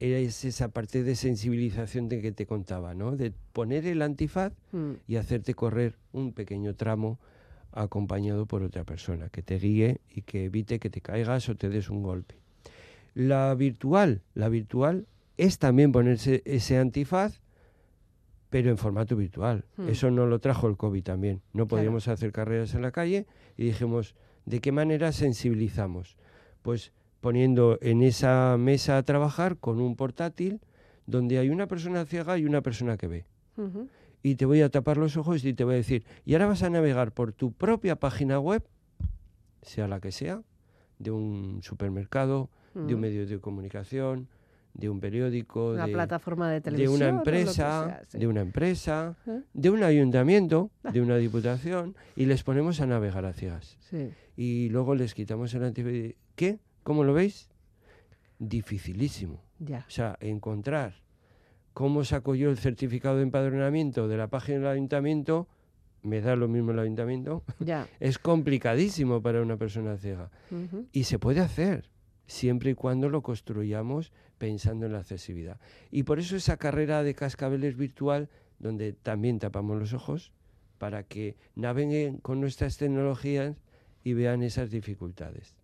es 0.00 0.44
esa 0.46 0.68
parte 0.68 1.02
de 1.04 1.14
sensibilización 1.14 2.08
de 2.08 2.22
que 2.22 2.32
te 2.32 2.46
contaba, 2.46 2.94
¿no? 2.94 3.16
De 3.16 3.32
poner 3.52 3.86
el 3.86 4.00
antifaz 4.02 4.52
Mm, 4.72 4.92
y 5.06 5.16
hacerte 5.16 5.54
correr 5.54 5.96
un 6.12 6.32
pequeño 6.32 6.74
tramo 6.74 7.18
acompañado 7.72 8.46
por 8.46 8.62
otra 8.62 8.84
persona 8.84 9.28
que 9.28 9.42
te 9.42 9.58
guíe 9.58 10.00
y 10.10 10.22
que 10.22 10.44
evite 10.46 10.78
que 10.78 10.90
te 10.90 11.00
caigas 11.00 11.48
o 11.48 11.54
te 11.56 11.68
des 11.68 11.90
un 11.90 12.02
golpe. 12.02 12.34
La 13.14 13.54
virtual, 13.54 14.22
la 14.34 14.48
virtual 14.48 15.06
es 15.36 15.58
también 15.58 15.92
ponerse 15.92 16.42
ese 16.44 16.78
antifaz, 16.78 17.40
pero 18.48 18.70
en 18.70 18.78
formato 18.78 19.14
virtual. 19.16 19.64
Hmm. 19.76 19.88
Eso 19.88 20.10
no 20.10 20.26
lo 20.26 20.38
trajo 20.40 20.66
el 20.66 20.76
COVID 20.76 21.02
también. 21.02 21.36
No 21.52 21.66
Claro. 21.66 21.68
podíamos 21.68 22.08
hacer 22.08 22.32
carreras 22.32 22.74
en 22.74 22.82
la 22.82 22.90
calle 22.90 23.26
y 23.56 23.64
dijimos, 23.64 24.14
¿de 24.46 24.60
qué 24.60 24.72
manera 24.72 25.12
sensibilizamos? 25.12 26.16
Pues 26.62 26.92
poniendo 27.20 27.78
en 27.82 28.02
esa 28.02 28.56
mesa 28.58 28.96
a 28.98 29.02
trabajar 29.02 29.56
con 29.58 29.80
un 29.80 29.96
portátil 29.96 30.60
donde 31.06 31.38
hay 31.38 31.50
una 31.50 31.66
persona 31.66 32.04
ciega 32.04 32.38
y 32.38 32.44
una 32.44 32.62
persona 32.62 32.96
que 32.96 33.06
ve 33.08 33.24
y 34.22 34.36
te 34.36 34.46
voy 34.46 34.62
a 34.62 34.70
tapar 34.70 34.96
los 34.96 35.16
ojos 35.16 35.44
y 35.44 35.52
te 35.54 35.64
voy 35.64 35.74
a 35.74 35.76
decir, 35.78 36.04
y 36.24 36.32
ahora 36.34 36.46
vas 36.46 36.62
a 36.62 36.70
navegar 36.70 37.12
por 37.12 37.32
tu 37.32 37.52
propia 37.52 37.96
página 37.96 38.38
web, 38.38 38.62
sea 39.62 39.86
la 39.88 40.00
que 40.00 40.12
sea, 40.12 40.42
de 40.98 41.10
un 41.10 41.60
supermercado, 41.62 42.50
de 42.74 42.94
un 42.94 43.00
medio 43.00 43.26
de 43.26 43.38
comunicación, 43.40 44.28
de 44.74 44.88
un 44.88 45.00
periódico, 45.00 45.70
Una 45.72 45.86
de, 45.86 45.92
plataforma 45.92 46.48
de 46.48 46.54
de 46.54 46.60
televisión. 46.60 46.94
una 46.96 47.06
lo 47.06 47.10
que 47.12 47.16
empresa, 47.30 47.52
sea, 47.52 48.02
sí. 48.08 48.18
de 48.18 48.26
una 48.26 48.40
empresa, 48.42 49.16
¿Eh? 49.26 49.40
de 49.52 49.70
un 49.70 49.82
ayuntamiento, 49.82 50.70
de 50.92 51.00
una 51.00 51.16
diputación, 51.18 51.96
y 52.16 52.26
les 52.26 52.42
ponemos 52.44 52.80
a 52.80 52.86
navegar 52.86 53.24
a 53.24 53.32
ciegas. 53.32 53.76
Sí. 53.90 54.10
Y 54.36 54.68
luego 54.68 54.94
les 54.94 55.14
quitamos 55.14 55.52
el 55.54 55.64
y- 55.78 56.16
¿Qué? 56.36 56.58
¿Cómo 56.90 57.04
lo 57.04 57.14
veis? 57.14 57.48
Dificilísimo. 58.40 59.40
Ya. 59.60 59.84
O 59.86 59.90
sea, 59.92 60.16
encontrar 60.18 60.94
cómo 61.72 62.02
saco 62.02 62.34
yo 62.34 62.50
el 62.50 62.58
certificado 62.58 63.18
de 63.18 63.22
empadronamiento 63.22 64.08
de 64.08 64.16
la 64.16 64.26
página 64.26 64.58
del 64.58 64.66
ayuntamiento, 64.66 65.46
me 66.02 66.20
da 66.20 66.34
lo 66.34 66.48
mismo 66.48 66.72
el 66.72 66.80
ayuntamiento, 66.80 67.44
Ya. 67.60 67.86
es 68.00 68.18
complicadísimo 68.18 69.22
para 69.22 69.40
una 69.40 69.56
persona 69.56 69.98
ciega. 69.98 70.32
Y 70.90 71.04
se 71.04 71.20
puede 71.20 71.38
hacer, 71.38 71.88
siempre 72.26 72.72
y 72.72 72.74
cuando 72.74 73.08
lo 73.08 73.22
construyamos 73.22 74.10
pensando 74.38 74.86
en 74.86 74.92
la 74.94 74.98
accesibilidad. 74.98 75.60
Y 75.92 76.02
por 76.02 76.18
eso 76.18 76.34
esa 76.34 76.56
carrera 76.56 77.04
de 77.04 77.14
cascabeles 77.14 77.76
virtual, 77.76 78.28
donde 78.58 78.94
también 78.94 79.38
tapamos 79.38 79.78
los 79.78 79.92
ojos, 79.92 80.32
para 80.78 81.04
que 81.04 81.36
naveguen 81.54 82.16
con 82.16 82.40
nuestras 82.40 82.78
tecnologías 82.78 83.54
y 84.02 84.14
vean 84.14 84.42
esas 84.42 84.72
dificultades. 84.72 85.54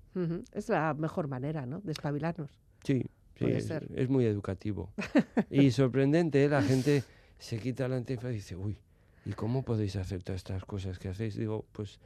Es 0.53 0.69
la 0.69 0.95
mejor 0.95 1.29
manera, 1.29 1.67
¿no? 1.67 1.81
De 1.81 1.93
espabilarnos. 1.93 2.51
Sí, 2.85 3.03
sí, 3.35 3.45
Puede 3.45 3.59
es, 3.59 3.67
ser. 3.67 3.89
es 3.95 4.09
muy 4.09 4.25
educativo. 4.27 4.93
y 5.51 5.71
sorprendente, 5.71 6.45
¿eh? 6.45 6.49
la 6.49 6.63
gente 6.63 7.05
se 7.39 7.59
quita 7.59 7.89
la 7.89 7.97
antifaz 7.97 8.33
y 8.33 8.37
dice, 8.37 8.57
uy, 8.57 8.79
¿y 9.25 9.33
cómo 9.33 9.63
podéis 9.63 9.97
hacer 9.97 10.23
todas 10.23 10.39
estas 10.41 10.65
cosas 10.65 10.99
que 10.99 11.09
hacéis? 11.09 11.37
Digo, 11.37 11.67
pues 11.73 11.99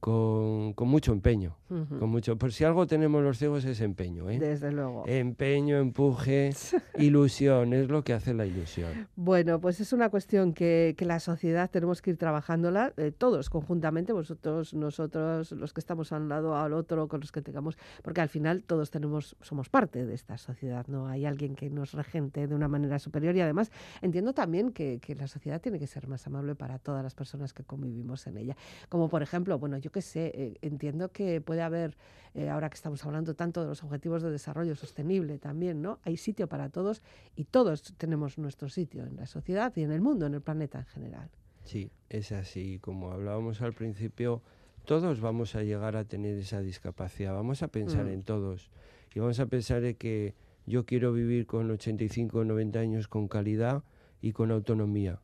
con, 0.00 0.72
con 0.74 0.88
mucho 0.88 1.12
empeño, 1.12 1.56
Ujú. 1.70 1.98
con 1.98 2.10
mucho. 2.10 2.36
Por 2.36 2.52
si 2.52 2.64
algo 2.64 2.86
tenemos 2.86 3.22
los 3.22 3.38
ciegos 3.38 3.64
es 3.64 3.80
empeño, 3.80 4.28
¿eh? 4.30 4.38
Desde 4.38 4.70
luego. 4.72 5.04
Empeño, 5.06 5.78
empuje, 5.78 6.50
ilusión, 6.98 7.72
es 7.72 7.88
lo 7.88 8.04
que 8.04 8.12
hace 8.12 8.34
la 8.34 8.46
ilusión. 8.46 9.08
Bueno, 9.16 9.60
pues 9.60 9.80
es 9.80 9.92
una 9.92 10.08
cuestión 10.10 10.52
que, 10.52 10.94
que 10.96 11.04
la 11.04 11.18
sociedad 11.20 11.70
tenemos 11.70 12.02
que 12.02 12.10
ir 12.10 12.18
trabajándola 12.18 12.92
eh, 12.96 13.12
todos 13.16 13.50
conjuntamente, 13.50 14.12
vosotros, 14.12 14.74
nosotros, 14.74 15.52
los 15.52 15.72
que 15.72 15.80
estamos 15.80 16.12
al 16.12 16.28
lado 16.28 16.56
al 16.56 16.72
otro, 16.72 17.08
con 17.08 17.20
los 17.20 17.32
que 17.32 17.42
tengamos, 17.42 17.76
porque 18.02 18.20
al 18.20 18.28
final 18.28 18.62
todos 18.62 18.90
tenemos, 18.90 19.36
somos 19.40 19.68
parte 19.68 20.04
de 20.06 20.14
esta 20.14 20.38
sociedad, 20.38 20.86
no 20.88 21.08
hay 21.08 21.24
alguien 21.24 21.54
que 21.54 21.70
nos 21.70 21.92
regente 21.92 22.46
de 22.46 22.54
una 22.54 22.68
manera 22.68 22.98
superior 22.98 23.34
y 23.36 23.40
además 23.40 23.70
entiendo 24.02 24.32
también 24.34 24.72
que, 24.72 24.98
que 25.00 25.14
la 25.14 25.26
sociedad 25.26 25.60
tiene 25.60 25.78
que 25.78 25.86
ser 25.86 26.06
más 26.06 26.26
amable 26.26 26.54
para 26.54 26.78
todas 26.78 27.02
las 27.02 27.14
personas 27.14 27.52
que 27.52 27.64
convivimos 27.64 28.26
en 28.26 28.36
ella. 28.36 28.56
Como 28.88 29.08
por 29.08 29.22
ejemplo, 29.22 29.58
bueno, 29.58 29.78
yo 29.78 29.85
qué 29.90 30.02
sé, 30.02 30.32
eh, 30.34 30.58
entiendo 30.62 31.10
que 31.10 31.40
puede 31.40 31.62
haber, 31.62 31.96
eh, 32.34 32.48
ahora 32.48 32.68
que 32.68 32.74
estamos 32.74 33.04
hablando 33.04 33.34
tanto 33.34 33.62
de 33.62 33.68
los 33.68 33.82
objetivos 33.82 34.22
de 34.22 34.30
desarrollo 34.30 34.74
sostenible 34.76 35.38
también, 35.38 35.82
¿no? 35.82 35.98
Hay 36.02 36.16
sitio 36.16 36.48
para 36.48 36.68
todos 36.68 37.02
y 37.34 37.44
todos 37.44 37.82
tenemos 37.96 38.38
nuestro 38.38 38.68
sitio 38.68 39.04
en 39.06 39.16
la 39.16 39.26
sociedad 39.26 39.72
y 39.76 39.82
en 39.82 39.92
el 39.92 40.00
mundo, 40.00 40.26
en 40.26 40.34
el 40.34 40.40
planeta 40.42 40.78
en 40.80 40.86
general. 40.86 41.30
Sí, 41.64 41.90
es 42.08 42.30
así. 42.32 42.78
Como 42.80 43.10
hablábamos 43.10 43.60
al 43.62 43.72
principio, 43.72 44.40
todos 44.84 45.20
vamos 45.20 45.56
a 45.56 45.62
llegar 45.64 45.96
a 45.96 46.04
tener 46.04 46.36
esa 46.38 46.60
discapacidad. 46.60 47.34
Vamos 47.34 47.62
a 47.62 47.68
pensar 47.68 48.04
Mm. 48.04 48.10
en 48.10 48.22
todos. 48.22 48.70
Y 49.14 49.18
vamos 49.18 49.40
a 49.40 49.46
pensar 49.46 49.82
en 49.84 49.96
que 49.96 50.34
yo 50.66 50.84
quiero 50.86 51.12
vivir 51.12 51.46
con 51.46 51.68
85 51.70 52.38
o 52.38 52.44
90 52.44 52.78
años 52.78 53.08
con 53.08 53.26
calidad 53.28 53.82
y 54.20 54.32
con 54.32 54.50
autonomía. 54.52 55.20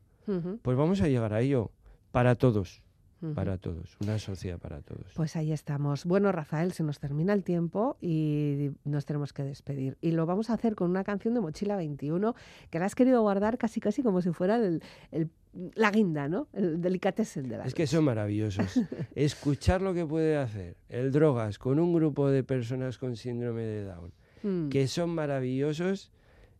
Pues 0.61 0.77
vamos 0.77 1.01
a 1.01 1.07
llegar 1.07 1.33
a 1.33 1.41
ello. 1.41 1.71
Para 2.11 2.35
todos. 2.35 2.82
Para 3.35 3.57
todos. 3.57 3.95
Una 4.01 4.19
sociedad 4.19 4.59
para 4.59 4.81
todos. 4.81 5.13
Pues 5.15 5.35
ahí 5.35 5.51
estamos. 5.51 6.05
Bueno, 6.05 6.31
Rafael, 6.31 6.73
se 6.73 6.83
nos 6.83 6.99
termina 6.99 7.33
el 7.33 7.43
tiempo 7.43 7.97
y 8.01 8.71
nos 8.83 9.05
tenemos 9.05 9.31
que 9.33 9.43
despedir. 9.43 9.97
Y 10.01 10.11
lo 10.11 10.25
vamos 10.25 10.49
a 10.49 10.53
hacer 10.53 10.75
con 10.75 10.89
una 10.89 11.03
canción 11.03 11.33
de 11.33 11.39
Mochila 11.41 11.75
21 11.75 12.35
que 12.69 12.79
la 12.79 12.85
has 12.85 12.95
querido 12.95 13.21
guardar 13.21 13.57
casi 13.57 13.79
casi 13.79 14.03
como 14.03 14.21
si 14.21 14.31
fuera 14.31 14.57
el, 14.57 14.81
el- 15.11 15.29
la 15.75 15.91
guinda, 15.91 16.27
¿no? 16.27 16.47
El 16.53 16.81
delicatessen 16.81 17.47
de 17.47 17.57
la 17.59 17.65
Es 17.65 17.75
que 17.75 17.85
son 17.87 18.03
maravillosos. 18.05 18.79
Escuchar 19.15 19.81
lo 19.81 19.93
que 19.93 20.05
puede 20.05 20.35
hacer 20.37 20.75
el 20.89 21.11
drogas 21.11 21.59
con 21.59 21.79
un 21.79 21.93
grupo 21.93 22.29
de 22.29 22.43
personas 22.43 22.97
con 22.97 23.15
síndrome 23.15 23.61
de 23.63 23.83
Down, 23.85 24.11
Mm, 24.43 24.67
que 24.69 24.87
son 24.87 25.11
maravillosos, 25.11 26.11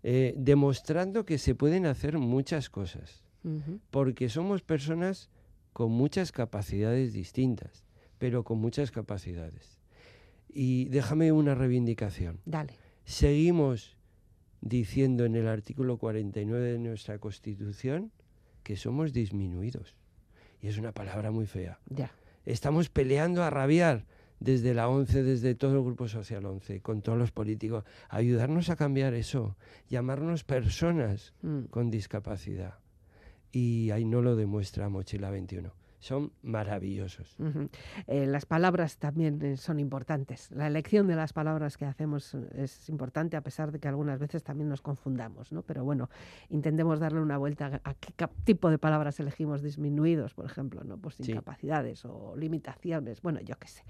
eh, 0.04 0.34
demostrando 0.38 1.26
que 1.26 1.38
se 1.38 1.54
pueden 1.56 1.86
hacer 1.86 2.18
muchas 2.18 2.70
cosas, 2.70 3.26
porque 3.92 4.30
somos 4.30 4.62
personas 4.62 5.30
con 5.74 5.92
muchas 5.92 6.32
capacidades 6.32 7.14
distintas, 7.14 7.84
pero 8.20 8.44
con 8.44 8.60
muchas 8.60 8.92
capacidades. 8.92 9.80
Y 10.48 10.86
déjame 10.86 11.32
una 11.32 11.56
reivindicación. 11.56 12.40
Dale. 12.46 12.74
Seguimos 13.06 13.98
diciendo 14.62 15.26
en 15.26 15.36
el 15.36 15.48
artículo 15.48 15.98
49 15.98 16.74
de 16.74 16.80
nuestra 16.80 17.18
Constitución 17.20 18.12
que 18.64 18.78
somos 18.78 19.12
disminuidos. 19.12 19.96
Y 20.62 20.68
es 20.68 20.78
una 20.78 20.94
palabra 20.94 21.32
muy 21.32 21.48
fea. 21.48 21.80
Ya. 21.90 22.12
Estamos 22.46 22.90
peleando 22.90 23.44
a 23.44 23.50
rabiar 23.50 24.06
desde 24.40 24.74
la 24.74 24.88
ONCE, 24.90 25.24
desde 25.24 25.56
todo 25.56 25.78
el 25.78 25.84
Grupo 25.84 26.08
Social 26.08 26.46
11, 26.46 26.82
con 26.82 27.02
todos 27.02 27.18
los 27.18 27.32
políticos, 27.32 27.84
ayudarnos 28.10 28.70
a 28.70 28.76
cambiar 28.76 29.14
eso, 29.14 29.58
llamarnos 29.90 30.44
personas 30.44 31.34
Mm. 31.42 31.64
con 31.66 31.90
discapacidad. 31.90 32.76
Y 33.54 33.92
ahí 33.92 34.04
no 34.04 34.22
lo 34.22 34.36
demuestra 34.36 34.90
Mochila 34.90 35.30
21. 35.30 35.72
Son 36.00 36.34
maravillosos. 36.42 37.38
Ujú. 37.40 37.70
Eh, 38.08 38.26
las 38.26 38.46
palabras 38.46 38.98
también 38.98 39.42
eh, 39.42 39.56
son 39.56 39.80
importantes. 39.80 40.52
La 40.52 40.68
elección 40.68 41.08
de 41.08 41.16
las 41.16 41.32
palabras 41.32 41.78
que 41.78 41.86
hacemos 41.86 42.34
eh, 42.34 42.40
es 42.58 42.90
importante, 42.90 43.38
a 43.38 43.42
pesar 43.42 43.72
de 43.72 43.80
que 43.80 43.88
algunas 43.88 44.20
veces 44.20 44.44
también 44.44 44.68
nos 44.68 44.82
confundamos, 44.82 45.54
¿no? 45.54 45.62
Pero 45.62 45.86
bueno, 45.86 46.10
intentemos 46.50 47.00
darle 47.00 47.22
una 47.22 47.38
vuelta 47.38 47.80
a, 47.86 47.94
qué 47.94 48.12
tipo 48.44 48.70
de 48.70 48.80
palabras 48.80 49.18
elegimos 49.22 49.62
disminuidos, 49.62 50.34
por 50.34 50.44
ejemplo, 50.46 50.84
¿no? 50.84 50.98
Pues 50.98 51.16
Sí. 51.16 51.32
incapacidades 51.32 52.04
o 52.04 52.36
limitaciones, 52.36 53.22
bueno, 53.22 53.40
yo 53.40 53.56
qué 53.58 53.70
sé. 53.70 53.84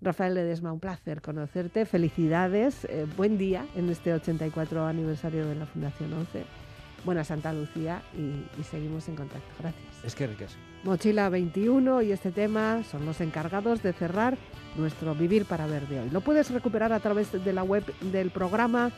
Rafael 0.00 0.32
Ledesma, 0.32 0.72
un 0.72 0.80
placer 0.80 1.20
conocerte. 1.20 1.84
Felicidades, 1.84 2.86
eh, 2.86 3.06
buen 3.18 3.36
día 3.36 3.66
en 3.76 3.90
este 3.90 4.14
84 4.14 4.86
aniversario 4.86 5.46
de 5.46 5.56
la 5.56 5.66
Fundación 5.66 6.10
11. 6.14 6.69
Buena 7.04 7.24
Santa 7.24 7.52
Lucía 7.52 8.02
y, 8.16 8.60
y 8.60 8.64
seguimos 8.64 9.08
en 9.08 9.16
contacto. 9.16 9.48
Gracias. 9.58 10.04
Es 10.04 10.14
que 10.14 10.26
ricas. 10.26 10.56
Mochila 10.84 11.28
21 11.28 12.02
y 12.02 12.12
este 12.12 12.30
tema 12.30 12.82
son 12.90 13.04
los 13.04 13.20
encargados 13.20 13.82
de 13.82 13.92
cerrar 13.92 14.38
nuestro 14.76 15.14
Vivir 15.14 15.44
para 15.44 15.66
Ver 15.66 15.86
de 15.88 16.00
hoy. 16.00 16.10
Lo 16.10 16.20
puedes 16.20 16.50
recuperar 16.50 16.92
a 16.92 17.00
través 17.00 17.32
de 17.32 17.52
la 17.52 17.62
web 17.62 17.84
del 18.00 18.30
programa 18.30 18.90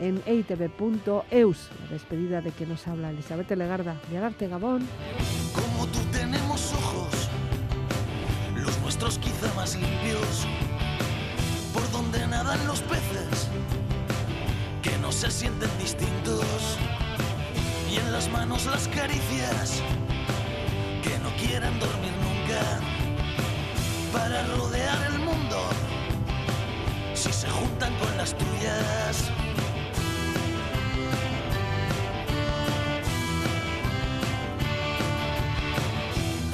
en 0.00 0.22
eitv.eus. 0.26 1.68
La 1.84 1.92
despedida 1.92 2.40
de 2.40 2.50
que 2.50 2.66
nos 2.66 2.86
habla 2.88 3.10
Elizabeth 3.10 3.50
Legarda 3.50 3.96
de 4.08 4.48
Gabón. 4.48 4.86
Como 5.54 5.86
tú 5.86 5.98
tenemos 6.12 6.72
ojos, 6.72 7.28
los 8.56 8.78
nuestros 8.80 9.18
quizá 9.18 9.52
más 9.54 9.76
limpios, 9.76 10.46
por 11.72 11.90
donde 11.92 12.26
nadan 12.26 12.66
los 12.66 12.80
peces, 12.82 13.48
que 14.82 14.96
no 14.98 15.12
se 15.12 15.30
sienten 15.30 15.70
distintos, 15.78 16.78
y 17.90 17.96
en 17.96 18.12
las 18.12 18.30
manos 18.30 18.66
las 18.66 18.86
caricias, 18.88 19.82
que 21.02 21.18
no 21.18 21.30
quieren 21.36 21.78
dormir 21.80 22.12
nunca, 22.22 22.60
para 24.12 24.44
rodear 24.56 24.98
el 25.12 25.18
mundo, 25.18 25.58
si 27.14 27.32
se 27.32 27.48
juntan 27.48 27.92
con 27.96 28.16
las 28.16 28.36
tuyas. 28.38 29.30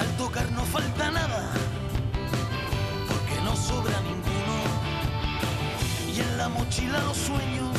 Al 0.01 0.09
tocar 0.17 0.51
no 0.53 0.65
falta 0.65 1.11
nada, 1.11 1.51
porque 3.09 3.41
no 3.45 3.55
sobra 3.55 4.01
ninguno. 4.01 4.57
Y 6.15 6.21
en 6.21 6.39
la 6.39 6.49
mochila 6.49 6.99
los 7.03 7.19
sueños 7.19 7.77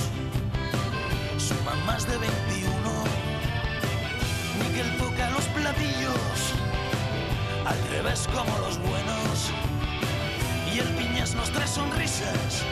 suman 1.39 1.83
más 1.87 2.05
de 2.07 2.17
21. 2.17 2.66
Platillos, 5.61 6.53
al 7.65 7.89
revés 7.89 8.27
como 8.27 8.57
los 8.59 8.77
buenos. 8.77 9.51
Y 10.71 10.79
el 10.79 10.87
piñas 10.95 11.33
nos 11.33 11.49
trae 11.49 11.67
sonrisas 11.67 12.63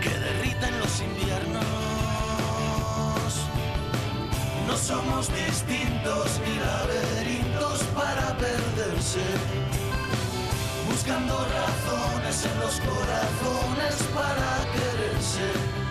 que 0.00 0.10
derriten 0.10 0.78
los 0.78 1.00
inviernos. 1.00 1.64
No 4.68 4.76
somos 4.76 5.28
distintos 5.34 6.40
ni 6.46 6.54
laberintos 6.60 7.82
para 7.94 8.36
perderse. 8.36 9.24
Buscando 10.88 11.34
razones 11.38 12.46
en 12.46 12.60
los 12.60 12.80
corazones 12.80 13.96
para 14.14 14.50
quererse. 14.74 15.83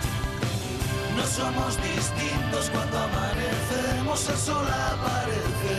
No 1.16 1.24
somos 1.26 1.76
distintos 1.80 2.70
cuando 2.70 2.98
amanecemos, 2.98 4.28
el 4.28 4.36
sol 4.36 4.66
aparece. 4.66 5.76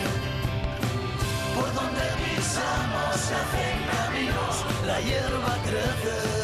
Por 1.55 1.73
donde 1.73 2.01
pisamos 2.23 3.15
se 3.19 3.35
hacen 3.35 3.77
caminos, 3.91 4.65
la 4.85 5.01
hierba 5.01 5.57
crece. 5.65 6.34